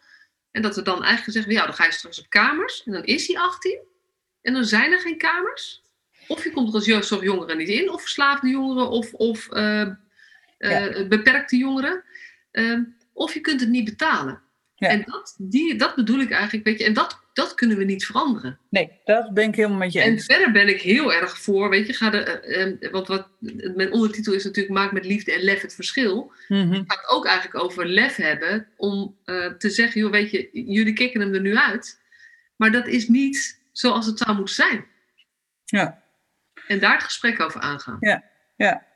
En 0.51 0.63
dat 0.63 0.77
er 0.77 0.85
dan 0.85 1.03
eigenlijk 1.03 1.25
gezegd 1.25 1.45
wordt, 1.45 1.61
ja, 1.61 1.67
dan 1.67 1.75
ga 1.75 1.85
je 1.85 1.93
straks 1.93 2.21
op 2.21 2.31
kamers. 2.31 2.83
En 2.85 2.93
dan 2.93 3.05
is 3.05 3.27
hij 3.27 3.39
18. 3.39 3.79
En 4.43 4.53
dan 4.53 4.65
zijn 4.65 4.93
er 4.93 5.01
geen 5.01 5.19
kamers. 5.19 5.83
Of 6.29 6.45
je 6.45 6.51
komt 6.51 6.69
er 6.69 6.75
als 6.75 6.85
jeugdzorgjongere 6.85 7.55
niet 7.55 7.69
in, 7.69 7.91
of 7.91 8.01
verslaafde 8.01 8.49
jongeren, 8.49 8.89
of, 8.89 9.13
of 9.13 9.51
eh, 9.51 9.81
eh, 10.59 11.09
beperkte 11.09 11.57
jongeren. 11.57 12.05
Ehm, 12.51 12.83
of 13.13 13.35
je 13.35 13.41
kunt 13.41 13.61
het 13.61 13.69
niet 13.69 13.85
betalen. 13.85 14.43
Ja. 14.75 14.89
En 14.89 15.03
dat, 15.07 15.35
die, 15.39 15.77
dat 15.77 15.95
bedoel 15.95 16.21
ik 16.21 16.31
eigenlijk, 16.31 16.65
weet 16.65 16.79
je, 16.79 16.85
en 16.85 16.93
dat, 16.93 17.21
dat 17.37 17.55
kunnen 17.55 17.77
we 17.77 17.85
niet 17.85 18.07
veranderen. 18.07 18.59
Nee, 18.71 19.01
dat 19.05 19.35
ben 19.35 19.49
ik 19.49 19.55
helemaal 19.55 19.79
met 19.79 19.93
je 19.93 20.01
En 20.01 20.11
eens. 20.11 20.25
verder 20.25 20.53
ben 20.53 20.69
ik 20.69 20.81
heel 20.81 21.13
erg 21.13 21.39
voor, 21.39 21.69
weet 21.69 21.87
je, 21.87 21.93
ga 21.93 22.11
de, 22.11 22.19
eh, 22.19 22.63
eh, 22.63 22.93
want 22.93 23.07
wat, 23.07 23.29
mijn 23.75 23.93
ondertitel 23.93 24.33
is 24.33 24.45
natuurlijk 24.45 24.75
Maak 24.75 24.93
met 24.93 25.05
liefde 25.05 25.33
en 25.33 25.41
lef 25.41 25.61
het 25.61 25.75
verschil. 25.75 26.33
Mhm. 26.49 26.73
Het 26.73 26.85
gaat 26.87 27.11
ook 27.11 27.27
eigenlijk 27.27 27.65
over 27.65 27.87
lef 27.87 28.17
hebben 28.17 28.69
om 28.77 29.17
eh, 29.25 29.47
te 29.47 29.71
zeggen, 29.71 30.01
joh, 30.01 30.11
weet 30.11 30.31
je, 30.31 30.49
jullie 30.53 30.93
kicken 30.93 31.21
hem 31.21 31.35
er 31.35 31.41
nu 31.41 31.57
uit. 31.57 32.01
Maar 32.57 32.71
dat 32.71 32.87
is 32.87 33.09
niet 33.09 33.61
zoals 33.73 34.07
het 34.07 34.19
zou 34.19 34.37
moeten 34.37 34.55
zijn. 34.55 34.87
Ja. 35.65 36.03
En 36.67 36.79
daar 36.79 36.95
het 36.95 37.03
gesprek 37.03 37.41
over 37.41 37.61
aangaan. 37.61 37.97
Ja, 38.01 38.25
ja, 38.57 38.87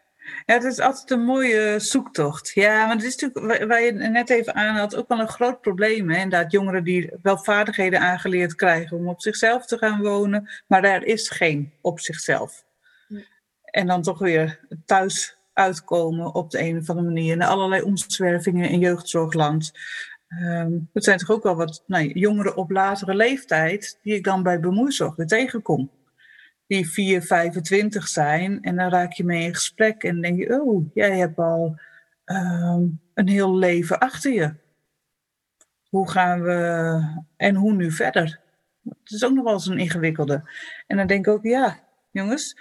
het 0.46 0.64
is 0.64 0.78
altijd 0.78 1.10
een 1.10 1.24
mooie 1.24 1.74
zoektocht. 1.78 2.50
Ja, 2.54 2.86
maar 2.86 2.96
het 2.96 3.04
is 3.04 3.16
natuurlijk, 3.16 3.58
wa- 3.60 3.66
waar 3.66 3.82
je 3.82 3.92
net 3.92 4.30
even 4.30 4.54
aan 4.54 4.76
had, 4.76 4.96
ook 4.96 5.08
wel 5.08 5.20
een 5.20 5.28
groot 5.28 5.60
probleem. 5.60 6.10
Hè? 6.10 6.16
Inderdaad, 6.16 6.52
jongeren 6.52 6.84
die 6.84 7.10
wel 7.22 7.38
vaardigheden 7.38 8.00
aangeleerd 8.00 8.54
krijgen 8.54 8.96
om 8.96 9.08
op 9.08 9.20
zichzelf 9.22 9.66
te 9.66 9.78
gaan 9.78 10.02
wonen, 10.02 10.50
maar 10.66 10.84
er 10.84 11.04
is 11.04 11.28
geen 11.30 11.72
op 11.80 12.00
zichzelf. 12.00 12.64
Nee. 13.08 13.26
En 13.64 13.86
dan 13.86 14.02
toch 14.02 14.18
weer 14.18 14.60
thuis 14.84 15.38
uitkomen 15.52 16.34
op 16.34 16.50
de 16.50 16.60
een 16.60 16.78
of 16.78 16.88
andere 16.90 17.06
manier. 17.06 17.32
En 17.32 17.42
allerlei 17.42 17.82
omzwervingen 17.82 18.68
in 18.68 18.78
jeugdzorgland. 18.78 19.72
Ehm 20.28 20.72
het 20.92 21.04
zijn 21.04 21.18
toch 21.18 21.30
ook 21.30 21.42
wel 21.42 21.56
wat 21.56 21.82
nou, 21.86 22.06
jongeren 22.12 22.56
op 22.56 22.70
latere 22.70 23.14
leeftijd 23.14 23.98
die 24.02 24.14
ik 24.14 24.24
dan 24.24 24.42
bij 24.42 24.60
bemoeizorg 24.60 25.16
weer 25.16 25.26
tegenkom 25.26 25.90
die 26.70 26.90
4, 26.90 27.22
25 27.22 28.08
zijn. 28.08 28.62
En 28.62 28.76
dan 28.76 28.90
raak 28.90 29.12
je 29.12 29.24
mee 29.24 29.44
in 29.44 29.54
gesprek 29.54 30.02
en 30.02 30.20
denk 30.20 30.38
je, 30.38 30.62
oh, 30.62 30.86
jij 30.94 31.18
hebt 31.18 31.38
al 31.38 31.78
ehm, 32.24 32.82
een 33.14 33.28
heel 33.28 33.56
leven 33.56 33.98
achter 33.98 34.32
je. 34.32 34.54
Hoe 35.88 36.10
gaan 36.10 36.42
we 36.42 37.00
en 37.36 37.54
hoe 37.54 37.72
nu 37.72 37.90
verder? 37.90 38.40
Het 38.84 39.10
is 39.10 39.24
ook 39.24 39.32
nog 39.32 39.44
wel 39.44 39.52
eens 39.52 39.66
een 39.66 39.78
ingewikkelde. 39.78 40.50
En 40.86 40.96
dan 40.96 41.06
denk 41.06 41.26
ik 41.26 41.32
ook, 41.32 41.44
ja, 41.44 41.80
jongens, 42.10 42.56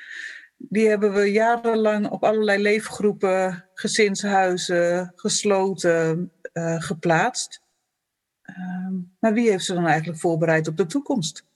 die 0.58 0.88
hebben 0.88 1.14
we 1.14 1.32
jarenlang 1.32 2.10
op 2.10 2.24
allerlei 2.24 2.62
leefgroepen, 2.62 3.66
gezinshuizen, 3.74 5.12
gesloten, 5.16 6.32
eh, 6.54 6.82
geplaatst. 6.82 7.62
Ehm, 8.42 8.94
maar 9.20 9.34
wie 9.34 9.50
heeft 9.50 9.66
ze 9.66 9.74
dan 9.74 9.88
eigenlijk 9.88 10.20
voorbereid 10.20 10.68
op 10.68 10.78
de 10.78 10.86
toekomst? 10.86 11.48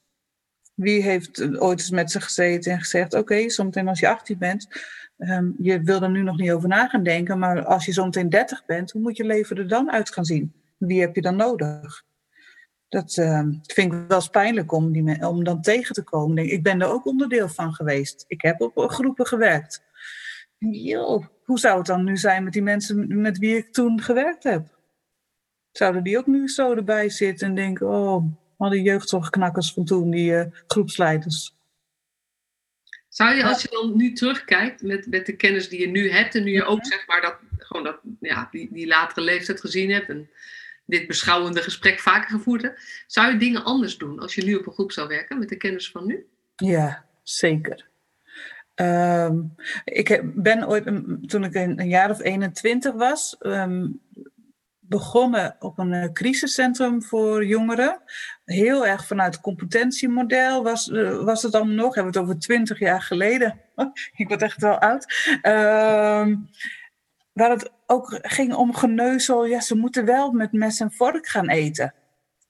Wie 0.74 1.02
heeft 1.02 1.60
ooit 1.60 1.80
eens 1.80 1.90
met 1.90 2.12
ze 2.12 2.22
gezeten 2.22 2.72
en 2.72 2.80
gezegd: 2.80 3.14
Oké, 3.14 3.50
zometeen 3.50 3.88
als 3.88 4.00
je 4.00 4.08
18 4.08 4.38
bent, 4.38 4.68
ehm, 5.18 5.52
je 5.58 5.82
wil 5.82 6.02
er 6.02 6.10
nu 6.10 6.22
nog 6.22 6.38
niet 6.38 6.52
over 6.52 6.70
na 6.70 6.88
gaan 6.88 7.04
denken, 7.04 7.40
maar 7.40 7.66
als 7.66 7.86
je 7.86 7.94
zometeen 7.94 8.30
30 8.30 8.66
bent, 8.66 8.92
hoe 8.92 9.02
moet 9.02 9.18
je 9.18 9.26
leven 9.26 9.58
er 9.58 9.68
dan 9.68 9.92
uit 9.92 10.14
gaan 10.14 10.26
zien? 10.26 10.54
Wie 10.78 11.02
heb 11.02 11.16
je 11.16 11.22
dan 11.22 11.36
nodig? 11.36 12.04
Dat 12.90 13.18
ehm, 13.18 13.52
vind 13.62 13.94
ik 13.94 14.08
wel 14.08 14.18
eens 14.18 14.28
pijnlijk 14.28 14.72
om, 14.72 14.92
die, 14.92 15.28
om 15.28 15.44
dan 15.44 15.62
tegen 15.62 15.96
te 15.96 16.04
komen. 16.04 16.52
Ik 16.52 16.64
ben 16.64 16.82
er 16.82 16.92
ook 16.92 17.06
onderdeel 17.06 17.50
van 17.50 17.74
geweest. 17.74 18.26
Ik 18.28 18.42
heb 18.42 18.62
op 18.62 18.92
groepen 18.92 19.28
gewerkt. 19.28 19.84
Yo, 20.58 21.24
hoe 21.44 21.60
zou 21.60 21.78
het 21.78 21.86
dan 21.86 22.04
nu 22.04 22.18
zijn 22.18 22.44
met 22.44 22.54
die 22.54 22.62
mensen 22.62 23.22
met 23.22 23.38
wie 23.38 23.58
ik 23.58 23.74
toen 23.74 24.02
gewerkt 24.02 24.44
heb? 24.44 24.78
Zouden 25.72 26.04
die 26.04 26.18
ook 26.18 26.28
nu 26.28 26.48
zo 26.48 26.74
erbij 26.76 27.10
zitten 27.10 27.48
en 27.48 27.56
denken: 27.56 27.88
Oh, 27.88 28.26
al 28.58 28.70
die 28.70 28.82
jeugdzorgknakkers 28.82 29.74
van 29.74 29.86
toen, 29.86 30.10
die 30.10 30.36
eh, 30.36 30.52
groepsleiders. 30.68 31.56
Zou 33.10 33.36
je, 33.36 33.44
als 33.44 33.62
je 33.62 33.68
dan 33.72 33.98
nu 33.98 34.14
terugkijkt 34.14 34.82
met, 34.82 35.08
met 35.08 35.26
de 35.26 35.36
kennis 35.36 35.70
die 35.70 35.80
je 35.80 35.88
nu 35.88 36.12
hebt, 36.12 36.36
en 36.36 36.44
nu 36.44 36.52
je 36.52 36.64
ook 36.64 36.86
zeg 36.86 37.08
maar 37.08 37.22
dat, 37.22 37.36
gewoon 37.58 37.84
dat, 37.84 38.00
ja, 38.20 38.48
die, 38.52 38.70
die 38.72 38.88
latere 38.88 39.22
leeftijd 39.22 39.60
gezien 39.60 39.92
hebt 39.92 40.10
en 40.10 40.30
dit 40.86 41.08
beschouwende 41.08 41.62
gesprek 41.62 42.00
vaker 42.00 42.30
gevoerd 42.30 42.62
hebt, 42.62 43.04
zou 43.08 43.32
je 43.32 43.38
dingen 43.38 43.64
anders 43.64 43.98
doen 43.98 44.20
als 44.20 44.36
je 44.36 44.44
nu 44.44 44.56
op 44.56 44.68
een 44.68 44.74
groep 44.74 44.92
zou 44.92 45.08
werken 45.08 45.40
met 45.40 45.50
de 45.50 45.58
kennis 45.58 45.92
van 45.92 46.06
nu? 46.06 46.28
Ja, 46.56 47.06
zeker. 47.24 47.88
Ehm, 48.76 49.42
ik 49.84 50.22
ben 50.36 50.68
ooit, 50.68 50.84
toen 51.30 51.44
ik 51.44 51.54
een, 51.54 51.80
een 51.80 51.90
jaar 51.90 52.10
of 52.10 52.22
21 52.22 52.94
was, 52.94 53.36
ehm, 53.40 53.88
begonnen 54.88 55.56
op 55.60 55.80
een 55.80 55.94
eh, 55.94 56.12
crisiscentrum 56.12 57.04
voor 57.04 57.46
jongeren. 57.46 58.02
Heel 58.46 58.88
erg 58.88 59.08
vanuit 59.08 59.34
het 59.34 59.44
competentiemodel 59.44 60.64
was, 60.64 60.90
eh, 60.92 61.24
was 61.24 61.42
het 61.42 61.56
allemaal 61.56 61.76
nog. 61.76 61.96
Hebben 61.96 62.14
we 62.14 62.20
het 62.20 62.28
over 62.28 62.40
20 62.42 62.80
jaar 62.80 63.02
geleden. 63.02 63.62
ik 64.16 64.28
word 64.28 64.42
echt 64.42 64.62
wel 64.62 64.78
oud. 64.78 65.30
Ehm, 65.42 66.36
waar 67.34 67.50
het 67.50 67.72
ook 67.86 68.20
ging 68.22 68.54
om 68.54 68.74
geneuzel. 68.74 69.46
Ja, 69.46 69.60
ze 69.60 69.76
moeten 69.76 70.06
wel 70.06 70.32
met 70.32 70.52
mes 70.52 70.80
en 70.80 70.92
vork 70.92 71.28
gaan 71.28 71.50
eten. 71.50 71.94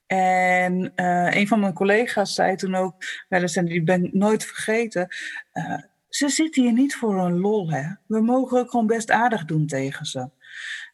En 0.08 0.92
eh, 0.96 1.36
een 1.36 1.48
van 1.48 1.60
mijn 1.60 1.74
collega's 1.74 2.34
zei 2.34 2.56
toen 2.56 2.76
ook 2.76 2.96
wel 3.30 3.42
eens, 3.42 3.56
en 3.56 3.66
die 3.66 3.84
ben 3.84 4.04
ik 4.04 4.14
nooit 4.14 4.46
vergeten. 4.46 5.08
ze 6.10 6.30
zitten 6.30 6.64
hier 6.64 6.74
niet 6.74 6.96
voor 6.96 7.20
een 7.20 7.40
lol, 7.40 7.72
hè. 7.72 7.84
We 8.08 8.22
mogen 8.22 8.60
ook 8.60 8.70
gewoon 8.70 8.88
best 8.88 9.12
aardig 9.12 9.46
doen 9.46 9.68
tegen 9.68 10.06
ze. 10.06 10.30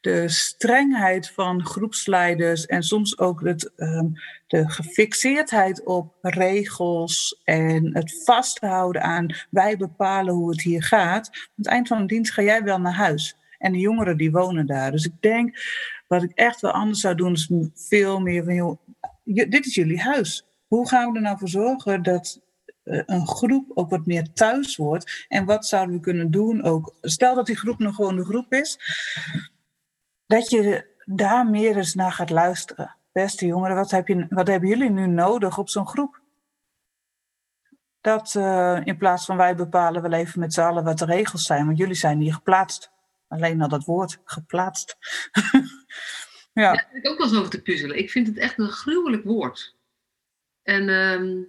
De 0.01 0.29
strengheid 0.29 1.29
van 1.29 1.65
groepsleiders 1.65 2.65
en 2.65 2.83
soms 2.83 3.17
ook 3.17 3.41
het, 3.41 3.71
ehm, 3.75 4.07
de 4.47 4.69
gefixeerdheid 4.69 5.85
op 5.85 6.15
regels 6.21 7.41
en 7.43 7.95
het 7.95 8.23
vasthouden 8.23 9.01
aan 9.01 9.35
wij 9.49 9.77
bepalen 9.77 10.33
hoe 10.33 10.49
het 10.49 10.61
hier 10.61 10.83
gaat. 10.83 11.27
Aan 11.27 11.53
het 11.55 11.67
eind 11.67 11.87
van 11.87 11.97
de 11.97 12.05
dienst 12.05 12.33
ga 12.33 12.41
jij 12.41 12.63
wel 12.63 12.79
naar 12.79 12.93
huis. 12.93 13.37
En 13.57 13.71
de 13.71 13.79
jongeren 13.79 14.17
die 14.17 14.31
wonen 14.31 14.65
daar. 14.65 14.91
Dus 14.91 15.05
ik 15.05 15.21
denk, 15.21 15.57
wat 16.07 16.23
ik 16.23 16.31
echt 16.31 16.61
wel 16.61 16.71
anders 16.71 16.99
zou 16.99 17.15
doen, 17.15 17.33
is 17.33 17.51
veel 17.73 18.19
meer 18.19 18.43
van, 18.43 18.53
joh, 18.53 18.79
dit 19.23 19.65
is 19.65 19.75
jullie 19.75 19.99
huis. 19.99 20.45
Hoe 20.67 20.87
gaan 20.87 21.11
we 21.11 21.15
er 21.15 21.23
nou 21.23 21.37
voor 21.37 21.49
zorgen 21.49 22.03
dat 22.03 22.41
eh, 22.83 23.01
een 23.05 23.27
groep 23.27 23.71
ook 23.73 23.89
wat 23.89 24.05
meer 24.05 24.33
thuis 24.33 24.75
wordt? 24.75 25.25
En 25.27 25.45
wat 25.45 25.65
zouden 25.65 25.95
we 25.95 26.01
kunnen 26.01 26.31
doen 26.31 26.63
ook? 26.63 26.95
Stel 27.01 27.35
dat 27.35 27.45
die 27.45 27.57
groep 27.57 27.79
nog 27.79 27.95
gewoon 27.95 28.15
de 28.15 28.25
groep 28.25 28.53
is, 28.53 28.79
dat 30.29 30.49
je 30.49 30.85
daar 31.05 31.47
meer 31.47 31.77
eens 31.77 31.93
naar 31.93 32.11
gaat 32.11 32.29
luisteren. 32.29 32.95
Beste 33.11 33.45
jongeren, 33.45 33.75
wat, 33.75 33.91
heb 33.91 34.07
je, 34.07 34.25
wat 34.29 34.47
hebben 34.47 34.69
jullie 34.69 34.89
nu 34.89 35.07
nodig 35.07 35.57
op 35.57 35.69
zo'n 35.69 35.87
groep? 35.87 36.21
Dat 38.01 38.33
uh, 38.37 38.81
in 38.83 38.97
plaats 38.97 39.25
van 39.25 39.37
wij 39.37 39.55
bepalen 39.55 40.01
wel 40.01 40.11
even 40.11 40.39
met 40.39 40.53
z'n 40.53 40.61
allen 40.61 40.83
wat 40.83 40.97
de 40.97 41.05
regels 41.05 41.43
zijn, 41.43 41.65
want 41.65 41.77
jullie 41.77 41.95
zijn 41.95 42.19
hier 42.19 42.33
geplaatst. 42.33 42.91
Alleen 43.27 43.61
al 43.61 43.67
dat 43.67 43.85
woord, 43.85 44.19
geplaatst. 44.23 44.97
ja. 46.53 46.73
Daar 46.73 46.87
heb 46.89 47.03
ik 47.03 47.09
ook 47.09 47.17
wel 47.17 47.27
eens 47.27 47.37
over 47.37 47.49
te 47.49 47.61
puzzelen. 47.61 47.97
Ik 47.97 48.11
vind 48.11 48.27
het 48.27 48.37
echt 48.37 48.59
een 48.59 48.69
gruwelijk 48.69 49.23
woord. 49.23 49.75
En 50.63 50.89
um, 50.89 51.47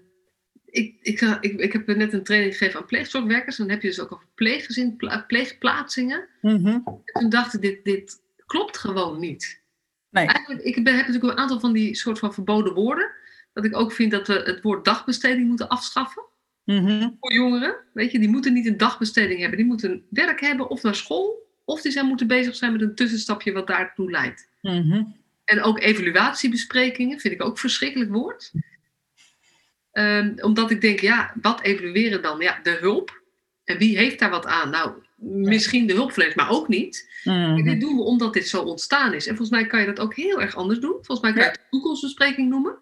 ik, 0.64 0.96
ik, 1.00 1.20
ik, 1.20 1.60
ik 1.60 1.72
heb 1.72 1.86
net 1.86 2.12
een 2.12 2.24
training 2.24 2.56
gegeven 2.56 2.80
aan 2.80 2.86
pleegzorgwerkers. 2.86 3.58
En 3.58 3.64
dan 3.64 3.72
heb 3.72 3.82
je 3.82 3.88
dus 3.88 4.00
ook 4.00 4.12
over 4.12 4.26
pleeggezin, 4.34 4.96
pleegplaatsingen. 5.26 6.28
Mm 6.40 6.64
-hmm. 6.64 7.02
En 7.04 7.20
toen 7.20 7.30
dacht 7.30 7.54
ik, 7.54 7.60
dit, 7.60 7.84
dit 7.84 8.20
klopt 8.50 8.78
gewoon 8.78 9.20
niet. 9.20 9.62
Nee. 10.10 10.26
Eigenlijk, 10.26 10.62
ik 10.62 10.74
heb 10.74 10.84
natuurlijk 10.84 11.22
een 11.24 11.38
aantal 11.38 11.60
van 11.60 11.72
die 11.72 11.94
soort 11.94 12.18
van 12.18 12.34
verboden 12.34 12.74
woorden. 12.74 13.10
Dat 13.52 13.64
ik 13.64 13.76
ook 13.76 13.92
vind 13.92 14.10
dat 14.10 14.26
we 14.26 14.32
het 14.34 14.62
woord 14.62 14.84
dagbesteding 14.84 15.48
moeten 15.48 15.68
afschaffen. 15.68 16.24
Mm 16.64 17.16
Voor 17.20 17.32
jongeren. 17.32 17.76
Weet 17.92 18.12
je, 18.12 18.18
die 18.18 18.28
moeten 18.28 18.52
niet 18.52 18.66
een 18.66 18.76
dagbesteding 18.76 19.40
hebben. 19.40 19.58
Die 19.58 19.66
moeten 19.66 20.06
werk 20.10 20.40
hebben 20.40 20.68
of 20.68 20.82
naar 20.82 20.94
school. 20.94 21.48
Of 21.64 21.80
die 21.80 21.92
zijn 21.92 22.06
moeten 22.06 22.26
bezig 22.26 22.56
zijn 22.56 22.72
met 22.72 22.80
een 22.80 22.94
tussenstapje 22.94 23.52
wat 23.52 23.66
daartoe 23.66 24.10
leidt. 24.10 24.48
Mm 24.60 25.16
En 25.44 25.62
ook 25.62 25.80
evaluatiebesprekingen 25.80 27.20
vind 27.20 27.34
ik 27.34 27.42
ook 27.42 27.52
een 27.52 27.56
verschrikkelijk 27.56 28.10
woord. 28.10 28.52
Um, 29.92 30.34
omdat 30.40 30.70
ik 30.70 30.80
denk, 30.80 31.00
ja, 31.00 31.32
wat 31.40 31.62
evalueren 31.62 32.22
dan? 32.22 32.40
Ja, 32.40 32.60
de 32.62 32.76
hulp. 32.80 33.22
En 33.64 33.78
wie 33.78 33.96
heeft 33.96 34.18
daar 34.18 34.30
wat 34.30 34.46
aan? 34.46 34.70
Nou, 34.70 34.92
misschien 35.16 35.86
de 35.86 35.92
hulpverleners, 35.92 36.36
maar 36.36 36.50
ook 36.50 36.68
niet. 36.68 37.09
Mm 37.24 37.64
dit 37.64 37.80
doen 37.80 37.96
we 37.96 38.02
omdat 38.02 38.32
dit 38.32 38.48
zo 38.48 38.62
ontstaan 38.62 39.12
is. 39.14 39.26
En 39.26 39.36
volgens 39.36 39.58
mij 39.60 39.66
kan 39.68 39.80
je 39.80 39.86
dat 39.86 40.00
ook 40.00 40.14
heel 40.14 40.40
erg 40.40 40.56
anders 40.56 40.80
doen. 40.80 40.92
Volgens 40.92 41.20
mij 41.20 41.32
kan 41.32 41.42
je 41.42 41.48
het 41.48 41.66
toekomstbespreking 41.70 42.48
noemen. 42.48 42.78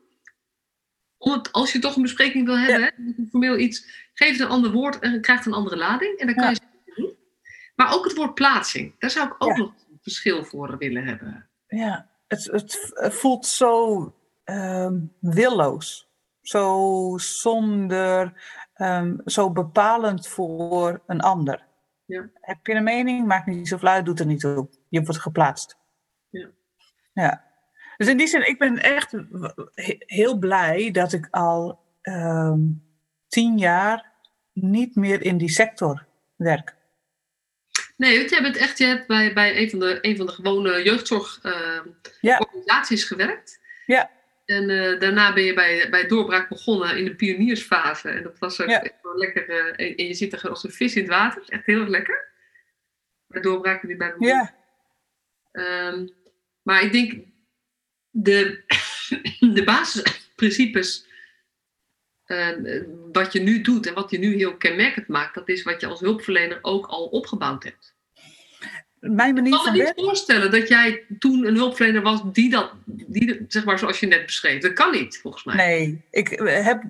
Om 1.19 1.33
het, 1.33 1.53
als 1.53 1.73
je 1.73 1.79
toch 1.79 1.97
een 1.97 2.03
bespreking 2.03 2.47
wil 2.47 2.59
hebben, 2.59 2.81
ja. 2.81 3.13
hè, 3.17 3.27
formeel 3.31 3.59
iets, 3.59 4.09
geef 4.15 4.31
het 4.31 4.41
een 4.41 4.47
ander 4.47 4.73
woord 4.73 4.99
en 4.99 5.21
krijgt 5.21 5.47
een 5.47 5.53
andere 5.53 5.77
lading. 5.77 6.19
En 6.19 6.27
dan 6.27 6.35
kan 6.35 6.51
je 6.51 6.61
het 6.85 6.97
doen. 6.97 7.17
Maar 7.75 7.95
ook 7.95 8.05
het 8.05 8.15
woord 8.15 8.35
plaatsing. 8.35 8.95
Daar 8.99 9.11
zou 9.11 9.27
ik 9.27 9.35
ook 9.39 9.57
nog 9.57 9.69
een 9.69 9.99
verschil 10.01 10.45
voor 10.45 10.79
willen 10.79 11.05
hebben. 11.05 11.49
Ja, 11.69 12.09
het, 12.27 12.45
het 12.45 12.93
voelt 13.15 13.47
zo 13.47 14.15
uh, 14.45 14.91
willoos 15.21 16.09
zo 16.49 17.15
zonder, 17.21 18.33
um, 18.77 19.21
zo 19.25 19.51
bepalend 19.51 20.29
voor 20.29 21.01
een 21.07 21.21
ander. 21.21 21.67
Ja. 22.09 22.29
Heb 22.41 22.67
je 22.67 22.75
een 22.75 22.83
mening? 22.83 23.27
Maakt 23.27 23.47
niet 23.47 23.69
zo 23.69 23.79
uit, 23.81 24.05
doet 24.05 24.21
er 24.21 24.27
niet 24.27 24.41
toe. 24.41 24.69
Je 24.89 25.03
wordt 25.03 25.21
geplaatst. 25.21 25.77
Ja. 26.31 26.49
ja. 27.13 27.45
Dus 27.97 28.09
in 28.09 28.17
die 28.17 28.27
zin, 28.27 28.49
ik 28.49 28.59
ben 28.59 28.83
echt 28.83 29.15
heel 29.99 30.39
blij 30.39 30.91
dat 30.91 31.13
ik 31.13 31.29
al 31.31 31.81
um, 32.03 32.83
tien 33.29 33.59
jaar 33.59 34.13
niet 34.53 34.95
meer 34.95 35.23
in 35.23 35.39
die 35.39 35.51
sector 35.51 36.07
werk. 36.37 36.77
Nee, 37.97 38.19
want 38.19 38.31
jij 38.31 38.43
bent 38.43 38.57
echt, 38.57 38.79
je 38.79 38.85
hebt 38.85 39.07
bij, 39.07 39.33
bij 39.33 39.63
een, 39.63 39.71
van 39.71 39.79
de, 39.79 39.99
een 40.01 40.17
van 40.17 40.27
de 40.27 40.33
gewone 40.33 40.83
jeugdzorgorganisaties 40.83 43.03
uh, 43.03 43.09
ja. 43.09 43.17
gewerkt. 43.17 43.61
Ja. 43.87 44.11
En 44.49 44.69
uh, 44.69 45.01
daarna 45.01 45.33
ben 45.33 45.43
je 45.43 45.55
bij, 45.55 45.91
bij 45.91 46.07
Doorbraak 46.07 46.49
begonnen 46.49 46.97
in 46.97 47.05
de 47.05 47.15
pioniersfase. 47.15 48.09
En 48.09 48.23
dat 48.23 48.39
was 48.39 48.61
ook 48.61 48.69
echt 48.69 49.03
wel 49.03 49.17
lekker. 49.17 49.49
Uh, 49.49 49.97
en 49.99 50.07
je 50.07 50.15
zit 50.15 50.33
er 50.33 50.49
als 50.49 50.65
een 50.65 50.71
vis 50.71 50.95
in 50.95 51.03
het 51.03 51.11
water. 51.11 51.43
Echt 51.47 51.67
heel 51.67 51.81
erg 51.81 51.89
lekker. 51.89 52.29
Bij 53.27 53.41
Doorbraak 53.41 53.81
ben 53.81 53.91
je 53.91 53.97
bij 53.97 54.13
begonnen. 54.13 54.55
Ja. 55.53 55.89
Um, 55.89 56.15
maar 56.63 56.83
ik 56.83 56.93
denk, 56.93 57.25
de, 58.11 58.65
de 59.55 59.65
basisprincipes, 59.65 61.07
uh, 62.27 62.83
wat 63.13 63.33
je 63.33 63.41
nu 63.41 63.61
doet 63.61 63.87
en 63.87 63.95
wat 63.95 64.11
je 64.11 64.19
nu 64.19 64.35
heel 64.35 64.57
kenmerkend 64.57 65.09
maakt, 65.09 65.35
dat 65.35 65.49
is 65.49 65.63
wat 65.63 65.81
je 65.81 65.87
als 65.87 66.01
hulpverlener 66.01 66.59
ook 66.63 66.87
al 66.87 67.07
opgebouwd 67.07 67.65
hebt 67.65 67.98
mijn 69.01 69.35
manier 69.35 69.53
ik 69.53 69.61
kan 69.65 69.73
me 69.73 69.83
niet 69.83 69.93
voorstellen 69.97 70.51
dat 70.51 70.69
jij 70.69 71.05
toen 71.19 71.47
een 71.47 71.57
hulpverlener 71.57 72.03
was 72.03 72.21
die 72.33 72.51
dat, 72.51 72.73
die, 72.85 73.45
zeg 73.49 73.65
maar 73.65 73.79
zoals 73.79 74.01
je 74.01 74.07
net 74.07 74.27
beschreef. 74.27 74.63
Dat 74.63 74.73
kan 74.73 74.91
niet, 74.91 75.19
volgens 75.23 75.45
mij. 75.45 75.57
Nee, 75.57 76.03
ik 76.11 76.29
heb, 76.45 76.83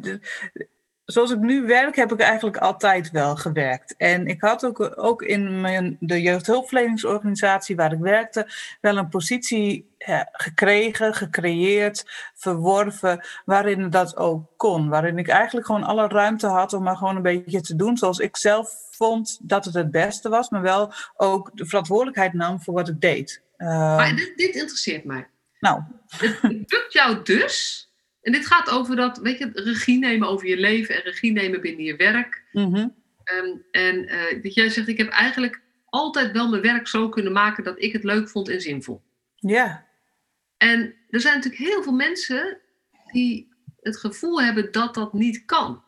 zoals 1.13 1.31
ik 1.31 1.39
nu 1.39 1.67
werk, 1.67 1.97
heb 1.97 2.13
ik 2.13 2.21
eigenlijk 2.21 2.57
altijd 2.57 3.11
wel 3.11 3.37
gewerkt. 3.37 3.95
En 3.97 4.27
ik 4.27 4.41
had 4.41 4.65
ook, 4.65 4.93
ook 4.97 5.23
in 5.23 5.61
mijn, 5.61 5.97
de 6.01 6.23
jeugdhulpverleningsorganisatie 6.23 7.77
waar 7.77 7.93
ik 7.93 7.99
werkte, 7.99 8.51
wel 8.81 8.97
een 8.97 9.09
positie 9.09 9.91
gekregen, 10.33 11.15
gecreëerd, 11.15 12.05
verworven, 12.35 13.27
waarin 13.45 13.91
dat 13.91 14.17
ook 14.17 14.43
kon. 14.57 14.89
Waarin 14.89 15.19
ik 15.19 15.29
eigenlijk 15.29 15.67
gewoon 15.67 15.85
alle 15.85 16.09
ruimte 16.09 16.47
had 16.47 16.73
om 16.73 16.83
maar 16.83 16.97
gewoon 16.97 17.17
een 17.17 17.23
beetje 17.23 17.61
te 17.61 17.77
doen 17.77 17.97
zoals 17.97 18.19
ik 18.19 18.37
zelf 18.37 18.75
vond 18.91 19.39
dat 19.43 19.65
het 19.65 19.75
het 19.75 19.91
beste 19.91 20.29
was, 20.29 20.49
maar 20.49 20.63
wel 20.63 20.93
ook 21.17 21.51
de 21.55 21.67
verantwoordelijkheid 21.67 22.33
nam 22.33 22.63
voor 22.63 22.75
wat 22.75 22.89
ik 22.89 23.01
deed. 23.01 23.43
maar 23.57 24.17
dit, 24.17 24.37
dit 24.37 24.55
interesseert 24.55 25.05
mij. 25.05 25.29
Nou. 25.61 25.83
Het 26.09 26.73
lukt 26.73 26.93
jou 26.93 27.23
dus 27.23 27.88
en 28.21 28.33
dit 28.33 28.47
gaat 28.47 28.71
over 28.71 28.97
dat, 28.97 29.19
weet 29.19 29.39
je, 29.39 29.51
regie 29.53 29.99
nemen 29.99 30.29
over 30.29 30.49
je 30.49 30.57
leven 30.57 30.95
en 30.95 31.03
regie 31.03 31.33
nemen 31.33 31.61
binnen 31.61 31.85
je 31.85 31.97
werk. 31.97 32.45
Mm 32.53 32.97
en 33.71 34.05
uh, 34.05 34.43
dat 34.43 34.55
jij 34.55 34.69
zegt, 34.69 34.89
ik 34.89 34.99
heb 34.99 35.09
eigenlijk 35.09 35.61
altijd 35.85 36.33
wel 36.33 36.49
mijn 36.49 36.63
werk 36.63 36.89
zo 36.89 37.09
kunnen 37.09 37.33
maken 37.33 37.65
dat 37.65 37.83
ik 37.83 37.93
het 37.93 38.05
leuk 38.05 38.29
vond 38.29 38.49
en 38.49 38.61
zinvol. 38.61 39.03
Ja. 39.35 39.87
En 40.57 40.95
er 41.11 41.21
zijn 41.21 41.35
natuurlijk 41.35 41.63
heel 41.63 41.83
veel 41.83 41.93
mensen 41.93 42.59
die 43.13 43.49
het 43.81 43.99
gevoel 43.99 44.43
hebben 44.43 44.73
dat 44.73 44.95
dat 44.95 45.13
niet 45.13 45.45
kan. 45.45 45.85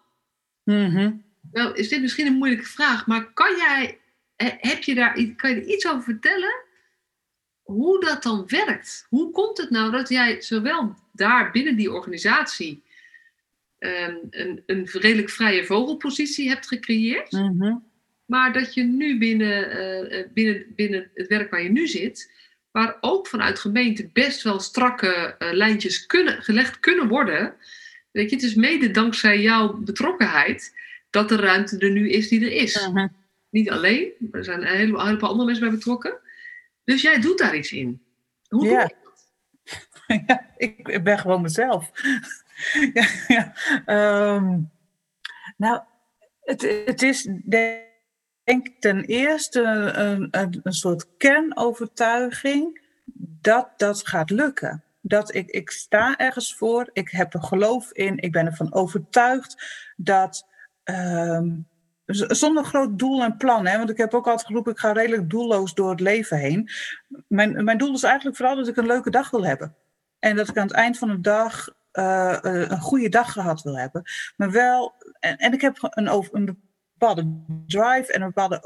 Mm 0.64 1.24
Nou, 1.52 1.74
is 1.74 1.88
dit 1.88 2.00
misschien 2.00 2.26
een 2.26 2.38
moeilijke 2.38 2.64
vraag, 2.64 3.06
maar 3.06 3.32
kan 3.32 3.56
jij, 3.56 4.00
heb 4.36 4.82
je 4.82 4.94
daar, 4.94 5.12
kan 5.36 5.50
je 5.50 5.56
er 5.56 5.66
iets 5.66 5.88
over 5.88 6.02
vertellen? 6.02 6.68
Hoe 7.72 8.04
dat 8.04 8.22
dan 8.22 8.44
werkt? 8.46 9.06
Hoe 9.08 9.30
komt 9.30 9.58
het 9.58 9.70
nou 9.70 9.90
dat 9.90 10.08
jij 10.08 10.40
zowel 10.40 10.94
daar 11.12 11.50
binnen 11.50 11.76
die 11.76 11.92
organisatie 11.92 12.82
um, 13.80 14.18
een, 14.30 14.62
een 14.66 14.88
redelijk 14.92 15.30
vrije 15.30 15.64
vogelpositie 15.64 16.48
hebt 16.48 16.66
gecreëerd. 16.66 17.32
Mhm. 17.32 17.74
Maar 18.24 18.52
dat 18.52 18.74
je 18.74 18.82
nu 18.82 19.18
binnen, 19.18 19.78
uh, 20.12 20.24
binnen, 20.34 20.64
binnen 20.76 21.10
het 21.14 21.26
werk 21.26 21.50
waar 21.50 21.62
je 21.62 21.70
nu 21.70 21.86
zit, 21.86 22.32
waar 22.70 22.96
ook 23.00 23.26
vanuit 23.26 23.58
gemeente 23.58 24.10
best 24.12 24.42
wel 24.42 24.60
strakke 24.60 25.36
uh, 25.38 25.52
lijntjes 25.52 26.06
kunnen, 26.06 26.42
gelegd 26.42 26.80
kunnen 26.80 27.08
worden. 27.08 27.54
Weet 28.10 28.30
je, 28.30 28.36
het 28.36 28.44
is 28.44 28.54
mede 28.54 28.90
dankzij 28.90 29.40
jouw 29.40 29.72
betrokkenheid 29.72 30.74
dat 31.10 31.28
de 31.28 31.36
ruimte 31.36 31.78
er 31.78 31.90
nu 31.90 32.10
is 32.10 32.28
die 32.28 32.44
er 32.44 32.52
is. 32.52 32.86
Mhm. 32.88 33.08
Niet 33.50 33.70
alleen, 33.70 34.12
er 34.32 34.44
zijn 34.44 34.60
een 34.60 34.76
heleboel, 34.76 35.00
andere 35.00 35.44
mensen 35.44 35.68
bij 35.68 35.74
betrokken. 35.76 36.18
Dus 36.84 37.02
jij 37.02 37.20
doet 37.20 37.38
daar 37.38 37.56
iets 37.56 37.72
in. 37.72 38.02
Hoe 38.48 38.64
doe 38.64 38.68
je 38.68 38.98
ja, 40.26 40.46
ik 40.56 41.04
ben 41.04 41.18
gewoon 41.18 41.42
mezelf. 41.42 41.90
ja, 42.94 43.06
ja. 43.28 43.52
Um, 44.34 44.70
nou, 45.56 45.82
het, 46.40 46.62
het 46.84 47.02
is 47.02 47.22
denk 48.44 48.66
ik 48.66 48.80
ten 48.80 49.04
eerste 49.04 49.62
een, 49.62 50.28
een, 50.40 50.60
een 50.62 50.72
soort 50.72 51.06
kernovertuiging 51.16 52.80
dat 53.40 53.68
dat 53.76 54.08
gaat 54.08 54.30
lukken. 54.30 54.84
Dat 55.00 55.34
ik, 55.34 55.50
ik 55.50 55.70
sta 55.70 56.16
ergens 56.16 56.54
voor, 56.54 56.90
ik 56.92 57.10
heb 57.10 57.34
er 57.34 57.42
geloof 57.42 57.92
in, 57.92 58.18
ik 58.18 58.32
ben 58.32 58.46
ervan 58.46 58.74
overtuigd 58.74 59.64
dat 59.96 60.46
um, 60.84 61.68
zonder 62.14 62.64
groot 62.64 62.98
doel 62.98 63.22
en 63.22 63.36
plan. 63.36 63.66
Hè? 63.66 63.78
Want 63.78 63.90
ik 63.90 63.96
heb 63.96 64.14
ook 64.14 64.26
altijd 64.26 64.46
geroepen, 64.46 64.72
ik 64.72 64.78
ga 64.78 64.92
redelijk 64.92 65.30
doelloos 65.30 65.74
door 65.74 65.90
het 65.90 66.00
leven 66.00 66.38
heen. 66.38 66.70
Mijn, 67.28 67.64
mijn 67.64 67.78
doel 67.78 67.94
is 67.94 68.02
eigenlijk 68.02 68.36
vooral 68.36 68.56
dat 68.56 68.68
ik 68.68 68.76
een 68.76 68.86
leuke 68.86 69.10
dag 69.10 69.30
wil 69.30 69.46
hebben. 69.46 69.74
En 70.18 70.36
dat 70.36 70.48
ik 70.48 70.58
aan 70.58 70.66
het 70.66 70.76
eind 70.76 70.98
van 70.98 71.08
de 71.08 71.20
dag 71.20 71.68
uh, 71.92 72.36
een 72.40 72.80
goede 72.80 73.08
dag 73.08 73.32
gehad 73.32 73.62
wil 73.62 73.78
hebben. 73.78 74.02
Maar 74.36 74.50
wel, 74.50 74.94
en, 75.18 75.36
en 75.36 75.52
ik 75.52 75.60
heb 75.60 75.76
een, 75.80 76.24
een 76.32 76.58
bepaalde 76.92 77.42
drive 77.66 78.12
en 78.12 78.20
een 78.20 78.32
bepaalde 78.32 78.60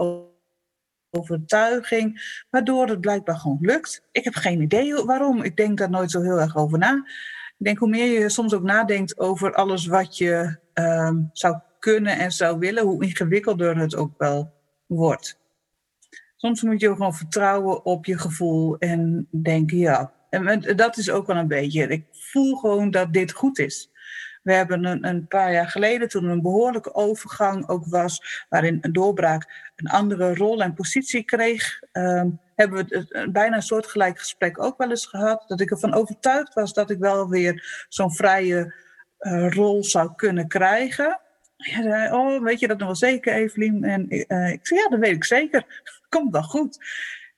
overtuiging, 1.11 2.41
waardoor 2.51 2.89
het 2.89 3.01
blijkbaar 3.01 3.37
gewoon 3.37 3.59
lukt. 3.61 4.03
Ik 4.13 4.25
heb 4.25 4.35
geen 4.35 4.61
idee 4.61 4.95
waarom. 4.95 5.43
Ik 5.43 5.57
denk 5.57 5.79
daar 5.79 5.91
nooit 5.91 6.11
zo 6.11 6.23
heel 6.23 6.41
erg 6.41 6.57
over 6.57 6.79
na. 6.79 7.05
Ik 7.59 7.65
denk 7.65 7.79
hoe 7.79 7.89
meer 7.89 8.21
je 8.21 8.29
soms 8.29 8.55
ook 8.55 8.63
nadenkt 8.63 9.19
over 9.19 9.55
alles 9.55 9.87
wat 9.87 10.17
je 10.17 10.59
um, 10.75 11.31
zou 11.33 11.59
kunnen 11.85 12.19
en 12.19 12.33
zou 12.33 12.59
willen, 12.59 12.85
hoe 12.85 13.05
ingewikkelder 13.05 13.77
het 13.77 13.97
ook 13.97 14.15
wel 14.19 14.53
wordt. 14.87 15.39
Soms 16.37 16.63
moet 16.63 16.81
je 16.81 16.89
gewoon 16.89 17.15
vertrouwen 17.15 17.85
op 17.85 18.05
je 18.05 18.19
gevoel 18.19 18.79
en 18.79 19.29
denken, 19.31 19.79
ja. 19.79 20.13
En 20.31 20.77
dat 20.77 20.97
is 20.97 21.11
ook 21.11 21.27
wel 21.27 21.37
een 21.37 21.49
beetje, 21.49 21.87
ik 21.87 22.05
voel 22.11 22.57
gewoon 22.57 22.91
dat 22.91 23.13
dit 23.13 23.33
goed 23.33 23.59
is. 23.59 23.91
We 24.43 24.53
hebben 24.53 24.85
een, 24.85 25.07
een 25.07 25.27
paar 25.27 25.53
jaar 25.53 25.69
geleden, 25.69 26.09
toen 26.09 26.25
een 26.25 26.43
behoorlijke 26.43 26.95
overgang 26.95 27.69
ook 27.69 27.87
was, 27.87 28.45
waarin 28.49 28.79
een 28.81 28.93
doorbraak 28.93 29.73
een 29.77 29.89
andere 29.91 30.35
rol 30.35 30.63
en 30.63 30.75
positie 30.75 31.23
kreeg, 31.23 31.81
ehm, 31.93 32.31
hebben 32.55 32.87
we 32.87 33.29
bijna 33.33 33.57
een 33.57 33.63
soortgelijk 33.63 34.19
gesprek 34.19 34.63
ook 34.63 34.79
wel 34.79 34.91
eens 34.91 35.07
gehad. 35.07 35.45
Dat 35.47 35.61
ik 35.61 35.71
ervan 35.71 35.95
overtuigd 35.95 36.55
was 36.55 36.73
dat 36.73 36.91
ik 36.91 36.99
wel 36.99 37.29
weer 37.29 37.87
zo'n 37.89 38.15
vrije 38.15 38.75
uh, 39.21 39.51
rol 39.51 39.85
zou 39.85 40.15
kunnen 40.17 40.49
krijgen. 40.49 41.19
Ja, 41.65 42.19
oh, 42.19 42.43
weet 42.43 42.61
je 42.61 42.67
dat 42.69 42.79
nog 42.79 42.87
wel 42.87 42.97
zeker, 42.97 43.35
Evelien? 43.35 43.85
En 43.85 44.07
uh, 44.15 44.51
ik 44.53 44.67
zei, 44.67 44.81
ja, 44.81 44.89
dat 44.89 44.99
weet 44.99 45.15
ik 45.15 45.25
zeker. 45.25 45.83
Komt 46.09 46.33
wel 46.33 46.43
goed. 46.43 46.79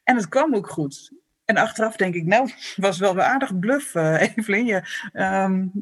En 0.04 0.16
het 0.16 0.28
kwam 0.28 0.54
ook 0.54 0.70
goed. 0.70 1.12
En 1.44 1.56
achteraf 1.56 1.96
denk 1.96 2.14
ik, 2.14 2.24
nou, 2.24 2.50
was 2.76 2.98
wel 2.98 3.14
weer 3.14 3.24
aardig 3.24 3.58
bluff, 3.58 3.94
uh, 3.94 4.22
Evelien. 4.36 4.66
Je, 4.66 4.82
um, 5.12 5.72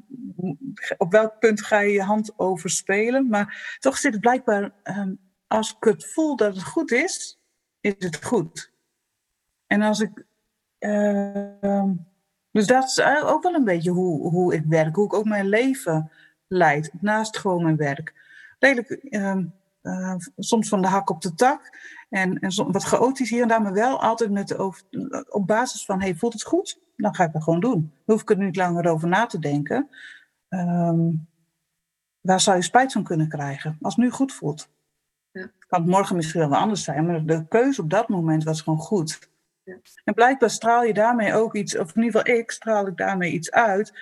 op 0.96 1.12
welk 1.12 1.38
punt 1.38 1.62
ga 1.62 1.78
je 1.80 1.92
je 1.92 2.02
hand 2.02 2.32
overspelen? 2.36 3.28
Maar 3.28 3.76
toch 3.78 3.96
zit 3.96 4.12
het 4.12 4.20
blijkbaar, 4.20 4.72
um, 4.84 5.18
als 5.46 5.70
ik 5.70 5.84
het 5.84 6.12
voel 6.12 6.36
dat 6.36 6.54
het 6.54 6.64
goed 6.64 6.92
is, 6.92 7.40
is 7.80 7.94
het 7.98 8.24
goed. 8.24 8.72
En 9.66 9.82
als 9.82 10.00
ik. 10.00 10.24
Uh, 10.78 11.90
dus 12.50 12.66
dat 12.66 12.84
is 12.84 13.00
ook 13.02 13.42
wel 13.42 13.54
een 13.54 13.64
beetje 13.64 13.90
hoe, 13.90 14.28
hoe 14.28 14.54
ik 14.54 14.64
werk, 14.68 14.96
hoe 14.96 15.04
ik 15.04 15.12
ook 15.12 15.24
mijn 15.24 15.48
leven 15.48 16.10
leid, 16.48 16.90
naast 17.00 17.38
gewoon 17.38 17.62
mijn 17.62 17.76
werk. 17.76 18.23
Redelijk, 18.64 18.98
uh, 19.02 19.36
uh, 19.82 20.14
soms 20.36 20.68
van 20.68 20.82
de 20.82 20.88
hak 20.88 21.10
op 21.10 21.20
de 21.20 21.34
tak 21.34 21.78
en, 22.08 22.38
en 22.38 22.72
wat 22.72 22.84
chaotisch 22.84 23.30
hier 23.30 23.42
en 23.42 23.48
daar, 23.48 23.62
maar 23.62 23.72
wel 23.72 24.00
altijd 24.00 24.30
met 24.30 24.48
de 24.48 24.56
over, 24.56 24.82
op 25.28 25.46
basis 25.46 25.84
van: 25.84 26.00
hey, 26.00 26.14
voelt 26.14 26.32
het 26.32 26.42
goed? 26.42 26.80
Dan 26.96 27.14
ga 27.14 27.24
ik 27.24 27.32
het 27.32 27.42
gewoon 27.42 27.60
doen. 27.60 27.80
Dan 27.80 27.90
hoef 28.04 28.20
ik 28.20 28.30
er 28.30 28.36
niet 28.36 28.56
langer 28.56 28.88
over 28.88 29.08
na 29.08 29.26
te 29.26 29.38
denken. 29.38 29.88
Um, 30.48 31.28
waar 32.20 32.40
zou 32.40 32.56
je 32.56 32.62
spijt 32.62 32.92
van 32.92 33.04
kunnen 33.04 33.28
krijgen 33.28 33.78
als 33.80 33.94
het 33.94 34.04
nu 34.04 34.10
goed 34.10 34.32
voelt? 34.32 34.68
Ja. 35.30 35.50
Kan 35.66 35.80
het 35.80 35.90
morgen 35.90 36.16
misschien 36.16 36.48
wel 36.48 36.58
anders 36.58 36.84
zijn, 36.84 37.06
maar 37.06 37.24
de 37.24 37.48
keuze 37.48 37.82
op 37.82 37.90
dat 37.90 38.08
moment 38.08 38.44
was 38.44 38.60
gewoon 38.60 38.78
goed. 38.78 39.30
Ja. 39.62 39.76
En 40.04 40.14
blijkbaar 40.14 40.50
straal 40.50 40.84
je 40.84 40.94
daarmee 40.94 41.34
ook 41.34 41.54
iets, 41.54 41.78
of 41.78 41.96
in 41.96 42.02
ieder 42.02 42.20
geval 42.20 42.36
ik 42.36 42.50
straal 42.50 42.86
ik 42.86 42.96
daarmee 42.96 43.32
iets 43.32 43.50
uit, 43.50 43.92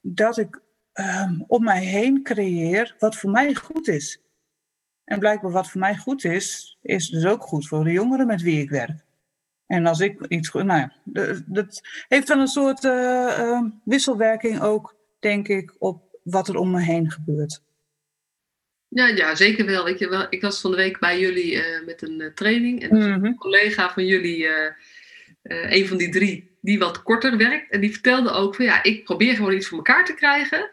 dat 0.00 0.38
ik 0.38 0.60
um, 0.98 1.44
om 1.46 1.64
mij 1.64 1.84
heen 1.84 2.22
creëer 2.22 2.94
wat 2.98 3.16
voor 3.16 3.30
mij 3.30 3.54
goed 3.54 3.88
is. 3.88 4.20
En 5.04 5.18
blijkbaar 5.18 5.50
wat 5.50 5.70
voor 5.70 5.80
mij 5.80 5.96
goed 5.96 6.24
is, 6.24 6.78
is 6.82 7.08
dus 7.08 7.24
ook 7.24 7.42
goed 7.42 7.68
voor 7.68 7.84
de 7.84 7.92
jongeren 7.92 8.26
met 8.26 8.42
wie 8.42 8.60
ik 8.60 8.70
werk. 8.70 9.04
En 9.66 9.86
als 9.86 10.00
ik 10.00 10.26
iets 10.26 10.48
goed. 10.48 10.64
Nou 10.64 10.80
ja, 10.80 10.92
dat 11.46 11.80
heeft 12.08 12.26
dan 12.26 12.40
een 12.40 12.46
soort 12.46 12.84
uh, 12.84 13.36
uh, 13.38 13.62
wisselwerking 13.84 14.60
ook, 14.60 14.96
denk 15.18 15.48
ik, 15.48 15.74
op 15.78 16.20
wat 16.22 16.48
er 16.48 16.56
om 16.56 16.70
me 16.70 16.80
heen 16.80 17.10
gebeurt. 17.10 17.62
Ja, 18.88 19.06
ja 19.06 19.34
zeker 19.34 19.66
wel. 19.66 19.88
Je 19.88 20.08
wel. 20.08 20.26
Ik 20.30 20.42
was 20.42 20.60
van 20.60 20.70
de 20.70 20.76
week 20.76 20.98
bij 20.98 21.20
jullie 21.20 21.52
uh, 21.52 21.84
met 21.86 22.02
een 22.02 22.32
training. 22.34 22.82
En 22.82 22.96
mm-hmm. 22.96 23.24
een 23.24 23.36
collega 23.36 23.92
van 23.92 24.06
jullie, 24.06 24.48
een 25.42 25.86
van 25.86 25.96
die 25.96 26.10
drie, 26.10 26.56
die 26.60 26.78
wat 26.78 27.02
korter 27.02 27.36
werkt. 27.36 27.70
En 27.70 27.80
die 27.80 27.92
vertelde 27.92 28.30
ook 28.30 28.54
van 28.54 28.64
ja, 28.64 28.82
ik 28.82 29.04
probeer 29.04 29.34
gewoon 29.34 29.54
iets 29.54 29.68
voor 29.68 29.78
elkaar 29.78 30.04
te 30.04 30.14
krijgen 30.14 30.70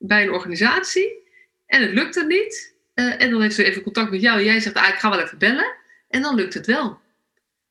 bij 0.00 0.22
een 0.22 0.32
organisatie. 0.32 1.28
En 1.66 1.82
het 1.82 1.90
lukt 1.90 2.16
er 2.16 2.26
niet. 2.26 2.74
Uh, 2.94 3.22
en 3.22 3.30
dan 3.30 3.42
heeft 3.42 3.54
ze 3.54 3.64
even 3.64 3.82
contact 3.82 4.10
met 4.10 4.20
jou. 4.20 4.38
En 4.38 4.44
jij 4.44 4.60
zegt, 4.60 4.76
ah, 4.76 4.88
ik 4.88 4.94
ga 4.94 5.10
wel 5.10 5.20
even 5.20 5.38
bellen. 5.38 5.74
En 6.08 6.22
dan 6.22 6.34
lukt 6.34 6.54
het 6.54 6.66
wel. 6.66 6.98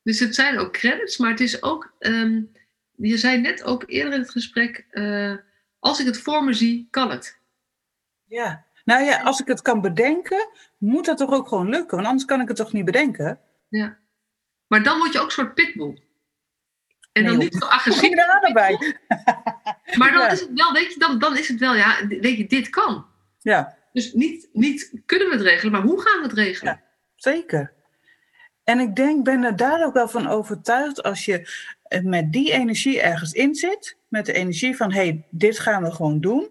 Dus 0.04 0.20
het 0.20 0.36
zijn 0.36 0.58
ook 0.58 0.74
credits, 0.74 1.18
maar 1.18 1.30
het 1.30 1.40
is 1.40 1.64
ook. 1.64 1.94
Um, 2.00 2.52
je 2.96 3.18
zei 3.18 3.42
net 3.42 3.64
ook 3.64 3.84
eerder 3.88 4.14
in 4.14 4.20
het 4.20 4.30
gesprek. 4.30 4.86
Uh, 4.92 5.36
als 5.80 6.00
ik 6.00 6.06
het 6.06 6.20
voor 6.20 6.44
me 6.44 6.54
zie, 6.54 6.88
kan 6.92 7.12
het. 7.12 7.38
Ja, 8.26 8.66
nou 8.86 9.04
ja, 9.04 9.22
als 9.22 9.40
ik 9.40 9.48
het 9.48 9.62
kan 9.62 9.82
bedenken, 9.82 10.50
moet 10.78 11.06
dat 11.06 11.18
toch 11.18 11.32
ook 11.32 11.48
gewoon 11.48 11.70
lukken? 11.70 11.96
Want 11.96 12.08
anders 12.08 12.26
kan 12.26 12.42
ik 12.42 12.48
het 12.48 12.58
toch 12.58 12.74
niet 12.74 12.86
bedenken? 12.86 13.40
Ja. 13.68 13.98
Maar 14.68 14.84
dan 14.84 14.98
word 14.98 15.14
je 15.14 15.20
ook 15.20 15.26
een 15.26 15.32
soort 15.32 15.54
pitbull. 15.54 16.02
En 17.12 17.26
dan 17.26 17.38
niet 17.38 17.56
zo 17.56 17.66
agressief. 17.66 18.12
erbij. 18.42 18.98
Maar 19.98 20.12
dan 20.12 20.32
is 20.32 20.40
het 20.40 20.50
wel, 20.54 20.74
weet 20.74 20.94
je, 20.94 21.00
dan, 21.00 21.20
dan 21.20 21.38
is 21.38 21.48
het 21.48 21.60
wel, 21.60 21.76
ja, 21.76 22.08
weet 22.08 22.38
je, 22.38 22.48
dit 22.48 22.70
kan. 22.70 23.06
Ja. 23.40 23.78
Dus 23.94 24.14
niet, 24.14 24.50
niet 24.54 24.92
kunnen 25.06 25.28
we 25.28 25.34
het 25.34 25.44
regelen, 25.44 25.72
maar 25.72 25.82
hoe 25.82 26.02
gaan 26.02 26.22
we 26.22 26.28
het 26.28 26.38
regelen? 26.38 26.74
Ja, 26.74 26.84
zeker. 27.16 27.74
En 28.64 28.80
ik 28.80 28.96
denk, 28.96 29.24
ben 29.24 29.44
er 29.44 29.56
daar 29.56 29.86
ook 29.86 29.94
wel 29.94 30.08
van 30.08 30.28
overtuigd, 30.28 31.04
als 31.04 31.26
je 31.26 31.48
met 32.04 32.32
die 32.32 32.52
energie 32.52 33.02
ergens 33.02 33.32
in 33.32 33.56
zit, 33.56 33.98
met 34.08 34.26
de 34.26 34.34
energie 34.34 34.76
van, 34.76 34.92
hé, 34.92 35.02
hey, 35.02 35.26
dit 35.30 35.60
gaan 35.60 35.84
we 35.84 35.92
gewoon 35.92 36.20
doen, 36.20 36.50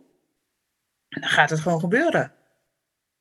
dan 1.08 1.28
gaat 1.28 1.50
het 1.50 1.60
gewoon 1.60 1.80
gebeuren. 1.80 2.32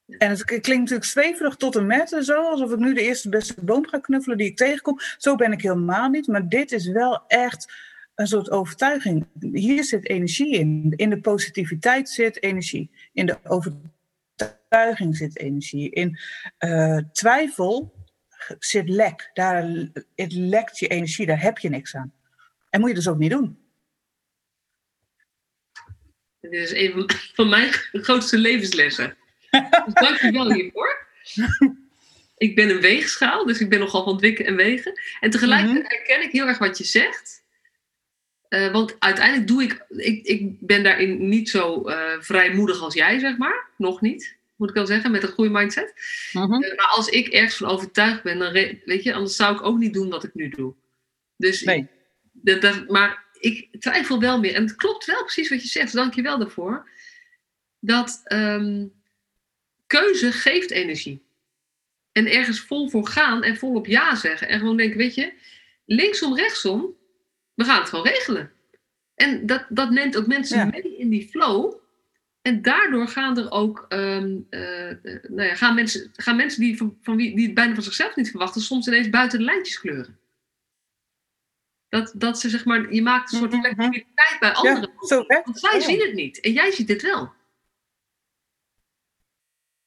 En 0.08 0.30
het 0.30 0.44
klinkt 0.44 0.68
natuurlijk 0.68 1.06
zweverig 1.06 1.56
tot 1.56 1.76
en 1.76 1.86
met 1.86 2.14
en 2.14 2.24
zo, 2.24 2.44
alsof 2.44 2.72
ik 2.72 2.80
nu 2.80 2.94
de 2.94 3.02
eerste 3.02 3.30
beste 3.30 3.64
boom 3.64 3.88
ga 3.88 4.00
knuffelen 4.00 4.38
die 4.38 4.48
ik 4.48 4.58
tegenkom. 4.58 5.00
Zo 5.18 5.36
ben 5.36 5.52
ik 5.52 5.62
helemaal 5.62 6.10
niet, 6.10 6.28
maar 6.28 6.48
dit 6.48 6.72
is 6.72 6.88
wel 6.88 7.24
echt 7.28 7.74
een 8.18 8.28
soort 8.28 8.52
overtuiging. 8.52 9.28
Hier 9.54 9.84
zit 9.84 10.10
energie 10.10 10.54
in. 10.54 10.94
In 10.96 11.10
de 11.10 11.20
positiviteit 11.20 12.10
zit 12.10 12.44
energie. 12.44 12.90
In 13.14 13.26
de 13.26 13.38
overtuiging 13.44 15.18
zit 15.18 15.40
energie. 15.40 15.90
In 15.90 16.20
uh, 16.60 16.98
twijfel 17.12 17.94
zit 18.60 18.90
lek. 18.90 19.30
Daar 19.34 19.64
het 20.16 20.34
lekt 20.34 20.80
je 20.80 20.88
energie, 20.88 21.26
daar 21.26 21.42
heb 21.42 21.58
je 21.58 21.70
niks 21.70 21.96
aan. 21.96 22.14
En 22.70 22.80
moet 22.80 22.90
je 22.90 22.96
dus 22.96 23.08
ook 23.08 23.18
niet 23.18 23.32
doen. 23.32 23.58
Dit 26.40 26.54
is 26.54 26.74
een 26.74 27.10
van 27.34 27.50
mijn 27.50 27.72
grootste 27.92 28.38
levenslessen. 28.38 29.18
Dus 29.86 29.94
dank 29.94 30.20
je 30.20 30.32
wel 30.32 30.54
hiervoor. 30.54 31.08
Ik 32.38 32.56
ben 32.56 32.70
een 32.70 32.82
weegschaal, 32.82 33.46
dus 33.46 33.60
ik 33.60 33.70
ben 33.70 33.80
nogal 33.80 34.04
van 34.04 34.14
het 34.14 34.22
wikken 34.22 34.46
en 34.46 34.56
wegen. 34.56 35.02
En 35.20 35.30
tegelijkertijd 35.30 35.84
mhm. 35.84 35.94
herken 35.94 36.24
ik 36.24 36.32
heel 36.32 36.48
erg 36.48 36.58
wat 36.58 36.78
je 36.78 36.84
zegt. 36.84 37.37
Uh, 38.50 38.72
want 38.72 38.96
uiteindelijk 39.00 39.48
doe 39.48 39.64
ik, 39.64 39.86
ik, 39.90 40.26
ik 40.26 40.60
ben 40.60 40.84
daarin 40.84 41.30
niet 41.30 41.50
zo 41.50 41.90
uh, 41.90 42.12
vrijmoedig 42.20 42.82
als 42.82 42.94
jij, 42.94 43.20
zeg 43.20 43.38
maar. 43.38 43.70
Nog 43.78 44.02
niet, 44.02 44.38
moet 44.56 44.70
ik 44.70 44.76
wel 44.76 44.86
zeggen, 44.86 45.12
met 45.12 45.24
een 45.24 45.30
goede 45.30 45.52
mindset. 45.52 45.94
Uh, 46.34 46.48
maar 46.48 46.92
als 46.96 47.08
ik 47.08 47.28
ergens 47.28 47.58
van 47.58 47.70
overtuigd 47.70 48.24
ben, 48.24 48.40
dan 48.40 48.52
weet 48.86 49.04
je, 49.04 49.14
anders 49.14 49.36
zou 49.36 49.56
ik 49.56 49.64
ook 49.64 49.78
niet 49.78 49.94
doen 49.94 50.10
wat 50.10 50.24
ik 50.24 50.34
nu 50.34 50.50
doe. 50.50 50.74
Dus 51.38 51.62
nee. 51.62 51.90
Ik, 52.44 52.62
dat, 52.62 52.88
maar 52.88 53.26
ik 53.40 53.68
twijfel 53.80 54.20
wel 54.20 54.40
meer. 54.40 54.54
En 54.54 54.64
het 54.64 54.76
klopt 54.76 55.06
wel 55.06 55.22
precies 55.22 55.50
wat 55.50 55.62
je 55.62 55.68
zegt, 55.68 55.94
dank 55.94 56.14
je 56.14 56.22
wel 56.22 56.38
daarvoor. 56.38 56.90
Dat 57.80 58.22
um, 58.26 58.94
keuze 59.88 60.32
geeft 60.32 60.72
energie. 60.72 61.26
En 62.12 62.32
ergens 62.32 62.60
vol 62.60 62.90
voor 62.90 63.08
gaan 63.08 63.44
en 63.44 63.58
volop 63.58 63.86
ja 63.86 64.16
zeggen. 64.16 64.48
En 64.48 64.60
gewoon 64.60 64.78
denken, 64.78 64.98
weet 64.98 65.16
je, 65.16 65.34
linksom, 65.86 66.36
rechtsom, 66.36 66.97
we 67.58 67.64
gaan 67.64 67.80
het 67.80 67.90
gewoon 67.90 68.06
regelen. 68.06 68.52
En 69.16 69.46
dat, 69.46 69.66
dat 69.70 69.90
neemt 69.90 70.18
ook 70.18 70.28
mensen 70.28 70.70
mee 70.70 70.98
in 70.98 71.10
die 71.10 71.30
flow. 71.30 71.74
En 72.42 72.62
daardoor 72.62 73.08
gaan 73.08 73.38
er 73.38 73.52
ook, 73.52 73.86
um, 73.90 74.48
uh, 74.50 74.92
nou 75.28 75.48
ja, 75.48 75.56
gaan 75.56 75.76
mensen, 75.76 76.12
gaan 76.14 76.36
mensen 76.36 76.62
die, 76.62 76.78
van, 76.78 76.98
van 77.02 77.16
wie, 77.16 77.36
die 77.36 77.46
het 77.46 77.54
bijna 77.54 77.74
van 77.74 77.84
zichzelf 77.84 78.16
niet 78.16 78.30
verwachten, 78.30 78.62
soms 78.62 78.88
ineens 78.88 79.10
buiten 79.10 79.40
de 79.40 79.46
lijntjes 79.46 79.80
kleuren. 79.80 80.20
Dat, 81.90 82.14
dat 82.16 82.40
ze 82.40 82.50
zeg 82.50 82.66
maar, 82.66 82.94
je 82.94 83.02
maakt 83.02 83.32
een 83.32 83.38
soort 83.38 83.52
mhm. 83.52 83.62
flexibiliteit 83.62 84.38
bij 84.40 84.54
anderen. 84.54 84.92
Ja, 85.00 85.08
zo, 85.08 85.26
want 85.28 85.60
zij 85.60 85.80
zien 85.80 86.02
het 86.02 86.14
niet 86.14 86.40
en 86.40 86.52
jij 86.52 86.72
ziet 86.72 86.90
het 86.90 87.02
wel. 87.02 87.34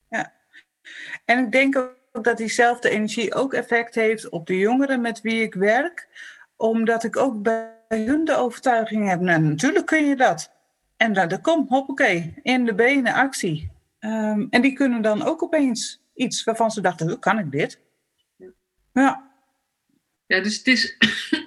Ja, 0.08 0.34
en 1.24 1.44
ik 1.44 1.52
denk 1.52 1.76
ook 2.12 2.24
dat 2.24 2.36
diezelfde 2.36 2.90
energie 2.90 3.34
ook 3.34 3.54
effect 3.54 3.94
heeft 3.94 4.28
op 4.28 4.46
de 4.46 4.58
jongeren 4.58 5.00
met 5.00 5.20
wie 5.20 5.42
ik 5.42 5.54
werk 5.54 6.08
omdat 6.60 7.04
ik 7.04 7.16
ook 7.16 7.42
bij 7.42 7.74
hun 7.88 8.24
de 8.24 8.36
overtuiging 8.36 9.08
heb, 9.08 9.20
nou, 9.20 9.40
natuurlijk 9.40 9.86
kun 9.86 10.06
je 10.06 10.16
dat. 10.16 10.52
En 10.96 11.12
dan, 11.12 11.40
komt, 11.40 11.68
hoppakee, 11.68 12.34
in 12.42 12.64
de 12.64 12.74
benen 12.74 13.12
actie. 13.12 13.70
Um, 14.00 14.46
en 14.50 14.62
die 14.62 14.72
kunnen 14.72 15.02
dan 15.02 15.22
ook 15.22 15.42
opeens 15.42 16.00
iets 16.14 16.44
waarvan 16.44 16.70
ze 16.70 16.80
dachten, 16.80 17.08
hoe 17.08 17.18
kan 17.18 17.38
ik 17.38 17.50
dit? 17.50 17.80
Ja. 18.92 19.30
Ja, 20.26 20.40
dus 20.40 20.56
het 20.56 20.66
is, 20.66 20.96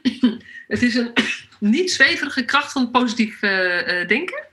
het 0.74 0.82
is 0.82 0.95
een 0.95 1.14
niet 1.74 1.91
zweverige 1.91 2.45
kracht 2.45 2.72
van 2.72 2.91
positief 2.91 3.41
uh, 3.41 4.01
uh, 4.01 4.07
denken. 4.07 4.47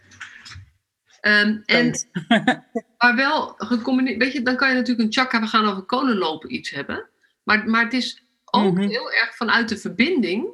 Um, 1.21 1.63
en, 1.65 2.09
maar 2.99 3.17
wel 3.17 3.55
gecombineerd, 3.57 4.19
weet 4.19 4.33
je, 4.33 4.43
dan 4.43 4.57
kan 4.57 4.69
je 4.69 4.75
natuurlijk 4.75 5.07
een 5.07 5.13
chakra, 5.13 5.41
we 5.41 5.47
gaan 5.47 5.69
over 5.69 5.83
kolen 5.83 6.17
lopen 6.17 6.55
iets 6.55 6.71
hebben. 6.71 7.09
Maar, 7.43 7.69
maar 7.69 7.85
het 7.85 7.93
is 7.93 8.25
ook 8.51 8.75
mhm. 8.75 8.89
heel 8.89 9.13
erg 9.13 9.37
vanuit 9.37 9.69
de 9.69 9.77
verbinding 9.77 10.49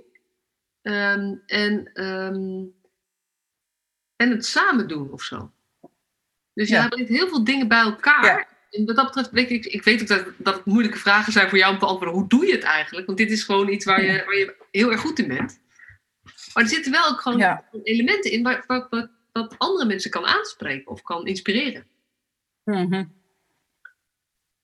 um, 0.82 1.42
en, 1.46 2.02
um, 2.04 2.74
en 4.16 4.30
het 4.30 4.46
samen 4.46 4.88
doen 4.88 5.12
of 5.12 5.22
zo. 5.22 5.52
Dus 6.54 6.68
ja. 6.68 6.82
je 6.82 6.88
brengt 6.88 7.08
heel 7.08 7.28
veel 7.28 7.44
dingen 7.44 7.68
bij 7.68 7.80
elkaar. 7.80 8.54
En 8.70 8.86
wat 8.86 8.96
dat 8.96 9.04
betreft, 9.04 9.30
weet 9.30 9.50
ik, 9.50 9.66
ik 9.66 9.84
weet 9.84 10.00
ook 10.00 10.08
dat, 10.08 10.26
dat 10.36 10.54
het 10.54 10.64
moeilijke 10.64 10.98
vragen 10.98 11.32
zijn 11.32 11.48
voor 11.48 11.58
jou 11.58 11.72
om 11.72 11.78
te 11.78 11.86
antwoorden. 11.86 12.18
Hoe 12.18 12.28
doe 12.28 12.46
je 12.46 12.52
het 12.52 12.62
eigenlijk? 12.62 13.06
Want 13.06 13.18
dit 13.18 13.30
is 13.30 13.42
gewoon 13.42 13.68
iets 13.68 13.84
waar 13.84 14.02
je, 14.04 14.24
waar 14.24 14.36
je 14.36 14.56
heel 14.70 14.90
erg 14.92 15.00
goed 15.00 15.18
in 15.18 15.28
bent. 15.28 15.60
Maar 16.54 16.62
er 16.62 16.70
zitten 16.70 16.92
wel 16.92 17.08
ook 17.08 17.20
gewoon 17.20 17.62
elementen 17.82 18.30
in 18.30 18.42
waar, 18.42 18.64
waar, 18.66 18.86
wat, 18.90 19.10
wat 19.32 19.54
andere 19.58 19.86
mensen 19.86 20.10
kan 20.10 20.26
aanspreken 20.26 20.90
of 20.90 21.02
kan 21.02 21.26
inspireren. 21.26 21.86
Mm 22.64 23.14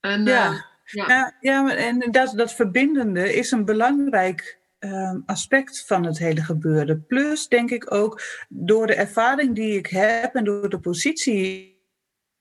en, 0.00 0.24
ja. 0.24 0.50
Uh, 0.50 0.60
ja. 0.92 1.36
ja, 1.40 1.76
en 1.76 2.10
dat, 2.10 2.32
dat 2.36 2.54
verbindende 2.54 3.34
is 3.34 3.50
een 3.50 3.64
belangrijk 3.64 4.60
Ehm, 4.82 5.20
aspect 5.26 5.86
van 5.86 6.04
het 6.04 6.18
hele 6.18 6.42
gebeuren. 6.42 7.06
Plus 7.06 7.48
denk 7.48 7.70
ik 7.70 7.92
ook 7.94 8.22
door 8.48 8.86
de 8.86 8.94
ervaring 8.94 9.54
die 9.54 9.78
ik 9.78 9.86
heb 9.86 10.34
en 10.34 10.44
door 10.44 10.68
de 10.68 10.78
positie 10.78 11.80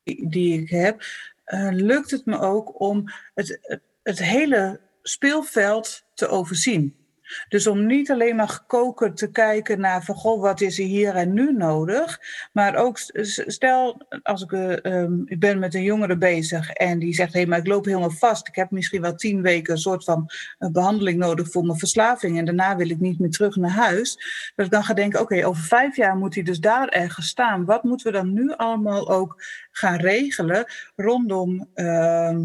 die 0.04 0.62
ik 0.62 0.70
heb, 0.70 1.02
uh, 1.45 1.70
lukt 1.72 2.12
het 2.12 2.26
me 2.26 2.39
ook 2.39 2.80
om 2.80 3.04
het, 3.34 3.80
het 4.04 4.20
hele 4.20 4.80
speelveld 5.02 6.06
te 6.14 6.28
overzien. 6.28 7.01
Dus 7.49 7.67
om 7.67 7.86
niet 7.86 8.11
alleen 8.11 8.36
maar 8.36 8.49
gekokerd 8.49 9.17
te 9.17 9.32
kijken 9.32 9.79
naar 9.79 10.03
van 10.03 10.15
goh, 10.15 10.41
wat 10.41 10.61
is 10.61 10.79
er 10.79 10.86
hier 10.86 11.15
en 11.15 11.34
nu 11.34 11.53
nodig. 11.53 12.19
Maar 12.51 12.75
ook 12.75 12.97
stel, 13.45 14.07
als 14.23 14.41
ik, 14.41 14.51
uh, 14.51 15.03
ik 15.25 15.39
ben 15.39 15.59
met 15.59 15.75
een 15.75 15.84
jongere 15.84 16.17
bezig 16.17 16.71
en 16.71 16.99
die 16.99 17.13
zegt, 17.13 17.34
hé, 17.34 17.39
hey, 17.39 17.47
maar 17.47 17.59
ik 17.59 17.67
loop 17.67 17.86
helemaal 17.86 18.11
vast. 18.11 18.47
Ik 18.47 18.55
heb 18.55 18.71
misschien 18.71 19.01
wel 19.01 19.15
tien 19.15 19.41
weken 19.41 19.73
een 19.73 19.79
soort 19.79 20.03
van 20.03 20.29
behandeling 20.57 21.17
nodig 21.17 21.51
voor 21.51 21.65
mijn 21.65 21.79
verslaving. 21.79 22.38
En 22.38 22.45
daarna 22.45 22.75
wil 22.75 22.89
ik 22.89 22.99
niet 22.99 23.19
meer 23.19 23.29
terug 23.29 23.55
naar 23.55 23.71
huis. 23.71 24.17
Dat 24.55 24.65
ik 24.65 24.71
dan 24.71 24.84
ga 24.84 24.93
denken, 24.93 25.19
oké, 25.19 25.45
over 25.45 25.63
vijf 25.63 25.95
jaar 25.95 26.15
moet 26.15 26.36
hij 26.36 26.43
dus 26.43 26.59
daar 26.59 26.88
ergens 26.88 27.27
staan. 27.27 27.65
Wat 27.65 27.84
moeten 27.84 28.11
we 28.11 28.17
dan 28.17 28.34
nu 28.34 28.53
allemaal 28.55 29.09
ook 29.09 29.43
gaan 29.71 29.99
regelen 29.99 30.65
rondom 30.95 31.69
ehm, 31.73 32.43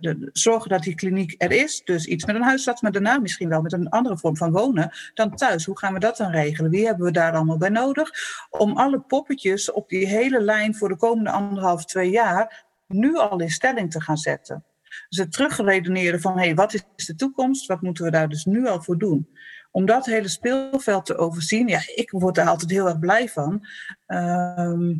de, 0.00 0.30
zorgen 0.32 0.70
dat 0.70 0.82
die 0.82 0.94
kliniek 0.94 1.34
er 1.38 1.52
is. 1.52 1.82
Dus 1.84 2.06
iets 2.06 2.24
met 2.24 2.36
een 2.36 2.42
huisarts, 2.42 2.80
maar 2.80 2.92
daarna 2.92 3.18
misschien 3.18 3.48
wel 3.48 3.62
met 3.62 3.72
een 3.72 3.88
andere 3.88 4.18
vorm 4.18 4.36
van 4.36 4.52
wonen 4.52 4.90
dan 5.14 5.36
thuis. 5.36 5.64
Hoe 5.64 5.78
gaan 5.78 5.92
we 5.92 5.98
dat 5.98 6.16
dan 6.16 6.30
regelen? 6.30 6.70
Wie 6.70 6.86
hebben 6.86 7.06
we 7.06 7.12
daar 7.12 7.32
allemaal 7.32 7.58
bij 7.58 7.68
nodig? 7.68 8.10
Om 8.50 8.76
alle 8.76 9.00
poppetjes 9.00 9.72
op 9.72 9.88
die 9.88 10.06
hele 10.06 10.40
lijn 10.40 10.74
voor 10.74 10.88
de 10.88 10.96
komende 10.96 11.30
anderhalf, 11.30 11.84
twee 11.84 12.10
jaar 12.10 12.66
nu 12.86 13.16
al 13.16 13.40
in 13.40 13.50
stelling 13.50 13.90
te 13.90 14.00
gaan 14.00 14.16
zetten. 14.16 14.64
Dus 15.08 15.18
het 15.18 15.32
terugredeneren 15.32 16.20
van, 16.20 16.38
hé, 16.38 16.44
hey, 16.44 16.54
wat 16.54 16.74
is 16.96 17.06
de 17.06 17.14
toekomst? 17.14 17.66
Wat 17.66 17.82
moeten 17.82 18.04
we 18.04 18.10
daar 18.10 18.28
dus 18.28 18.44
nu 18.44 18.66
al 18.66 18.82
voor 18.82 18.98
doen? 18.98 19.28
Om 19.70 19.86
dat 19.86 20.06
hele 20.06 20.28
speelveld 20.28 21.06
te 21.06 21.16
overzien, 21.16 21.68
ja, 21.68 21.80
ik 21.94 22.10
word 22.10 22.34
daar 22.34 22.48
altijd 22.48 22.70
heel 22.70 22.86
erg 22.86 22.98
blij 22.98 23.28
van. 23.28 23.66
Uh, 24.06 24.96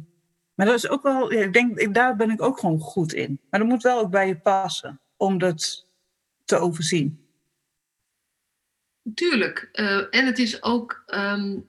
maar 0.58 0.66
dat 0.66 0.76
is 0.76 0.88
ook 0.88 1.02
wel, 1.02 1.32
ik 1.32 1.52
denk, 1.52 1.94
daar 1.94 2.16
ben 2.16 2.30
ik 2.30 2.42
ook 2.42 2.58
gewoon 2.58 2.78
goed 2.78 3.12
in. 3.12 3.40
Maar 3.50 3.60
dat 3.60 3.68
moet 3.68 3.82
wel 3.82 3.98
ook 3.98 4.10
bij 4.10 4.26
je 4.26 4.36
passen 4.36 5.00
om 5.16 5.38
dat 5.38 5.86
te 6.44 6.56
overzien. 6.56 7.26
Tuurlijk. 9.14 9.68
Uh, 9.72 10.06
en 10.10 10.26
het 10.26 10.38
is 10.38 10.62
ook, 10.62 11.04
um, 11.06 11.68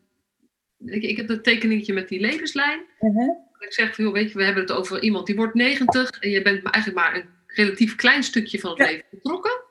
ik, 0.85 1.03
ik, 1.03 1.17
heb 1.17 1.27
dat 1.27 1.43
tekeningetje 1.43 1.93
met 1.93 2.07
die 2.07 2.19
levenslijn. 2.19 2.85
Uh 2.99 3.15
-huh. 3.15 3.37
Ik 3.59 3.73
zeg 3.73 3.97
joh, 3.97 4.13
weet 4.13 4.31
je, 4.31 4.37
we 4.37 4.43
hebben 4.43 4.63
het 4.63 4.71
over 4.71 5.01
iemand 5.01 5.25
die 5.25 5.35
wordt 5.35 5.53
90 5.53 6.09
en 6.09 6.29
je 6.29 6.41
bent 6.41 6.63
eigenlijk 6.63 7.05
maar 7.05 7.15
een 7.15 7.29
relatief 7.47 7.95
klein 7.95 8.23
stukje 8.23 8.59
van 8.59 8.69
het 8.69 8.79
leven 8.79 9.05
betrokken. 9.11 9.61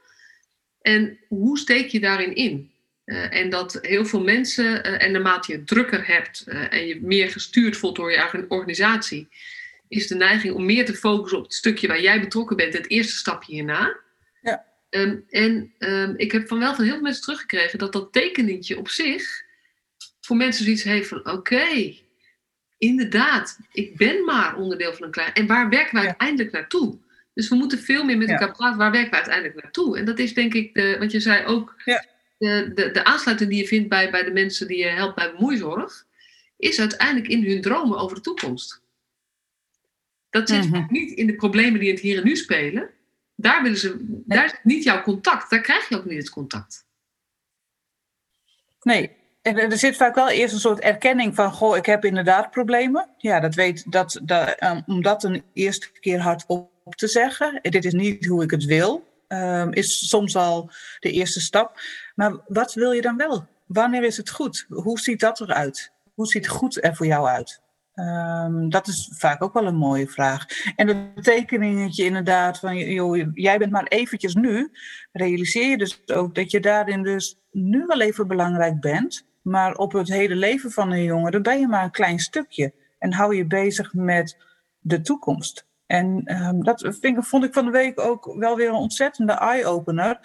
En 0.81 1.19
hoe 1.29 1.59
steek 1.59 1.89
je 1.89 2.01
daarin 2.01 2.35
in? 2.35 2.73
Uh, 3.09 3.35
en 3.35 3.51
dat 3.51 3.79
heel 3.83 4.07
veel 4.07 4.23
mensen, 4.23 4.65
uh, 4.65 5.03
en 5.03 5.13
naarmate 5.13 5.53
je 5.53 5.65
drukker 5.65 6.07
hebt 6.07 6.45
uh, 6.49 6.73
en 6.73 6.87
je 6.87 7.01
meer 7.03 7.31
gestuurd 7.31 7.77
voelt 7.77 7.97
door 7.97 8.11
je 8.11 8.17
eigen 8.17 8.45
organisatie, 8.49 9.29
is 9.89 10.07
de 10.07 10.15
neiging 10.15 10.55
om 10.55 10.65
meer 10.65 10.85
te 10.85 10.95
focussen 10.95 11.39
op 11.39 11.45
het 11.45 11.55
stukje 11.55 11.87
waar 11.87 12.01
jij 12.01 12.21
betrokken 12.21 12.57
bent, 12.57 12.73
het 12.73 12.91
eerste 12.91 13.17
stapje 13.17 13.53
hierna. 13.53 13.97
Ja. 14.43 14.65
Um, 14.91 15.25
en 15.29 15.75
um, 15.79 16.15
ik 16.17 16.33
heb 16.33 16.49
van 16.49 16.59
wel 16.59 16.75
van 16.75 16.85
heel 16.85 16.93
veel 16.93 17.03
mensen 17.03 17.23
teruggekregen 17.23 17.79
dat 17.79 17.93
dat 17.93 18.13
tekeningetje 18.13 18.79
op 18.79 18.89
zich 18.89 19.43
voor 20.21 20.37
mensen 20.37 20.65
zoiets 20.65 20.83
heeft 20.83 21.09
van: 21.09 21.19
oké, 21.19 21.31
okay, 21.31 22.03
inderdaad, 22.79 23.59
ik 23.73 23.97
ben 23.97 24.25
maar 24.25 24.57
onderdeel 24.57 24.95
van 24.95 25.07
een 25.07 25.13
klein. 25.13 25.33
En 25.33 25.47
waar 25.47 25.69
werken 25.69 25.95
we 25.95 26.01
ja. 26.01 26.07
uiteindelijk 26.07 26.53
naartoe? 26.53 26.99
Dus 27.35 27.49
we 27.49 27.55
moeten 27.55 27.79
veel 27.79 28.05
meer 28.05 28.19
met 28.19 28.29
elkaar 28.29 28.53
praten. 28.53 28.79
Waar 28.79 28.91
werken 28.91 29.11
we 29.11 29.17
uiteindelijk 29.17 29.63
naartoe? 29.63 29.99
En 29.99 30.05
dat 30.05 30.19
is 30.19 30.35
denk 30.35 30.55
ik, 30.55 30.75
de, 30.75 30.97
wat 30.99 31.11
je 31.11 31.21
zei 31.21 31.45
ook. 31.45 31.75
Ja 31.85 32.17
de, 32.39 32.71
de, 32.75 32.91
de 32.91 33.05
aansluiting 33.05 33.51
die 33.51 33.59
je 33.59 33.67
vindt 33.67 33.89
bij, 33.89 34.11
bij 34.11 34.25
de 34.25 34.31
mensen 34.31 34.67
die 34.67 34.79
je 34.79 34.87
helpt 34.87 35.15
bij 35.15 35.33
bemoeizorg, 35.33 36.07
is 36.57 36.81
uiteindelijk 36.81 37.29
in 37.29 37.45
hun 37.45 37.61
dromen 37.61 37.99
over 37.99 38.17
de 38.17 38.23
toekomst. 38.23 38.83
Dat 40.31 40.49
zit 40.49 40.71
mm 40.71 40.87
niet 40.91 41.11
in 41.11 41.27
de 41.27 41.35
problemen 41.35 41.81
die 41.81 41.89
in 41.89 41.95
het 41.95 42.03
hier 42.03 42.19
en 42.19 42.25
nu 42.25 42.37
spelen. 42.37 42.91
Daar, 43.35 43.63
willen 43.63 43.79
ze, 43.79 43.97
daar 44.27 44.45
is 44.45 44.55
niet 44.63 44.85
jouw 44.85 45.03
contact. 45.03 45.51
Daar 45.51 45.61
krijg 45.61 45.89
je 45.89 45.97
ook 45.97 46.05
niet 46.05 46.19
het 46.19 46.31
contact. 46.31 46.87
Nee, 48.83 49.11
en 49.43 49.57
er 49.57 49.79
zit 49.79 49.97
vaak 49.97 50.15
wel 50.15 50.29
eerst 50.29 50.55
een 50.55 50.61
soort 50.61 50.81
erkenning 50.81 51.35
van: 51.35 51.53
Goh, 51.53 51.77
ik 51.77 51.87
heb 51.87 52.05
inderdaad 52.05 52.51
problemen. 52.51 53.09
Ja, 53.19 53.41
dat 53.41 53.55
weet 53.55 53.93
dat, 53.93 54.21
dat 54.23 54.63
um, 54.63 54.83
om 54.87 55.03
dat 55.03 55.25
een 55.25 55.43
eerste 55.53 55.91
keer 56.01 56.21
hardop 56.21 56.71
te 56.97 57.09
zeggen. 57.09 57.59
Dit 57.63 57.85
is 57.85 57.93
niet 57.93 58.27
hoe 58.27 58.43
ik 58.43 58.51
het 58.51 58.65
wil. 58.65 59.07
Um, 59.29 59.73
is 59.73 60.09
soms 60.09 60.37
al 60.37 60.71
de 61.01 61.11
eerste 61.11 61.41
stap. 61.41 61.81
Maar 62.19 62.37
wat 62.47 62.75
wil 62.75 62.93
je 62.93 63.01
dan 63.01 63.17
wel? 63.17 63.47
Wanneer 63.67 64.03
is 64.03 64.17
het 64.17 64.31
goed? 64.31 64.67
Hoe 64.69 64.99
ziet 64.99 65.21
dat 65.21 65.41
eruit? 65.41 65.93
Hoe 66.15 66.27
ziet 66.27 66.49
goed 66.49 66.85
er 66.85 66.97
voor 66.97 67.07
jou 67.07 67.29
uit? 67.29 67.63
Um, 67.95 68.71
dat 68.71 68.87
is 68.87 69.11
vaak 69.15 69.43
ook 69.43 69.53
wel 69.53 69.67
een 69.67 69.77
mooie 69.77 70.09
vraag. 70.09 70.47
En 70.77 70.89
het 70.89 71.25
tekeningetje 71.25 72.05
inderdaad 72.05 72.59
van, 72.59 72.77
joh, 72.77 73.27
jij 73.35 73.59
bent 73.59 73.73
maar 73.73 73.87
eventjes 73.87 74.35
nu. 74.35 74.71
Realiseer 75.13 75.69
je 75.69 75.79
dus 75.79 76.03
ook 76.07 76.35
dat 76.35 76.51
je 76.51 76.61
daarin 76.61 77.03
dus 77.03 77.39
nu 77.51 77.87
wel 77.87 78.01
even 78.01 78.29
belangrijk 78.29 78.81
bent. 78.81 79.27
Maar 79.43 79.75
op 79.75 79.93
het 79.93 80.09
hele 80.09 80.37
leven 80.37 80.71
van 80.71 80.91
een 80.91 81.05
jongere 81.05 81.41
ben 81.41 81.61
je 81.61 81.67
maar 81.69 81.85
een 81.85 81.91
klein 81.91 82.19
stukje. 82.19 82.73
En 82.99 83.13
hou 83.13 83.37
je 83.37 83.47
bezig 83.47 83.95
met 83.95 84.37
de 84.79 85.01
toekomst. 85.01 85.67
En 85.87 86.35
um, 86.43 86.65
dat 86.65 86.85
vond 87.17 87.45
ik 87.45 87.53
van 87.53 87.65
de 87.65 87.71
week 87.71 88.01
ook 88.01 88.35
wel 88.39 88.57
weer 88.57 88.69
een 88.69 88.75
ontzettende 88.75 89.33
eye-opener. 89.33 90.19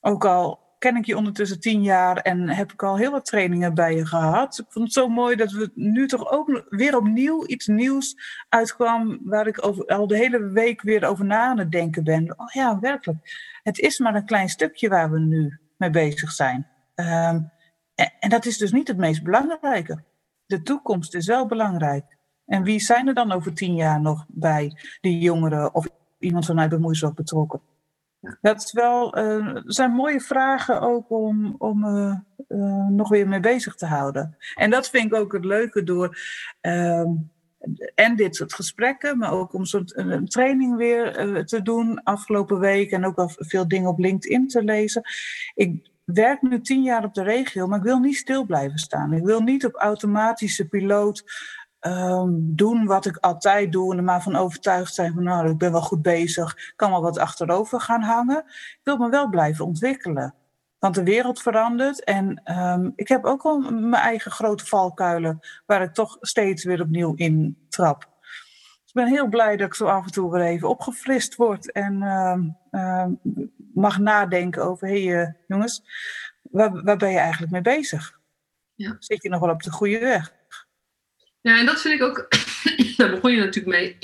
Ook 0.00 0.24
al 0.24 0.68
ken 0.80 0.96
ik 0.96 1.04
je 1.04 1.16
ondertussen 1.16 1.60
tien 1.60 1.82
jaar 1.82 2.16
en 2.16 2.48
heb 2.48 2.72
ik 2.72 2.82
al 2.82 2.96
heel 2.96 3.10
wat 3.10 3.24
trainingen 3.24 3.74
bij 3.74 3.94
je 3.94 4.06
gehad. 4.06 4.58
Ik 4.58 4.64
vond 4.68 4.84
het 4.84 4.94
zo 4.94 5.08
mooi 5.08 5.36
dat 5.36 5.52
we 5.52 5.70
nu 5.74 6.06
toch 6.06 6.30
ook 6.30 6.64
weer 6.68 6.96
opnieuw 6.96 7.46
iets 7.46 7.66
nieuws 7.66 8.16
uitkwam 8.48 9.20
waar 9.22 9.46
ik 9.46 9.66
over, 9.66 9.86
al 9.86 10.06
de 10.06 10.16
hele 10.16 10.50
week 10.50 10.82
weer 10.82 11.04
over 11.04 11.24
na 11.24 11.46
aan 11.46 11.58
het 11.58 11.70
denken 11.70 12.04
ben. 12.04 12.38
Oh 12.38 12.48
ja, 12.48 12.78
werkelijk. 12.78 13.18
Het 13.62 13.78
is 13.78 13.98
maar 13.98 14.14
een 14.14 14.24
klein 14.24 14.48
stukje 14.48 14.88
waar 14.88 15.10
we 15.10 15.18
nu 15.18 15.58
mee 15.76 15.90
bezig 15.90 16.30
zijn. 16.30 16.66
Um, 16.94 17.50
en, 17.94 18.12
en 18.20 18.28
dat 18.28 18.46
is 18.46 18.58
dus 18.58 18.72
niet 18.72 18.88
het 18.88 18.96
meest 18.96 19.22
belangrijke. 19.22 20.02
De 20.46 20.62
toekomst 20.62 21.14
is 21.14 21.26
wel 21.26 21.46
belangrijk. 21.46 22.16
En 22.46 22.62
wie 22.62 22.80
zijn 22.80 23.08
er 23.08 23.14
dan 23.14 23.32
over 23.32 23.54
tien 23.54 23.74
jaar 23.74 24.00
nog 24.00 24.24
bij 24.28 24.76
die 25.00 25.18
jongeren 25.18 25.74
of 25.74 25.86
iemand 26.18 26.46
vanuit 26.46 26.70
bemoeizorg 26.70 27.14
betrokken? 27.14 27.60
Dat 28.40 28.62
is 28.62 28.72
wel, 28.72 29.18
uh, 29.18 29.56
zijn 29.64 29.90
mooie 29.90 30.20
vragen 30.20 30.80
ook 30.80 31.10
om, 31.10 31.54
om 31.58 31.84
uh, 31.84 32.14
uh, 32.48 32.86
nog 32.86 33.08
weer 33.08 33.28
mee 33.28 33.40
bezig 33.40 33.74
te 33.74 33.86
houden. 33.86 34.36
En 34.54 34.70
dat 34.70 34.90
vind 34.90 35.04
ik 35.04 35.14
ook 35.14 35.32
het 35.32 35.44
leuke 35.44 35.82
door 35.82 36.18
ehm, 36.60 37.08
en 37.94 38.16
dit 38.16 38.36
soort 38.36 38.54
gesprekken, 38.54 39.18
maar 39.18 39.32
ook 39.32 39.52
om 39.52 39.64
soort, 39.64 39.96
een 39.96 40.28
training 40.28 40.76
weer 40.76 41.44
te 41.44 41.62
doen 41.62 42.02
afgelopen 42.02 42.58
week 42.58 42.90
en 42.90 43.04
ook 43.04 43.16
al 43.16 43.30
veel 43.36 43.68
dingen 43.68 43.90
op 43.90 43.98
LinkedIn 43.98 44.48
te 44.48 44.62
lezen. 44.62 45.02
Ik 45.54 45.90
werk 46.04 46.42
nu 46.42 46.60
tien 46.60 46.82
jaar 46.82 47.04
op 47.04 47.14
de 47.14 47.22
regio, 47.22 47.66
maar 47.66 47.78
ik 47.78 47.84
wil 47.84 47.98
niet 47.98 48.16
stil 48.16 48.44
blijven 48.44 48.78
staan. 48.78 49.12
Ik 49.12 49.24
wil 49.24 49.40
niet 49.40 49.64
op 49.64 49.74
automatische 49.74 50.68
piloot 50.68 51.24
um, 51.80 52.56
doen 52.56 52.86
wat 52.86 53.06
ik 53.06 53.16
altijd 53.16 53.72
doe 53.72 53.92
en 53.92 53.98
er 53.98 54.04
maar 54.04 54.22
van 54.22 54.36
overtuigd 54.36 54.94
zijn 54.94 55.12
van 55.12 55.22
nou, 55.22 55.48
ik 55.48 55.58
ben 55.58 55.72
wel 55.72 55.82
goed 55.82 56.02
bezig, 56.02 56.72
kan 56.76 56.90
wel 56.90 57.02
wat 57.02 57.18
achterover 57.18 57.80
gaan 57.80 58.02
hangen. 58.02 58.44
Ik 58.46 58.80
wil 58.82 58.96
me 58.96 59.08
wel 59.08 59.28
blijven 59.28 59.64
ontwikkelen. 59.64 60.34
Want 60.78 60.94
de 60.94 61.02
wereld 61.02 61.42
verandert 61.42 62.04
en 62.04 62.42
um, 62.58 62.92
ik 62.96 63.08
heb 63.08 63.24
ook 63.24 63.42
al 63.42 63.58
mijn 63.58 64.02
eigen 64.02 64.30
grote 64.30 64.66
valkuilen 64.66 65.40
waar 65.66 65.82
ik 65.82 65.94
toch 65.94 66.16
steeds 66.20 66.64
weer 66.64 66.80
opnieuw 66.80 67.14
in 67.14 67.66
trap. 67.68 68.08
Dus 68.20 69.02
ik 69.02 69.04
ben 69.04 69.06
heel 69.06 69.28
blij 69.28 69.56
dat 69.56 69.66
ik 69.66 69.74
zo 69.74 69.86
af 69.86 70.04
en 70.04 70.12
toe 70.12 70.30
weer 70.30 70.40
even 70.40 70.68
opgefrist 70.68 71.36
word 71.36 71.72
en 71.72 72.02
uh, 72.70 73.06
mag 73.74 73.98
nadenken 73.98 74.64
over, 74.64 74.88
hé 74.88 75.04
hey, 75.04 75.22
uh, 75.22 75.32
jongens, 75.46 75.82
waar, 76.42 76.82
waar 76.82 76.96
ben 76.96 77.10
je 77.10 77.18
eigenlijk 77.18 77.52
mee 77.52 77.60
bezig? 77.60 78.18
Ja. 78.74 78.96
Zit 78.98 79.22
je 79.22 79.28
nog 79.28 79.40
wel 79.40 79.50
op 79.50 79.62
de 79.62 79.70
goede 79.70 79.98
weg? 79.98 80.38
Ja, 81.40 81.58
en 81.58 81.66
dat 81.66 81.80
vind 81.80 81.94
ik 81.94 82.02
ook, 82.02 82.28
daar 82.96 83.10
begon 83.10 83.32
je 83.32 83.38
natuurlijk 83.38 83.76
mee. 83.76 83.98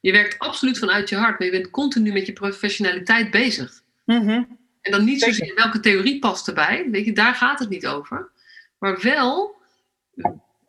Je 0.00 0.12
werkt 0.12 0.38
absoluut 0.38 0.78
vanuit 0.78 1.08
je 1.08 1.16
hart, 1.16 1.38
maar 1.38 1.48
je 1.48 1.54
bent 1.54 1.70
continu 1.70 2.12
met 2.12 2.26
je 2.26 2.32
professionaliteit 2.32 3.30
bezig. 3.30 3.82
Mm 4.04 4.58
En 4.80 4.90
dan 4.90 5.04
niet 5.04 5.20
zozeer 5.20 5.54
welke 5.54 5.80
theorie 5.80 6.18
past 6.18 6.48
erbij, 6.48 6.88
weet 6.90 7.04
je, 7.04 7.12
daar 7.12 7.34
gaat 7.34 7.58
het 7.58 7.68
niet 7.68 7.86
over. 7.86 8.30
Maar 8.78 9.00
wel, 9.00 9.56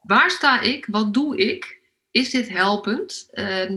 waar 0.01 0.31
sta 0.31 0.61
ik, 0.61 0.85
wat 0.85 1.13
doe 1.13 1.37
ik 1.37 1.81
is 2.13 2.29
dit 2.29 2.49
helpend? 2.49 3.29
Uh, 3.33 3.71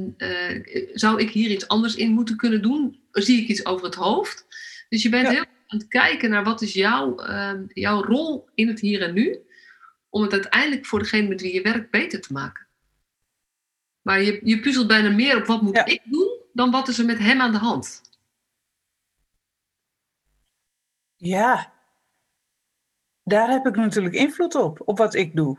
zou 0.93 1.21
ik 1.21 1.31
hier 1.31 1.51
iets 1.51 1.69
anders 1.69 1.95
in 1.95 2.11
moeten 2.11 2.37
kunnen 2.37 2.63
doen? 2.63 3.01
Zie 3.11 3.43
ik 3.43 3.49
iets 3.49 3.67
over 3.67 3.85
het 3.85 3.95
hoofd? 3.95 4.47
Dus 4.89 5.03
je 5.03 5.09
bent 5.09 5.29
heel 5.29 5.45
aan 5.67 5.79
het 5.79 5.89
kijken 5.89 6.31
naar 6.31 6.45
wat 6.45 6.63
is 6.63 6.73
jouw, 6.73 7.17
ehm, 7.17 7.63
jouw 7.69 8.03
rol 8.03 8.49
in 8.55 8.69
het 8.69 8.81
hier 8.81 9.03
en 9.03 9.15
nu, 9.15 9.39
om 10.17 10.23
het 10.23 10.33
uiteindelijk 10.33 10.87
voor 10.87 10.99
degene 10.99 11.29
met 11.29 11.41
wie 11.41 11.55
je 11.55 11.63
werkt 11.63 11.91
beter 11.91 12.21
te 12.21 12.33
maken. 12.33 12.67
Maar 14.03 14.23
je, 14.23 14.41
je 14.43 14.61
puzzelt 14.61 14.87
bijna 14.87 15.11
meer 15.11 15.37
op 15.37 15.47
wat 15.47 15.63
moet 15.63 15.83
ik 15.85 16.03
doen, 16.05 16.41
dan 16.53 16.71
wat 16.71 16.89
is 16.89 16.99
er 16.99 17.05
met 17.05 17.19
hem 17.19 17.41
aan 17.41 17.53
de 17.53 17.59
hand. 17.59 18.01
Ja, 21.17 21.73
daar 23.23 23.51
heb 23.51 23.67
ik 23.67 23.77
natuurlijk 23.77 24.15
invloed 24.15 24.55
op, 24.55 24.83
op 24.85 24.99
wat 24.99 25.15
ik 25.15 25.37
doe. 25.37 25.59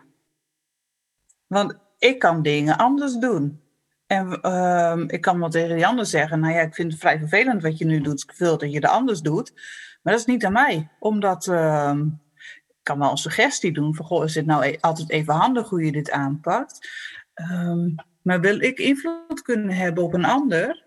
Want 1.47 1.77
ik 1.97 2.19
kan 2.19 2.41
dingen 2.41 2.77
anders 2.77 3.13
doen. 3.13 3.61
En 4.05 4.39
uh, 4.41 5.03
ik 5.07 5.21
kan 5.21 5.39
wel 5.39 5.49
tegen 5.49 5.75
die 5.75 5.87
ander 5.87 6.05
zeggen, 6.05 6.39
nou 6.39 6.53
ja, 6.53 6.61
ik 6.61 6.75
vind 6.75 6.91
het 6.91 7.01
vrij 7.01 7.19
vervelend 7.19 7.61
wat 7.61 7.77
je 7.77 7.85
nu 7.85 8.01
doet. 8.01 8.23
Ik 8.23 8.31
wil 8.31 8.57
dat 8.57 8.69
je 8.69 8.75
het 8.75 8.85
anders 8.85 9.21
doet. 9.21 9.53
Maar 10.01 10.13
dat 10.13 10.21
is 10.21 10.33
niet 10.33 10.45
aan 10.45 10.53
mij. 10.53 10.89
Omdat, 10.99 11.45
uh, 11.47 11.99
ik 11.99 12.26
kan 12.87 12.99
wel 12.99 13.11
een 13.11 13.17
suggestie 13.17 13.71
doen 13.71 13.95
van, 13.95 14.05
goh, 14.05 14.23
is 14.23 14.35
het 14.35 14.45
nou 14.45 14.65
e-, 14.65 14.77
altijd 14.79 15.09
even 15.09 15.33
handig 15.33 15.69
hoe 15.69 15.85
je 15.85 15.91
dit 15.91 16.11
aanpakt? 16.11 16.89
Um, 17.51 17.95
maar 18.21 18.41
wil 18.41 18.59
ik 18.59 18.79
invloed 18.79 19.41
kunnen 19.41 19.75
hebben 19.75 20.03
op 20.03 20.13
een 20.13 20.25
ander, 20.25 20.83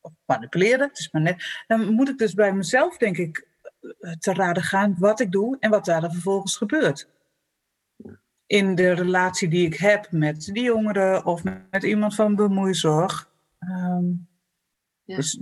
of 0.00 0.12
manipuleren, 0.26 0.88
het 0.88 0.98
is 0.98 1.10
maar 1.10 1.22
net, 1.22 1.64
dan 1.66 1.92
moet 1.92 2.08
ik 2.08 2.18
dus 2.18 2.34
bij 2.34 2.52
mezelf, 2.52 2.96
denk 2.96 3.16
ik, 3.16 3.46
eh, 4.00 4.12
te 4.12 4.32
raden 4.32 4.62
gaan 4.62 4.96
wat 4.98 5.20
ik 5.20 5.32
doe 5.32 5.56
en 5.60 5.70
wat 5.70 5.84
daar 5.84 6.00
dan 6.00 6.12
vervolgens 6.12 6.56
gebeurt. 6.56 7.08
In 8.46 8.74
de 8.74 8.92
relatie 8.92 9.48
die 9.48 9.66
ik 9.66 9.74
heb 9.74 10.10
met 10.10 10.44
die 10.44 10.62
jongeren 10.62 11.24
of 11.24 11.42
met 11.44 11.82
iemand 11.82 12.14
van 12.14 12.34
bemoeizorg. 12.34 13.30
Um, 13.58 14.28
ja. 15.04 15.16
Dus 15.16 15.40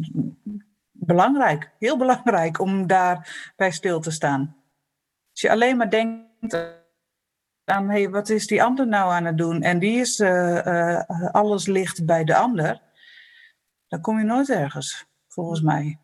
belangrijk, 0.93 1.71
heel 1.79 1.99
belangrijk 1.99 2.61
om 2.61 2.87
daarbij 2.87 3.71
stil 3.71 4.01
te 4.01 4.11
staan. 4.11 4.57
Als 5.39 5.47
je 5.47 5.57
alleen 5.57 5.77
maar 5.77 5.91
denkt 5.91 6.55
aan, 7.65 7.89
hey, 7.89 8.11
wat 8.11 8.29
is 8.29 8.47
die 8.47 8.63
ander 8.63 8.87
nou 8.87 9.13
aan 9.13 9.25
het 9.25 9.39
doen? 9.39 9.63
En 9.63 9.79
die 9.79 10.01
is, 10.01 10.19
uh, 10.19 10.61
uh, 10.67 11.31
alles 11.33 11.67
ligt 11.67 12.07
bij 12.07 12.25
de 12.25 12.37
ander. 12.37 12.81
Dan 13.89 14.01
kom 14.01 14.19
je 14.19 14.25
nooit 14.25 14.51
ergens, 14.51 15.05
volgens 15.29 15.61
mij. 15.61 15.99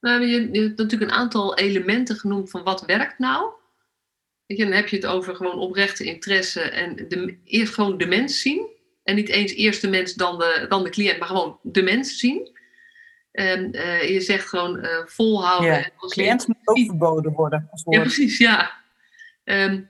Nou, 0.00 0.20
je, 0.26 0.52
je 0.52 0.60
hebt 0.60 0.78
natuurlijk 0.78 1.10
een 1.10 1.16
aantal 1.16 1.56
elementen 1.56 2.16
genoemd 2.16 2.50
van 2.50 2.62
wat 2.62 2.84
werkt 2.84 3.18
nou. 3.18 3.52
Weet 4.46 4.58
je, 4.58 4.64
dan 4.64 4.72
heb 4.72 4.88
je 4.88 4.96
het 4.96 5.06
over 5.06 5.36
gewoon 5.36 5.58
oprechte 5.58 6.04
interesse 6.04 6.60
en 6.60 7.08
de, 7.08 7.38
eerst 7.44 7.74
gewoon 7.74 7.98
de 7.98 8.06
mens 8.06 8.40
zien. 8.40 8.66
En 9.02 9.14
niet 9.14 9.28
eens 9.28 9.52
eerst 9.52 9.80
de 9.80 9.88
mens, 9.88 10.14
dan 10.14 10.38
de, 10.38 10.66
dan 10.68 10.82
de 10.84 10.90
cliënt, 10.90 11.18
maar 11.18 11.28
gewoon 11.28 11.58
de 11.62 11.82
mens 11.82 12.18
zien. 12.18 12.58
En 13.32 13.76
uh, 13.76 14.08
je 14.08 14.20
zegt 14.20 14.48
gewoon 14.48 14.78
uh, 14.78 15.06
volhouden. 15.06 15.72
Ja, 15.72 15.82
de 15.82 16.08
cliënt 16.08 16.46
moet 16.46 16.56
ook 16.64 16.78
verboden 16.78 17.32
worden. 17.32 17.70
Ja, 17.84 18.00
precies, 18.00 18.38
ja. 18.38 18.72
Um, 19.44 19.88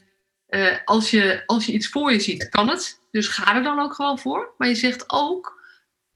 uh, 0.49 0.77
als, 0.85 1.11
je, 1.11 1.43
als 1.47 1.67
je 1.67 1.73
iets 1.73 1.89
voor 1.89 2.13
je 2.13 2.21
ziet, 2.21 2.49
kan 2.49 2.69
het. 2.69 3.01
Dus 3.11 3.29
ga 3.29 3.57
er 3.57 3.63
dan 3.63 3.81
ook 3.81 3.95
gewoon 3.95 4.19
voor. 4.19 4.55
Maar 4.59 4.69
je 4.69 4.75
zegt 4.75 5.05
ook 5.07 5.61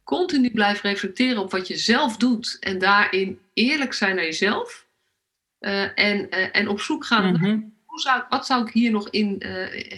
continu 0.05 0.51
blijven 0.51 0.91
reflecteren 0.91 1.43
op 1.43 1.51
wat 1.51 1.68
je 1.68 1.77
zelf 1.77 2.16
doet. 2.16 2.57
En 2.61 2.79
daarin 2.79 3.39
eerlijk 3.53 3.93
zijn 3.93 4.14
naar 4.14 4.24
jezelf. 4.24 4.87
en, 5.59 6.31
en 6.31 6.68
op 6.68 6.81
zoek 6.81 7.05
gaan 7.05 7.33
mhm. 7.33 7.61
hoe 7.85 8.01
zou, 8.01 8.22
wat 8.29 8.47
zou 8.47 8.66
ik 8.66 8.72
hier 8.72 8.91
nog 8.91 9.11
in, 9.11 9.39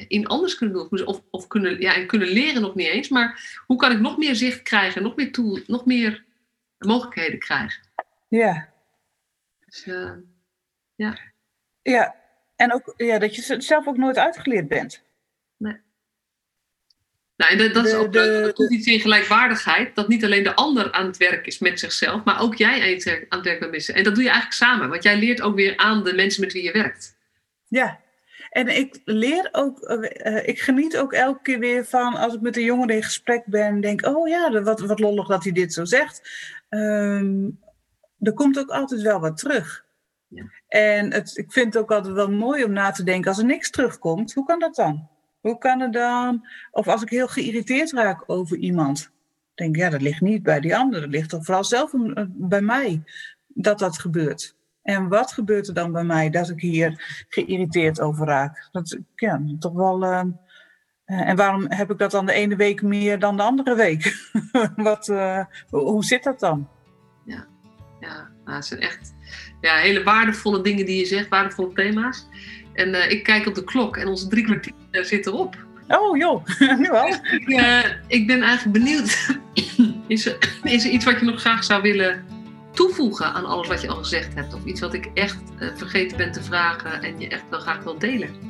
in 0.09 0.27
anders 0.27 0.55
kunnen 0.55 0.89
doen? 0.91 1.07
Of, 1.07 1.23
of 1.31 1.47
kunnen, 1.47 1.81
ja, 1.81 2.07
kunnen 2.07 2.29
leren 2.29 2.63
nog 2.63 2.75
niet 2.75 2.89
eens. 2.89 3.09
Maar 3.09 3.61
hoe 3.67 3.77
kan 3.77 3.93
ik 3.93 4.01
nog 4.01 4.17
meer 4.17 4.35
zicht 4.35 4.63
krijgen? 4.63 5.03
Nog 5.03 5.17
meer 5.17 5.33
tool, 5.33 5.59
nog 5.67 5.85
meer 5.85 6.27
mogelijkheden 6.79 7.39
krijgen. 7.39 7.83
Ja. 8.29 8.69
Dus, 9.65 9.87
uh, 9.87 10.13
ja. 10.95 11.19
Ja, 11.83 12.15
en 12.57 12.73
ook 12.73 12.95
ja, 12.97 13.19
dat 13.19 13.37
je 13.37 13.61
zelf 13.61 13.87
ook 13.87 13.97
nooit 13.97 14.19
uitgeleerd 14.19 14.69
bent. 14.69 15.03
Nee. 15.57 15.81
Nou, 17.37 17.53
en 17.53 17.59
dat, 17.59 17.75
dat 17.75 17.87
is 17.87 17.95
ook 17.95 18.13
de, 18.13 18.53
de, 18.55 18.69
iets 18.71 18.87
in 18.87 19.01
gelijkwaardigheid. 19.01 19.95
Dat 19.95 20.09
niet 20.09 20.25
alleen 20.25 20.43
de 20.43 20.55
ander 20.55 20.93
aan 20.93 21.07
het 21.07 21.17
werk 21.17 21.47
is 21.47 21.59
met 21.59 21.81
zichzelf, 21.81 22.25
maar 22.25 22.41
ook 22.41 22.55
jij 22.55 22.81
aan 23.29 23.39
het 23.39 23.45
werk 23.45 23.61
bent 23.61 23.73
met 23.73 23.89
En 23.89 24.05
dat 24.05 24.15
doe 24.15 24.23
je 24.23 24.29
eigenlijk 24.29 24.59
samen, 24.59 24.89
want 24.89 25.03
jij 25.03 25.19
leert 25.19 25.41
ook 25.41 25.55
weer 25.55 25.77
aan 25.77 26.05
de 26.05 26.15
mensen 26.15 26.41
met 26.41 26.53
wie 26.53 26.63
je 26.63 26.73
werkt. 26.73 27.17
Ja, 27.69 28.01
en 28.51 28.69
ik 28.77 29.01
leer 29.05 29.49
ook, 29.53 29.81
uh, 29.81 30.49
ik 30.49 30.61
geniet 30.61 30.97
ook 30.97 31.13
elke 31.13 31.43
keer 31.43 31.59
weer 31.59 31.85
van 31.85 32.15
als 32.15 32.35
ik 32.35 32.41
met 32.41 32.57
een 32.57 32.65
jongen 32.65 32.89
in 32.89 33.03
gesprek 33.03 33.43
ben, 33.47 33.81
denk, 33.81 34.07
oh 34.07 34.29
ja, 34.29 34.63
wat, 34.63 34.81
wat 34.81 35.01
lollig 35.01 35.27
dat 35.27 35.43
hij 35.43 35.53
dit 35.53 35.73
zo 35.73 35.85
zegt. 35.85 36.31
Um, 36.69 37.61
er 38.21 38.33
komt 38.33 38.59
ook 38.59 38.71
altijd 38.71 39.01
wel 39.03 39.21
wat 39.21 39.37
terug. 39.37 39.85
Ja. 40.29 40.45
En 40.69 41.13
het, 41.13 41.37
ik 41.37 41.53
vind 41.53 41.75
het 41.75 41.83
ook 41.83 41.93
altijd 41.93 42.15
wel 42.15 42.31
mooi 42.31 42.65
om 42.65 42.73
na 42.73 42.91
te 42.91 43.03
denken, 43.03 43.29
als 43.29 43.39
er 43.39 43.45
niks 43.45 43.71
terugkomt, 43.71 44.35
hoe 44.35 44.45
kan 44.45 44.59
dat 44.59 44.75
dan? 44.75 45.09
Hoe 45.41 45.59
kan 45.59 45.81
het 45.81 45.93
dan? 45.93 46.47
Of 46.71 46.89
als 46.89 47.03
ik 47.03 47.09
heel 47.09 47.29
geïrriteerd 47.29 47.93
raak 47.93 48.25
over 48.27 48.57
iemand, 48.57 49.11
denk 49.55 49.77
ik, 49.77 49.83
ja, 49.83 49.91
dat 49.91 50.03
ligt 50.03 50.21
niet 50.21 50.43
bij 50.43 50.61
die 50.61 50.77
ander, 50.77 51.01
dat 51.01 51.11
ligt 51.11 51.29
toch 51.29 51.45
vooral 51.45 51.65
zelf 51.65 51.93
bij 52.27 52.61
mij 52.61 53.03
dat 53.47 53.79
dat 53.79 53.99
gebeurt. 53.99 54.57
En 54.83 55.09
wat 55.09 55.33
gebeurt 55.33 55.69
er 55.69 55.75
dan 55.75 55.93
bij 55.93 56.05
mij 56.05 56.31
dat 56.31 56.51
ik 56.51 56.61
hier 56.61 57.25
geïrriteerd 57.29 58.01
over 58.01 58.27
raak? 58.27 58.69
Dat 58.73 58.99
ja, 59.15 59.43
toch 59.59 59.73
wel. 59.73 60.03
Uh, 60.03 60.23
en 61.09 61.37
waarom 61.37 61.67
heb 61.69 61.91
ik 61.91 61.99
dat 61.99 62.11
dan 62.11 62.27
de 62.27 62.33
ene 62.33 62.57
week 62.57 62.83
meer 62.83 63.19
dan 63.19 63.37
de 63.37 63.43
andere 63.43 63.75
week? 63.75 64.31
wat, 64.77 65.09
uh, 65.09 65.45
hoe 65.71 66.05
zit 66.05 66.23
dat 66.23 66.41
dan? 66.41 66.69
Ja, 67.25 67.47
ja 68.01 68.29
nou, 68.45 68.57
het 68.57 68.67
zijn 68.67 68.81
echt 68.81 69.15
ja, 69.61 69.77
hele 69.77 70.03
waardevolle 70.03 70.61
dingen 70.61 70.87
die 70.87 70.99
je 70.99 71.07
zegt, 71.07 71.29
waardevolle 71.29 71.73
thema's. 71.73 72.27
En 72.73 72.89
uh, 72.89 73.11
ik 73.11 73.23
kijk 73.23 73.47
op 73.47 73.55
de 73.55 73.65
klok 73.65 73.97
en 73.97 74.07
onze 74.07 74.29
drie 74.29 74.45
kwartier 74.45 74.73
zit 74.91 75.27
erop. 75.27 75.57
Oh 75.89 76.17
joh, 76.17 76.45
nu 76.79 76.91
al. 76.91 77.07
ik, 77.29 77.99
ik 78.07 78.27
ben 78.27 78.43
eigenlijk 78.43 78.85
benieuwd. 78.85 79.39
is, 80.07 80.27
er, 80.27 80.59
is 80.63 80.85
er 80.85 80.91
iets 80.91 81.05
wat 81.05 81.21
je 81.21 81.27
nog 81.27 81.41
graag 81.41 81.65
zou 81.65 81.83
willen 81.83 82.25
toevoegen 82.73 83.33
aan 83.33 83.45
alles 83.45 83.69
wat 83.69 83.81
je 83.81 83.89
al 83.89 83.97
gezegd 83.97 84.35
hebt? 84.35 84.55
Of 84.55 84.65
iets 84.65 84.81
wat 84.81 84.95
ik 84.95 85.11
echt 85.15 85.43
vergeten 85.75 86.17
ben 86.17 86.33
te 86.33 86.43
vragen 86.43 87.03
en 87.03 87.21
je 87.21 87.29
echt 87.29 87.45
wel 87.51 87.61
graag 87.61 87.83
wil 87.83 87.99
delen? 87.99 88.48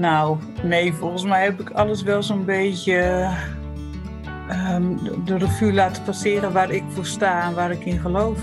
Nou, 0.00 0.38
nee, 0.62 0.92
volgens 0.92 1.24
mij 1.24 1.44
heb 1.44 1.60
ik 1.60 1.70
alles 1.70 2.02
wel 2.02 2.22
zo'n 2.22 2.44
beetje 2.44 3.28
um, 4.70 4.98
de 5.24 5.38
revue 5.38 5.72
laten 5.72 6.02
passeren 6.02 6.52
waar 6.52 6.70
ik 6.70 6.82
voor 6.88 7.06
sta 7.06 7.44
en 7.44 7.54
waar 7.54 7.70
ik 7.70 7.84
in 7.84 8.00
geloof. 8.00 8.38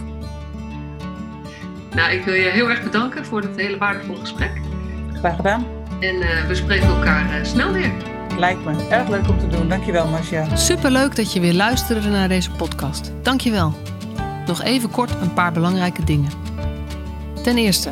Nou, 1.95 2.11
ik 2.11 2.23
wil 2.23 2.33
je 2.33 2.49
heel 2.49 2.69
erg 2.69 2.83
bedanken 2.83 3.25
voor 3.25 3.41
dit 3.41 3.55
hele 3.55 3.77
waardevolle 3.77 4.19
gesprek. 4.19 4.51
Graag 5.13 5.35
gedaan. 5.35 5.65
En 5.99 6.15
uh, 6.15 6.47
we 6.47 6.55
spreken 6.55 6.87
elkaar 6.87 7.39
uh, 7.39 7.45
snel 7.45 7.71
weer. 7.71 7.91
Lijkt 8.37 8.65
me 8.65 8.87
erg 8.89 9.09
leuk 9.09 9.27
om 9.29 9.39
te 9.39 9.47
doen. 9.47 9.69
Dankjewel, 9.69 10.07
Marcia. 10.07 10.55
Superleuk 10.55 11.15
dat 11.15 11.33
je 11.33 11.39
weer 11.39 11.53
luisterde 11.53 12.09
naar 12.09 12.27
deze 12.27 12.51
podcast. 12.51 13.11
Dankjewel. 13.21 13.73
Nog 14.45 14.63
even 14.63 14.91
kort 14.91 15.11
een 15.21 15.33
paar 15.33 15.51
belangrijke 15.51 16.03
dingen. 16.03 16.29
Ten 17.43 17.57
eerste, 17.57 17.91